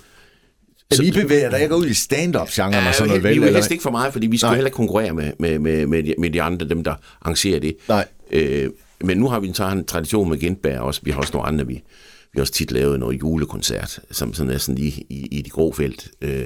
Så, 0.92 1.04
I 1.04 1.12
bevæger 1.12 1.50
dig 1.50 1.62
ikke 1.62 1.76
ud 1.76 1.86
i 1.86 1.94
stand-up-genren 1.94 2.88
og 2.88 2.96
sådan 2.96 3.08
noget, 3.08 3.24
vi, 3.24 3.28
vel? 3.28 3.36
vi 3.36 3.40
vil 3.40 3.48
eller? 3.48 3.58
helst 3.60 3.72
ikke 3.72 3.82
for 3.82 3.92
meget, 3.92 4.14
fordi 4.14 4.28
vi 4.28 4.38
skal 4.38 4.46
Nej. 4.48 4.52
jo 4.54 4.56
heller 4.56 4.68
ikke 4.68 4.76
konkurrere 4.76 5.14
med, 5.14 5.32
med, 5.40 5.60
med, 5.60 5.86
med, 5.88 6.04
de, 6.04 6.16
med 6.18 6.30
de 6.30 6.42
andre, 6.42 6.68
dem 6.70 6.84
der 6.84 6.96
arrangerer 7.22 7.60
det. 7.60 7.76
Nej. 7.88 8.08
Øh, 8.32 8.70
men 9.04 9.18
nu 9.18 9.28
har 9.30 9.40
vi 9.40 9.54
så 9.54 9.66
en 9.68 9.86
tradition 9.86 10.30
med 10.30 10.38
Gindberg 10.38 10.80
også. 10.80 11.02
Vi 11.04 11.12
har 11.12 11.20
også 11.20 11.34
nogle 11.34 11.48
andre, 11.48 11.68
vi, 11.68 11.74
vi 11.74 12.36
har 12.36 12.42
også 12.42 12.54
tit 12.54 12.72
lavet 12.72 13.00
noget 13.00 13.20
julekoncert, 13.22 14.00
som 14.12 14.34
sådan 14.34 14.52
er 14.54 14.58
sådan 14.58 14.78
i, 14.78 15.06
i, 15.10 15.28
i 15.32 15.42
de 15.42 15.50
grå 15.50 15.72
felt. 15.74 16.08
Øh, 16.22 16.46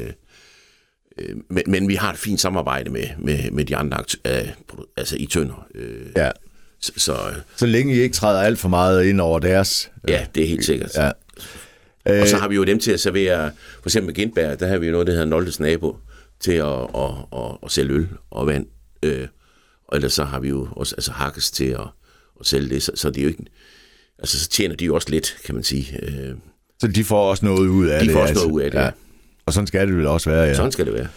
øh, 1.18 1.36
men, 1.50 1.64
men 1.68 1.88
vi 1.88 1.96
har 1.96 2.12
et 2.14 2.20
fint 2.20 2.42
samarbejde 2.42 2.90
med, 2.90 3.04
med, 3.20 3.52
med 3.52 3.66
de 3.66 3.76
andre, 3.76 4.04
øh, 4.28 4.48
altså 4.98 5.16
i 5.20 5.26
Tønder. 5.26 5.68
Øh, 5.76 6.06
Ja. 6.16 6.30
så, 6.82 6.92
så 6.98 7.14
øh, 7.14 7.36
Så 7.56 7.66
længe 7.66 7.96
I 7.96 8.00
ikke 8.00 8.16
træder 8.16 8.42
alt 8.42 8.60
for 8.60 8.70
meget 8.70 9.06
ind 9.06 9.22
over 9.22 9.40
deres... 9.40 9.92
ja, 10.08 10.26
det 10.36 10.44
er 10.44 10.48
helt 10.48 10.66
sikkert. 10.66 10.92
Ja. 10.98 11.12
Og 12.06 12.28
så 12.28 12.38
har 12.38 12.48
vi 12.48 12.56
jo 12.56 12.64
dem 12.64 12.80
til 12.80 12.92
at 12.92 13.00
servere, 13.00 13.52
for 13.82 13.90
eksempel 13.90 14.06
med 14.08 14.14
Gindberg, 14.16 14.60
der 14.60 14.68
har 14.68 14.78
vi 14.78 14.86
jo 14.86 14.92
noget, 14.92 15.08
der 15.08 15.14
hedder 15.14 15.26
Noldes 15.26 15.60
Nabo, 15.60 15.98
til 16.40 16.52
at, 16.52 16.66
at, 16.96 17.12
at, 17.34 17.58
at 17.64 17.72
sælge 17.72 17.94
øl 17.94 18.08
og 18.32 18.48
vand. 18.48 18.66
Øh, 19.04 19.28
og 19.88 19.96
ellers 19.98 20.14
så 20.14 20.24
har 20.24 20.40
vi 20.40 20.50
jo 20.50 20.68
også 20.72 20.96
altså 20.96 21.12
hakkes 21.12 21.52
til 21.52 21.66
at, 21.66 21.88
at 22.40 22.46
sælge 22.46 22.70
det, 22.70 22.84
så, 22.84 22.92
så 22.96 23.10
det 23.10 23.18
er 23.18 23.22
jo 23.24 23.28
ikke... 23.30 23.44
Altså, 24.20 24.40
så 24.40 24.50
tjener 24.50 24.76
de 24.76 24.86
jo 24.86 24.96
også 24.96 25.10
lidt, 25.10 25.38
kan 25.46 25.56
man 25.56 25.64
sige. 25.64 26.00
Øh, 26.04 26.36
Så 26.82 26.88
de 26.88 27.04
får 27.04 27.30
også 27.30 27.46
noget 27.46 27.68
ud 27.68 27.88
af 27.88 28.00
De 28.00 28.06
det. 28.06 28.14
får 28.14 28.22
også 28.22 28.34
noget 28.34 28.52
ud 28.52 28.62
af 28.62 28.72
det, 28.72 28.78
ja. 28.80 28.90
Og 29.46 29.54
sådan 29.54 29.68
skal 29.68 29.88
det 29.88 29.98
vel 29.98 30.06
også 30.08 30.30
være, 30.30 30.44
ja. 30.44 30.54
sådan 30.54 30.72
skal 30.72 30.86
det 30.86 30.94
være. 30.94 31.08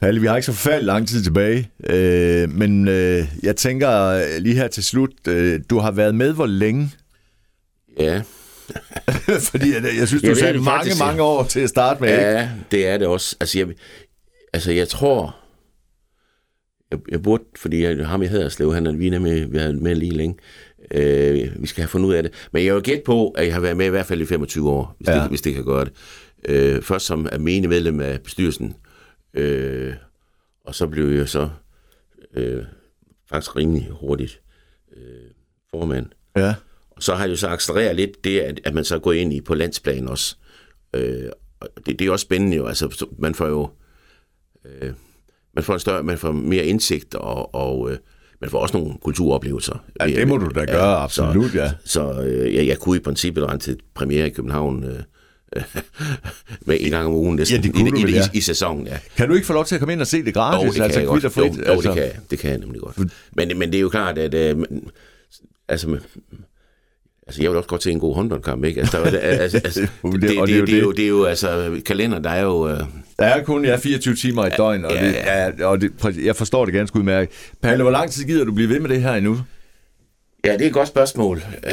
Palle, 0.00 0.20
vi 0.20 0.26
har 0.26 0.36
ikke 0.36 0.46
så 0.46 0.52
forfærdeligt 0.52 0.86
lang 0.86 1.08
tid 1.08 1.22
tilbage, 1.24 1.70
øh, 1.90 2.50
men 2.52 2.88
øh, 2.88 3.24
jeg 3.42 3.56
tænker 3.56 4.00
øh, 4.00 4.22
lige 4.38 4.54
her 4.54 4.68
til 4.68 4.84
slut, 4.84 5.10
øh, 5.28 5.60
du 5.70 5.78
har 5.78 5.90
været 5.90 6.14
med 6.14 6.32
hvor 6.32 6.46
længe? 6.46 6.90
Ja, 8.00 8.22
Fordi 9.50 9.74
jeg, 9.74 9.82
jeg 9.98 10.08
synes, 10.08 10.22
du 10.22 10.28
Jeg 10.28 10.36
sagde 10.36 10.52
mange, 10.52 10.66
faktisk, 10.66 10.98
mange 10.98 11.22
år 11.22 11.44
til 11.44 11.60
at 11.60 11.68
starte 11.68 12.00
med. 12.00 12.08
ikke? 12.08 12.22
ja, 12.22 12.50
det 12.70 12.86
er 12.86 12.98
det 12.98 13.06
også. 13.06 13.36
Altså, 13.40 13.58
jeg, 13.58 13.68
altså, 14.52 14.72
jeg 14.72 14.88
tror... 14.88 15.36
Jeg, 16.90 16.98
jeg 17.08 17.22
burde, 17.22 17.44
fordi 17.56 17.82
jeg, 17.82 18.06
ham 18.06 18.22
i 18.22 18.26
Haderslev, 18.26 18.74
han 18.74 18.86
er 18.86 18.92
vi 18.92 19.08
er 19.08 19.18
med, 19.18 19.44
vi 19.46 19.78
med 19.80 19.94
lige 19.94 20.12
længe. 20.12 20.36
Øh, 20.90 21.62
vi 21.62 21.66
skal 21.66 21.82
have 21.82 21.88
fundet 21.88 22.08
ud 22.08 22.14
af 22.14 22.22
det. 22.22 22.32
Men 22.52 22.64
jeg 22.64 22.74
vil 22.74 22.82
gætte 22.82 23.02
på, 23.06 23.28
at 23.28 23.46
jeg 23.46 23.54
har 23.54 23.60
været 23.60 23.76
med 23.76 23.86
i 23.86 23.90
hvert 23.90 24.06
fald 24.06 24.20
i 24.20 24.26
25 24.26 24.70
år, 24.70 24.96
hvis, 24.98 25.08
ja. 25.08 25.20
det, 25.20 25.28
hvis 25.28 25.40
det 25.40 25.54
kan 25.54 25.64
gøre 25.64 25.84
det. 25.84 25.92
Øh, 26.48 26.82
først 26.82 27.06
som 27.06 27.28
almindelig 27.32 27.68
medlem 27.68 28.00
af 28.00 28.20
bestyrelsen, 28.20 28.76
øh, 29.34 29.94
og 30.64 30.74
så 30.74 30.86
blev 30.86 31.08
jeg 31.08 31.28
så 31.28 31.48
øh, 32.34 32.64
faktisk 33.30 33.56
rimelig 33.56 33.88
hurtigt 34.00 34.40
øh, 34.96 35.30
formand. 35.70 36.06
Ja. 36.36 36.54
Så 37.00 37.14
har 37.14 37.26
jo 37.28 37.36
så 37.36 37.48
accelereret 37.48 37.96
lidt 37.96 38.24
det, 38.24 38.40
at, 38.40 38.60
at 38.64 38.74
man 38.74 38.84
så 38.84 38.98
går 38.98 39.12
ind 39.12 39.32
i 39.32 39.40
på 39.40 39.54
landsplan 39.54 40.08
også. 40.08 40.36
Øh, 40.94 41.28
og 41.60 41.68
det, 41.86 41.98
det 41.98 42.06
er 42.06 42.10
også 42.10 42.22
spændende 42.22 42.56
jo. 42.56 42.66
Altså, 42.66 42.88
så 42.90 43.06
man 43.18 43.34
får 43.34 43.46
jo 43.46 43.68
øh, 44.64 44.90
man 45.54 45.64
får 45.64 45.74
en 45.74 45.80
større, 45.80 46.02
man 46.02 46.18
får 46.18 46.32
mere 46.32 46.64
indsigt, 46.64 47.14
og, 47.14 47.54
og 47.54 47.90
øh, 47.90 47.98
man 48.40 48.50
får 48.50 48.58
også 48.58 48.76
nogle 48.78 48.94
kulturoplevelser. 49.02 49.84
Ja, 50.00 50.06
det 50.06 50.28
må 50.28 50.36
du 50.36 50.48
da 50.54 50.64
gøre, 50.64 50.96
absolut, 50.96 51.54
ja. 51.54 51.70
Så, 51.70 51.74
så 51.84 52.22
øh, 52.22 52.54
jeg, 52.54 52.66
jeg 52.66 52.78
kunne 52.78 52.96
i 52.96 53.00
princippet 53.00 53.44
rende 53.48 53.64
til 53.64 53.78
premiere 53.94 54.26
i 54.26 54.30
København 54.30 54.84
øh, 54.84 55.00
med 56.66 56.76
en 56.80 56.90
gang 56.90 57.06
om 57.06 57.12
ugen 57.14 57.36
næsten, 57.36 57.56
Ja, 57.56 57.62
det 57.62 57.74
kunne 57.74 57.88
i, 57.88 57.90
du 57.90 57.96
i, 57.96 58.02
vel, 58.02 58.10
i, 58.14 58.16
ja. 58.16 58.22
i, 58.34 58.40
sæsonen. 58.40 58.86
Ja. 58.86 58.98
Kan 59.16 59.28
du 59.28 59.34
ikke 59.34 59.46
få 59.46 59.52
lov 59.52 59.64
til 59.64 59.74
at 59.74 59.78
komme 59.78 59.92
ind 59.92 60.00
og 60.00 60.06
se 60.06 60.24
det 60.24 60.34
gratis? 60.34 60.62
Jo, 60.62 60.66
det 60.66 60.74
kan 60.74 60.84
altså, 60.84 61.00
jeg 61.00 61.08
kvit 61.08 61.22
godt. 61.22 61.32
frit, 61.32 61.56
Jo, 61.58 61.62
jo 61.66 61.72
altså. 61.72 61.88
det, 61.88 61.94
kan, 61.96 62.02
jeg- 62.04 62.20
det 62.30 62.38
kan 62.38 62.50
jeg 62.50 62.58
nemlig 62.58 62.80
godt. 62.80 62.96
Men, 63.36 63.58
men 63.58 63.72
det 63.72 63.74
er 63.74 63.80
jo 63.82 63.88
klart, 63.88 64.18
at... 64.18 64.34
Øh, 64.34 64.64
altså, 65.68 65.98
altså, 67.26 67.42
jeg 67.42 67.50
vil 67.50 67.56
også 67.56 67.68
godt 67.68 67.82
se 67.82 67.90
en 67.90 68.00
god 68.00 68.14
håndboldkamp, 68.14 68.64
ikke? 68.64 68.80
Altså, 68.80 68.98
der, 68.98 69.18
er- 69.18 69.38
altså, 69.38 69.58
altså, 69.64 69.80
det, 69.80 69.90
Og 70.02 70.12
det, 70.12 70.22
det- 70.22 70.30
det, 70.30 70.38
og 70.40 70.48
det, 70.48 70.74
er 70.74 70.80
jo 70.80 70.92
det, 70.92 71.04
er 71.04 71.08
jo, 71.08 71.24
altså, 71.24 71.80
kalender, 71.86 72.18
der 72.18 72.30
er 72.30 72.42
jo... 72.42 72.68
Øh, 72.68 72.80
Der 73.18 73.24
er 73.26 73.44
kun 73.44 73.64
ja, 73.64 73.76
24 73.76 74.14
timer 74.14 74.46
i 74.46 74.50
døgn, 74.56 74.84
og, 74.84 74.92
Ja, 74.92 75.06
det, 75.06 75.14
ja, 75.14 75.66
og 75.66 75.80
det, 75.80 75.92
jeg 76.24 76.36
forstår 76.36 76.64
det 76.64 76.74
ganske 76.74 76.98
udmærket. 76.98 77.34
Palle, 77.62 77.82
hvor 77.82 77.92
lang 77.92 78.10
tid 78.10 78.24
gider 78.24 78.44
du 78.44 78.52
blive 78.52 78.68
ved 78.68 78.80
med 78.80 78.88
det 78.90 79.02
her 79.02 79.12
endnu? 79.14 79.38
Ja, 80.44 80.52
det 80.52 80.62
er 80.62 80.66
et 80.66 80.72
godt 80.72 80.88
spørgsmål. 80.88 81.36
Øh, 81.66 81.72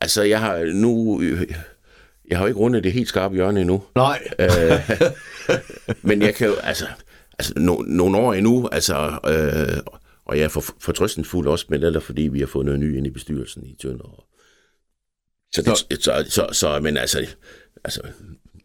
altså, 0.00 0.22
jeg 0.22 0.40
har 0.40 0.72
nu... 0.74 1.20
Øh, 1.22 1.46
jeg 2.30 2.38
har 2.38 2.44
jo 2.44 2.48
ikke 2.48 2.60
rundet 2.60 2.84
det 2.84 2.92
helt 2.92 3.08
skarpe 3.08 3.34
hjørne 3.34 3.60
endnu. 3.60 3.82
Nej. 3.94 4.18
Men 6.02 6.22
jeg 6.22 6.34
kan 6.34 6.46
jo, 6.48 6.54
altså, 6.54 6.84
altså 7.38 7.52
no, 7.56 7.76
nogle 7.86 8.16
år 8.18 8.34
endnu, 8.34 8.68
altså, 8.72 9.18
øh, 9.28 9.78
og 10.26 10.36
jeg 10.38 10.44
er 10.44 10.48
for, 10.48 10.64
fortrøstningsfuld 10.80 11.48
også 11.48 11.66
med 11.68 11.78
det, 11.92 12.02
fordi 12.02 12.22
vi 12.22 12.40
har 12.40 12.46
fået 12.46 12.64
noget 12.66 12.80
ny 12.80 12.96
ind 12.96 13.06
i 13.06 13.10
bestyrelsen 13.10 13.62
i 13.66 13.76
Tønder. 13.82 14.24
Så, 15.64 15.84
det, 15.90 16.02
så, 16.04 16.24
så, 16.28 16.46
så, 16.52 16.80
men 16.82 16.96
altså, 16.96 17.26
altså, 17.84 18.00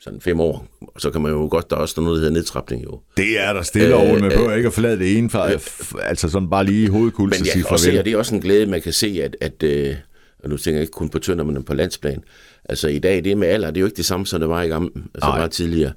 sådan 0.02 0.22
fem 0.22 0.40
år, 0.40 0.68
så 0.98 1.10
kan 1.10 1.22
man 1.22 1.32
jo 1.32 1.48
godt, 1.52 1.70
der 1.70 1.76
er 1.76 1.80
også 1.80 2.02
noget, 2.02 2.16
der 2.16 2.20
hedder 2.20 2.34
nedtrapning 2.34 2.84
jo. 2.84 3.00
Det 3.18 3.40
er 3.40 3.54
der 3.54 3.62
stille 3.62 3.96
og 3.96 4.02
roligt. 4.02 4.22
Man 4.22 4.32
behøver 4.32 4.54
ikke 4.56 4.68
at 4.68 4.74
forlade 4.74 5.00
det 5.00 5.18
ene, 5.18 5.30
fra, 5.30 5.50
f- 5.52 6.02
altså 6.04 6.30
sådan 6.30 6.50
bare 6.50 6.64
lige 6.66 6.84
i 6.84 6.88
hovedkuls 6.88 7.40
Men 7.40 7.46
jeg 7.46 7.54
sige 7.54 7.64
farvel. 7.64 8.00
og 8.00 8.06
det 8.06 8.14
er 8.14 8.18
også 8.18 8.36
en 8.36 8.42
glæde, 8.42 8.66
man 8.66 8.82
kan 8.82 8.94
se, 8.94 9.20
at, 9.24 9.38
at 9.42 9.64
øh, 9.64 9.96
og 10.44 10.50
nu 10.50 10.58
tænker 10.58 10.78
jeg 10.78 10.82
ikke 10.82 10.92
kun 10.92 11.10
på 11.10 11.20
Tønder, 11.20 11.44
men 11.44 11.64
på 11.64 11.74
landsplan. 11.74 12.24
Altså 12.70 12.88
i 12.88 13.00
dag, 13.00 13.24
det 13.24 13.38
med 13.38 13.48
alder, 13.48 13.68
det 13.68 13.78
er 13.78 13.82
jo 13.82 13.86
ikke 13.88 13.98
det 13.98 14.06
samme, 14.06 14.26
som 14.28 14.40
det 14.40 14.50
var 14.50 14.62
i 14.62 14.68
gamle, 14.68 14.90
altså 14.96 15.30
Nej. 15.30 15.40
var 15.40 15.48
tidligere. 15.48 15.94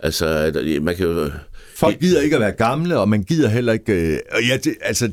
Altså, 0.00 0.52
man 0.82 0.96
kan 0.96 1.06
jo... 1.06 1.30
Folk 1.76 2.00
gider 2.00 2.20
ikke 2.20 2.36
at 2.36 2.40
være 2.40 2.52
gamle, 2.52 2.98
og 2.98 3.08
man 3.08 3.22
gider 3.22 3.48
heller 3.48 3.72
ikke... 3.72 3.92
Øh, 3.92 4.18
og 4.32 4.42
ja, 4.48 4.56
det, 4.56 4.74
altså, 4.80 5.10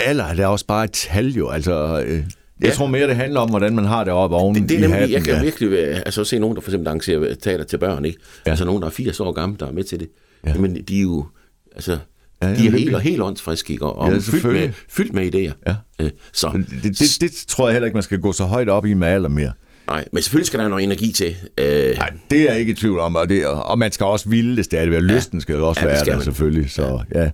alder 0.00 0.24
er 0.24 0.34
da 0.34 0.46
også 0.46 0.66
bare 0.66 0.84
et 0.84 0.92
tal 0.92 1.26
jo. 1.28 1.48
Altså, 1.50 2.04
øh, 2.06 2.22
jeg 2.60 2.68
Ja. 2.68 2.74
tror 2.74 2.86
mere, 2.86 3.06
det 3.08 3.16
handler 3.16 3.40
om, 3.40 3.50
hvordan 3.50 3.74
man 3.74 3.84
har 3.84 4.04
det 4.04 4.12
oppe 4.12 4.36
oven 4.36 4.54
Det, 4.54 4.68
det 4.68 4.76
er 4.76 4.80
nemlig, 4.80 4.98
hatten. 4.98 5.14
jeg 5.14 5.24
kan 5.24 5.34
ja. 5.34 5.42
virkelig 5.42 5.68
øh, 5.72 5.96
altså, 5.96 6.24
se 6.24 6.38
nogen, 6.38 6.56
der 6.56 6.62
for 6.62 6.70
eksempel 6.70 6.88
arrangerer 6.88 7.34
teater 7.34 7.64
til 7.64 7.78
børn, 7.78 8.04
ikke? 8.04 8.18
Ja. 8.20 8.40
Ja. 8.46 8.50
Altså 8.50 8.64
nogen, 8.64 8.82
der 8.82 8.88
er 8.88 8.92
80 8.92 9.20
år 9.20 9.32
gamle, 9.32 9.56
der 9.60 9.66
er 9.66 9.72
med 9.72 9.84
til 9.84 10.00
det. 10.00 10.08
Ja. 10.46 10.50
Ja. 10.50 10.56
Men 10.58 10.82
de 10.88 10.96
er 10.98 11.02
jo, 11.02 11.26
altså, 11.74 11.98
Ja, 12.42 12.48
ja, 12.48 12.52
ja, 12.54 12.58
de 12.62 12.66
er 12.66 12.70
helt 12.70 12.94
og 12.94 13.00
helt 13.00 13.22
åndsfriske, 13.22 13.72
ikke? 13.72 13.86
Og, 13.86 14.08
Ja, 14.08 14.12
ja, 14.14 14.18
fyldt, 14.20 14.44
med, 14.44 14.70
fyldt 14.88 15.12
med 15.14 15.34
idéer. 15.34 15.52
Ja. 15.66 16.04
Øh, 16.04 16.10
så, 16.32 16.62
Det, 16.82 16.98
det, 16.98 17.16
det, 17.20 17.44
tror 17.48 17.68
jeg 17.68 17.72
heller 17.74 17.86
ikke, 17.86 17.94
man 17.96 18.02
skal 18.02 18.18
gå 18.20 18.32
så 18.32 18.44
højt 18.44 18.68
op 18.68 18.86
i 18.86 18.94
med 18.94 19.08
alder 19.08 19.28
mere. 19.28 19.52
Nej, 19.86 20.04
men 20.12 20.22
selvfølgelig 20.22 20.46
skal 20.46 20.60
der 20.60 20.68
noget 20.68 20.84
energi 20.84 21.12
til. 21.12 21.36
Øh, 21.58 21.96
Nej, 21.96 22.10
det 22.30 22.40
er 22.40 22.50
jeg 22.52 22.60
ikke 22.60 22.72
i 22.72 22.74
tvivl 22.74 22.98
om, 22.98 23.16
og, 23.16 23.28
det, 23.28 23.46
og 23.46 23.78
man 23.78 23.92
skal 23.92 24.06
også 24.06 24.28
ville 24.28 24.56
det 24.56 24.64
stadigvæk, 24.64 24.96
og 24.96 25.02
lysten 25.02 25.40
skal 25.40 25.56
også 25.56 25.80
Ja, 25.80 25.86
være 25.86 26.04
der 26.04 26.14
man. 26.14 26.24
selvfølgelig. 26.24 26.70
Så, 26.70 27.00
ja. 27.14 27.30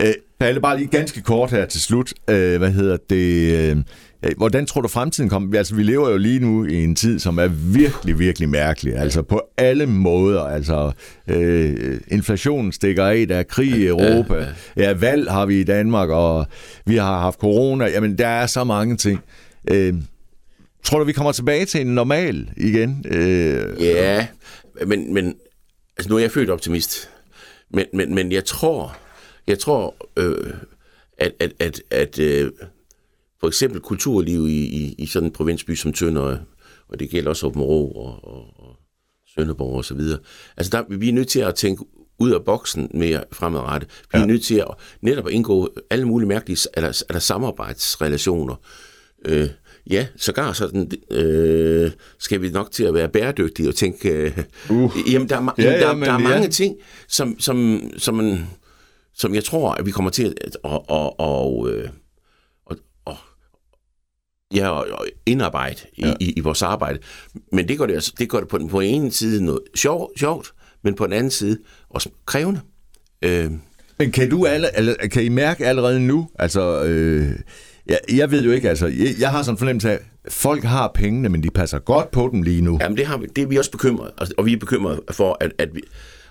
Øh, 0.00 0.12
Palle, 0.40 0.60
bare 0.60 0.76
lige 0.78 0.88
ganske 0.88 1.20
kort 1.22 1.50
her 1.50 1.66
til 1.66 1.80
slut. 1.80 2.12
Øh, 2.30 2.58
hvad 2.58 2.70
hedder 2.72 2.96
det? 3.10 3.16
Øh, 3.52 3.68
ja, 3.68 3.74
hvordan 4.36 4.66
tror 4.66 4.80
du 4.80 4.88
fremtiden 4.88 5.30
kommer? 5.30 5.58
Altså, 5.58 5.74
vi 5.74 5.82
lever 5.82 6.10
jo 6.10 6.16
lige 6.16 6.38
nu 6.40 6.64
i 6.64 6.84
en 6.84 6.96
tid, 6.96 7.18
som 7.18 7.38
er 7.38 7.46
virkelig, 7.48 8.18
virkelig 8.18 8.48
mærkelig. 8.48 8.96
Altså 8.96 9.22
på 9.22 9.42
alle 9.56 9.86
måder. 9.86 10.42
Altså, 10.42 10.92
øh, 11.28 12.00
inflationen 12.08 12.72
stikker 12.72 13.06
af, 13.06 13.28
der 13.28 13.36
er 13.36 13.42
krig 13.42 13.68
i 13.68 13.86
Europa. 13.86 14.46
Ja, 14.76 14.92
valg 14.92 15.30
har 15.30 15.46
vi 15.46 15.60
i 15.60 15.64
Danmark, 15.64 16.08
og 16.08 16.46
vi 16.86 16.96
har 16.96 17.20
haft 17.20 17.38
corona. 17.38 17.84
Jamen, 17.86 18.18
der 18.18 18.26
er 18.26 18.46
så 18.46 18.64
mange 18.64 18.96
ting. 18.96 19.20
Øh, 19.70 19.94
tror 20.84 20.98
du, 20.98 21.04
vi 21.04 21.12
kommer 21.12 21.32
tilbage 21.32 21.64
til 21.64 21.80
en 21.80 21.86
normal 21.86 22.50
igen? 22.56 23.04
Øh, 23.08 23.82
Ja, 23.82 24.26
men, 24.86 25.14
men 25.14 25.34
altså 25.96 26.10
nu 26.10 26.16
er 26.16 26.20
jeg 26.20 26.30
født 26.30 26.50
optimist. 26.50 27.10
Men, 27.70 27.84
men, 27.92 28.14
men 28.14 28.32
jeg 28.32 28.44
tror, 28.44 28.96
jeg 29.46 29.58
tror, 29.58 29.94
øh, 30.16 30.54
at, 31.18 31.32
at, 31.40 31.52
at, 31.60 31.80
at 31.90 32.18
øh, 32.18 32.50
for 33.40 33.46
eksempel 33.46 33.80
kulturliv 33.80 34.46
i, 34.48 34.64
i, 34.66 34.94
i 34.98 35.06
sådan 35.06 35.26
en 35.28 35.32
provinsby 35.32 35.74
som 35.74 35.92
Tønder, 35.92 36.38
og 36.88 37.00
det 37.00 37.10
gælder 37.10 37.30
også 37.30 37.46
Åben 37.46 37.62
Rå 37.62 37.86
og, 37.88 38.24
og, 38.24 38.38
og 38.58 38.76
Sønderborg 39.34 39.76
og 39.76 39.84
så 39.84 39.94
videre. 39.94 40.18
Altså 40.56 40.70
der, 40.88 40.96
vi 40.96 41.08
er 41.08 41.12
nødt 41.12 41.28
til 41.28 41.40
at 41.40 41.54
tænke 41.54 41.84
ud 42.18 42.30
af 42.30 42.44
boksen 42.44 42.90
mere 42.94 43.24
fremadrettet. 43.32 43.90
Vi 44.12 44.16
er 44.16 44.20
Ja. 44.20 44.26
nødt 44.26 44.44
til 44.44 44.54
at 44.54 44.66
netop 45.00 45.26
at 45.26 45.32
indgå 45.32 45.68
alle 45.90 46.04
mulige 46.04 46.28
mærkelige 46.28 46.58
eller, 46.76 47.02
eller 47.08 47.20
samarbejdsrelationer. 47.20 48.54
Øh, 49.24 49.48
ja, 49.90 50.06
sågar 50.16 50.52
sådan, 50.52 50.90
øh, 51.10 51.90
skal 52.18 52.42
vi 52.42 52.50
nok 52.50 52.70
til 52.70 52.84
at 52.84 52.94
være 52.94 53.08
bæredygtige 53.08 53.68
og 53.68 53.74
tænke, 53.74 54.08
øh, 54.10 54.38
Uh. 54.70 54.92
jamen 55.12 55.28
der 55.28 55.36
er, 55.36 55.54
Ja, 55.58 55.62
jamen, 55.64 56.02
der, 56.02 56.12
ja, 56.12 56.12
der 56.12 56.18
er 56.18 56.20
ja. 56.22 56.28
mange 56.28 56.48
ting, 56.48 56.76
som, 57.08 57.40
som, 57.40 57.80
som, 57.98 58.14
man, 58.14 58.46
som 59.14 59.34
jeg 59.34 59.44
tror, 59.44 59.70
at 59.72 59.86
vi 59.86 59.90
kommer 59.90 60.10
til 60.10 60.34
at 60.40 60.56
og, 60.62 60.90
og, 60.90 61.20
og, 61.20 61.70
øh, 61.70 61.88
ja, 64.54 64.68
og, 64.68 65.06
indarbejde 65.26 65.76
i, 65.92 66.06
Ja. 66.06 66.14
i, 66.20 66.32
i 66.36 66.40
vores 66.40 66.62
arbejde. 66.62 66.98
Men 67.52 67.68
det 67.68 67.78
gør 67.78 67.86
det, 67.86 67.94
altså, 67.94 68.12
det 68.18 68.28
gør 68.28 68.38
det 68.40 68.48
på 68.48 68.58
den 68.58 68.68
på 68.68 68.80
en 68.80 69.10
side 69.10 69.44
noget 69.44 69.60
sjov, 69.74 70.10
sjovt, 70.18 70.52
men 70.84 70.94
på 70.94 71.04
den 71.04 71.12
anden 71.12 71.30
side 71.30 71.58
også 71.90 72.08
krævende. 72.26 72.60
Øh, 73.22 73.50
Men 73.98 74.12
kan 74.12 74.30
du 74.30 74.46
alle, 74.46 74.76
alle, 74.76 74.94
kan 74.94 75.24
I 75.24 75.28
mærke 75.28 75.66
allerede 75.66 76.00
nu, 76.00 76.28
altså, 76.38 76.84
øh, 76.84 77.30
jeg, 77.86 77.98
jeg 78.12 78.30
ved 78.30 78.42
jo 78.44 78.50
ikke, 78.50 78.68
altså, 78.68 78.86
jeg, 78.86 79.08
jeg 79.20 79.30
har 79.30 79.42
sådan 79.42 79.54
en 79.54 79.58
fornemmelse 79.58 79.90
af, 79.90 79.98
at 80.24 80.32
folk 80.32 80.64
har 80.64 80.90
pengene, 80.94 81.28
men 81.28 81.42
de 81.42 81.50
passer 81.50 81.78
godt 81.78 82.10
på 82.10 82.28
dem 82.32 82.42
lige 82.42 82.60
nu. 82.62 82.78
Jamen, 82.80 82.96
det, 82.98 83.06
har 83.06 83.16
vi, 83.18 83.26
det 83.36 83.42
er 83.42 83.46
vi 83.48 83.56
også 83.56 83.70
bekymret, 83.70 84.10
og, 84.16 84.26
og 84.38 84.46
vi 84.46 84.52
er 84.52 84.56
bekymret 84.58 85.00
for, 85.10 85.36
at, 85.40 85.52
at, 85.58 85.74
vi, 85.74 85.80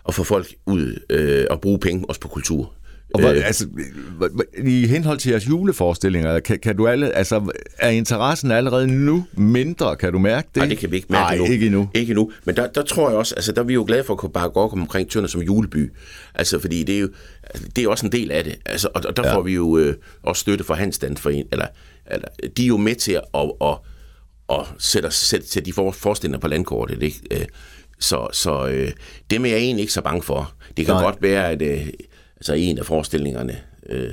at 0.08 0.14
få 0.14 0.24
folk 0.24 0.54
ud 0.66 1.00
øh, 1.10 1.46
og 1.50 1.62
bruge 1.62 1.80
penge 1.80 2.06
også 2.10 2.22
på 2.22 2.28
kultur. 2.28 2.74
Og 3.14 3.20
hvor, 3.22 3.30
Øh, 3.30 3.42
altså, 3.48 3.68
i 4.66 4.88
henhold 4.88 5.18
til 5.20 5.30
jeres 5.30 5.48
juleforestillinger, 5.50 6.40
kan, 6.40 6.60
kan 6.60 6.76
du 6.78 6.88
alle, 6.88 7.12
altså, 7.16 7.52
er 7.80 7.90
interessen 7.90 8.52
allerede 8.52 8.88
nu 8.88 9.26
mindre? 9.34 9.96
Kan 9.96 10.14
du 10.14 10.20
mærke 10.20 10.48
det? 10.48 10.62
Nej, 10.62 10.68
det 10.70 10.78
kan 10.78 10.92
vi 10.92 10.96
ikke 10.96 11.08
mærke 11.10 11.24
Nej, 11.24 11.34
endnu. 11.34 11.52
ikke 11.54 11.66
endnu. 11.66 11.90
Ikke 11.94 12.10
endnu. 12.12 12.32
Men 12.46 12.56
der, 12.56 12.68
der 12.68 12.82
tror 12.84 13.10
jeg 13.10 13.18
også, 13.18 13.36
altså 13.36 13.52
der 13.52 13.62
er 13.62 13.66
vi 13.66 13.74
jo 13.74 13.84
glade 13.88 14.04
for 14.04 14.14
at 14.14 14.20
kunne 14.20 14.32
bare 14.32 14.50
gå 14.50 14.68
omkring 14.70 15.10
Tønder 15.10 15.28
som 15.30 15.42
juleby. 15.42 15.92
Altså 16.36 16.60
fordi 16.60 16.84
det 16.84 16.96
er 16.96 17.00
jo 17.00 17.10
altså, 17.44 17.68
det 17.76 17.84
er 17.84 17.90
også 17.90 18.06
en 18.06 18.12
del 18.12 18.32
af 18.32 18.44
det. 18.44 18.56
Altså, 18.66 18.88
og, 18.96 19.02
og 19.08 19.18
der 19.18 19.28
Ja. 19.28 19.36
får 19.36 19.42
vi 19.42 19.54
jo 19.54 19.78
øh, 19.78 19.96
også 20.24 20.40
støtte 20.40 20.64
fra 20.64 20.76
Handstand 20.76 21.18
for 21.18 21.30
en, 21.30 21.46
eller, 21.52 21.68
eller 22.12 22.28
de 22.58 22.64
er 22.64 22.68
jo 22.68 22.78
med 22.78 22.96
til 22.96 23.12
at, 23.12 23.22
at, 23.36 23.52
at, 23.62 23.76
at 24.60 24.66
sætte, 24.80 25.12
sætte, 25.12 25.50
sætte 25.50 25.66
de 25.66 25.74
for, 25.74 25.92
forestillinger 25.92 26.40
på 26.40 26.48
landkortet. 26.48 27.04
Ikke? 27.04 27.20
Øh, 27.32 27.46
Så, 28.00 28.28
så 28.34 28.68
øh, 28.68 28.92
dem 29.32 29.46
er 29.46 29.50
jeg 29.50 29.58
egentlig 29.60 29.82
ikke 29.82 29.94
så 29.94 30.02
bange 30.02 30.24
for. 30.24 30.54
Det 30.78 30.86
kan. 30.86 30.96
Nej. 30.96 31.04
godt 31.04 31.22
være, 31.22 31.52
at 31.52 31.62
øh, 31.62 31.88
altså 32.46 32.54
en 32.70 32.78
af 32.80 32.86
forestillingerne 32.86 33.58
øh, 33.90 34.12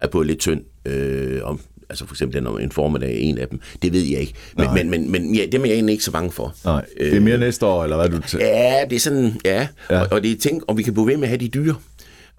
er 0.00 0.06
både 0.08 0.26
lidt 0.26 0.38
tynd, 0.38 0.64
øh, 0.84 1.40
om, 1.44 1.60
altså 1.88 2.06
for 2.06 2.14
eksempel 2.14 2.36
den 2.38 2.46
om 2.46 2.58
en 2.58 2.72
formiddag, 2.72 3.20
en 3.20 3.38
af 3.38 3.48
dem. 3.48 3.60
Det 3.82 3.92
ved 3.92 4.00
jeg 4.02 4.20
ikke. 4.20 4.34
Men, 4.56 4.64
Nej. 4.66 4.74
men, 4.74 4.90
men, 4.90 5.12
men 5.12 5.34
ja, 5.34 5.46
dem 5.52 5.62
er 5.62 5.66
jeg 5.66 5.74
egentlig 5.74 5.92
ikke 5.92 6.04
så 6.04 6.10
bange 6.12 6.32
for. 6.32 6.54
Nej, 6.64 6.84
det 6.98 7.16
er 7.16 7.20
mere 7.20 7.38
næste 7.38 7.66
år, 7.66 7.84
eller 7.84 7.96
hvad 7.96 8.08
du 8.08 8.16
t- 8.16 8.38
Ja, 8.38 8.84
det 8.90 8.96
er 8.96 9.00
sådan, 9.00 9.40
ja. 9.44 9.68
Ja. 9.90 10.00
Og, 10.00 10.08
og 10.10 10.22
det 10.22 10.32
er 10.32 10.36
ting, 10.36 10.62
og 10.68 10.76
vi 10.78 10.82
kan 10.82 10.92
blive 10.92 11.06
ved 11.06 11.16
med 11.16 11.22
at 11.24 11.28
have 11.28 11.38
de 11.40 11.48
dyre. 11.48 11.74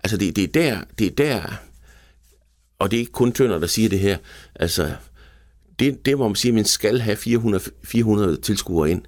Altså, 0.03 0.17
det, 0.17 0.36
det 0.36 0.43
er 0.43 0.47
der, 0.47 0.77
det 0.99 1.07
er 1.07 1.11
der, 1.11 1.59
og 2.80 2.91
det 2.91 2.97
er 2.97 3.01
ikke 3.01 3.11
kun 3.11 3.32
Tønder, 3.32 3.59
der 3.59 3.67
siger 3.67 3.89
det 3.89 3.99
her. 3.99 4.17
Altså, 4.55 4.91
det, 5.80 6.05
det 6.05 6.17
må 6.17 6.27
man 6.27 6.36
sige, 6.36 6.49
at 6.49 6.55
man 6.55 6.65
skal 6.65 6.99
have 6.99 7.17
400, 7.17 7.63
400 7.84 8.38
tilskuere 8.38 8.91
ind, 8.91 9.01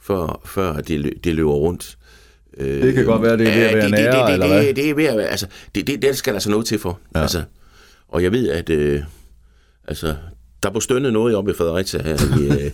før, 0.00 0.40
før 0.44 0.80
det, 0.80 1.12
det 1.24 1.34
løber 1.34 1.52
rundt. 1.52 1.98
Øh, 2.58 2.82
Det 2.82 2.94
kan 2.94 3.04
godt 3.04 3.22
være, 3.22 3.36
det 3.38 3.48
er 3.48 3.54
ved 3.54 3.62
at 3.62 3.74
være 3.74 3.84
det, 3.84 3.92
det, 3.92 4.00
nære, 4.00 4.18
det, 4.20 4.26
det, 4.26 4.32
eller 4.32 4.46
hvad? 4.48 4.66
det, 4.66 4.76
det 4.76 4.90
er 4.90 4.94
ved 4.94 5.04
at 5.04 5.16
være, 5.16 5.26
altså, 5.28 5.46
det, 5.74 5.86
det, 5.86 6.02
det 6.02 6.16
skal 6.16 6.30
der 6.32 6.36
altså 6.36 6.50
noget 6.50 6.66
til 6.66 6.78
for. 6.78 7.00
Ja. 7.14 7.20
Altså, 7.20 7.42
og 8.08 8.22
jeg 8.22 8.32
ved, 8.32 8.48
at 8.50 8.70
øh, 8.70 9.02
altså, 9.88 10.14
der 10.62 10.70
blev 10.70 10.80
stønnet 10.80 11.12
noget 11.12 11.34
op 11.36 11.48
i 11.48 11.52
Fredericia 11.52 12.02
her 12.02 12.14
i, 12.40 12.44
øh, 12.64 12.70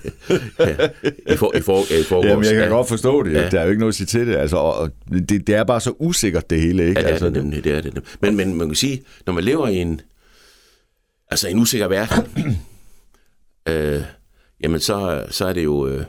her, 0.69 0.89
i, 1.33 1.37
for, 1.37 1.57
i, 1.57 1.61
for, 1.61 1.79
i 2.01 2.03
forgårs. 2.03 2.27
Jamen, 2.27 2.45
jeg 2.45 2.55
kan 2.55 2.63
Ja. 2.63 2.69
godt 2.69 2.89
forstå 2.89 3.23
det. 3.23 3.33
Ja. 3.33 3.49
Der 3.51 3.61
er 3.61 3.65
jo 3.65 3.71
ikke 3.71 3.81
noget 3.81 3.93
at 3.93 3.97
sige 3.97 4.07
til 4.07 4.27
det. 4.27 4.37
Altså, 4.37 4.57
og 4.57 4.91
det, 5.29 5.47
det 5.47 5.49
er 5.55 5.65
bare 5.65 5.81
så 5.81 5.93
usikkert, 5.99 6.51
det 6.51 6.61
hele. 6.61 6.89
Ikke? 6.89 7.01
Ja, 7.01 7.03
det 7.03 7.09
er 7.09 7.13
altså, 7.13 7.27
det 7.27 7.33
nemlig, 7.35 7.65
det 7.65 7.73
er 7.73 7.81
det 7.81 7.95
nemlig. 7.95 8.03
Men, 8.21 8.37
men 8.37 8.55
man 8.59 8.69
kan 8.69 8.75
sige, 8.75 9.03
når 9.27 9.33
man 9.33 9.45
lever 9.45 9.69
i 9.69 9.77
en, 9.77 10.01
altså 11.31 11.49
en 11.49 11.59
usikker 11.59 11.89
verden, 11.89 12.25
øh, 13.69 14.03
jamen 14.63 14.81
så, 14.81 15.25
så 15.31 15.47
er 15.47 15.53
det 15.53 15.65
jo, 15.65 15.87
øh, 15.87 16.05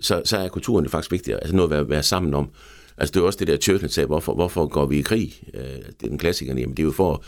så, 0.00 0.22
så 0.24 0.36
er 0.38 0.48
kulturen 0.48 0.88
faktisk 0.88 1.12
vigtigere, 1.12 1.40
altså 1.40 1.56
noget 1.56 1.72
at 1.72 1.76
være, 1.76 1.88
være 1.88 2.02
sammen 2.02 2.34
om. 2.34 2.48
Altså 2.98 3.12
det 3.12 3.20
er 3.20 3.24
også 3.24 3.38
det 3.38 3.46
der 3.48 3.56
Churchill 3.56 3.92
sagde, 3.92 4.06
hvorfor, 4.06 4.34
hvorfor 4.34 4.66
går 4.66 4.86
vi 4.86 4.98
i 4.98 5.02
krig? 5.02 5.34
Øh, 5.54 5.60
det 5.60 6.04
er 6.04 6.08
den 6.08 6.18
klassikerne, 6.18 6.60
jamen 6.60 6.76
det 6.76 6.82
er 6.82 6.84
jo 6.86 6.92
for 6.92 7.12
at 7.14 7.20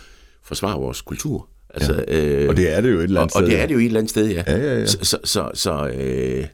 forsvare 0.44 0.78
vores 0.80 1.00
kultur. 1.00 1.48
Altså, 1.74 2.04
ja. 2.08 2.24
øh, 2.24 2.48
Og 2.48 2.56
det 2.56 2.72
er 2.76 2.80
det 2.80 2.90
jo 2.92 2.98
et 2.98 3.02
eller 3.04 3.20
og, 3.20 3.22
andet 3.22 3.36
og 3.36 3.42
sted. 3.42 3.50
det 3.50 3.60
er 3.62 3.66
det 3.66 3.74
jo 3.74 3.78
et 3.78 3.84
eller 3.84 3.98
andet 4.00 4.10
sted, 4.10 4.26
ja. 4.28 4.42
Ja, 4.46 4.56
ja, 4.58 4.78
ja. 4.78 4.86
Så, 4.86 4.98
så, 5.02 5.18
så, 5.24 5.50
så, 5.54 5.88
øh, 5.88 6.44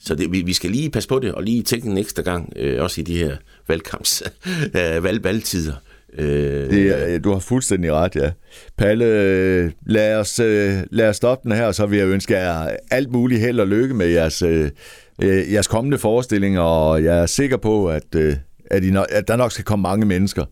så 0.00 0.14
det, 0.14 0.32
vi, 0.32 0.42
vi 0.42 0.52
skal 0.52 0.70
lige 0.70 0.90
passe 0.90 1.08
på 1.08 1.18
det, 1.18 1.32
og 1.32 1.42
lige 1.42 1.62
tænke 1.62 1.86
en 1.88 1.98
ekstra 1.98 2.22
gang, 2.22 2.52
øh, 2.56 2.82
også 2.82 3.00
i 3.00 3.04
de 3.04 3.18
her 3.18 3.36
valgkamps, 3.68 4.22
øh, 4.76 5.04
valg, 5.04 5.24
valgtider. 5.24 5.74
Øh, 6.18 6.70
Det 6.70 7.12
er, 7.14 7.18
du 7.18 7.32
har 7.32 7.38
fuldstændig 7.38 7.92
ret, 7.92 8.16
ja. 8.16 8.30
Palle, 8.78 9.04
øh, 9.04 9.70
lad 9.86 10.16
os, 10.16 10.40
øh, 10.40 10.74
lad 10.90 11.08
os 11.08 11.16
stoppe 11.16 11.48
den 11.48 11.56
her, 11.56 11.66
og 11.66 11.74
så 11.74 11.86
vil 11.86 11.98
jeg 11.98 12.08
ønske 12.08 12.34
jer 12.36 12.76
alt 12.90 13.10
muligt 13.12 13.40
held 13.40 13.60
og 13.60 13.66
lykke 13.68 13.94
med 13.94 14.06
jeres, 14.06 14.42
øh, 15.22 15.52
jeres 15.52 15.66
kommende 15.66 15.98
forestillinger, 15.98 16.60
og 16.60 17.04
jeg 17.04 17.18
er 17.18 17.26
sikker 17.26 17.56
på, 17.56 17.88
at, 17.88 18.14
øh, 18.16 18.36
at, 18.70 18.84
I 18.84 18.90
nok, 18.90 19.06
at 19.10 19.28
der 19.28 19.36
nok 19.36 19.52
skal 19.52 19.64
komme 19.64 19.82
mange 19.82 20.06
mennesker. 20.06 20.44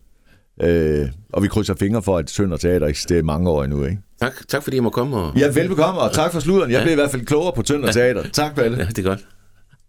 Øh, 0.61 1.07
og 1.33 1.43
vi 1.43 1.47
krydser 1.47 1.75
fingre 1.75 2.01
for, 2.01 2.17
at 2.17 2.29
Sønder 2.29 2.57
Teater 2.57 2.87
eksisterer 2.87 3.19
i 3.19 3.23
mange 3.23 3.49
år 3.49 3.63
endnu, 3.63 3.83
ikke? 3.85 3.97
tak, 4.21 4.33
tak 4.47 4.63
fordi 4.63 4.75
jeg 4.77 4.83
må 4.83 4.89
komme. 4.89 5.17
Og, 5.17 5.37
Ja, 5.37 5.47
velbekomme, 5.47 6.01
og 6.01 6.13
tak 6.13 6.31
for 6.31 6.39
sluderen. 6.39 6.71
Jeg 6.71 6.81
blev 6.81 6.91
i 6.91 6.95
hvert 6.95 7.11
fald 7.11 7.25
klogere 7.25 7.53
på 7.55 7.61
Tønder 7.61 7.91
Teater. 7.91 8.23
Tak, 8.33 8.55
Palle. 8.55 8.77
ja, 8.77 8.85
det 8.85 8.97
er 8.97 9.03
godt. 9.03 9.25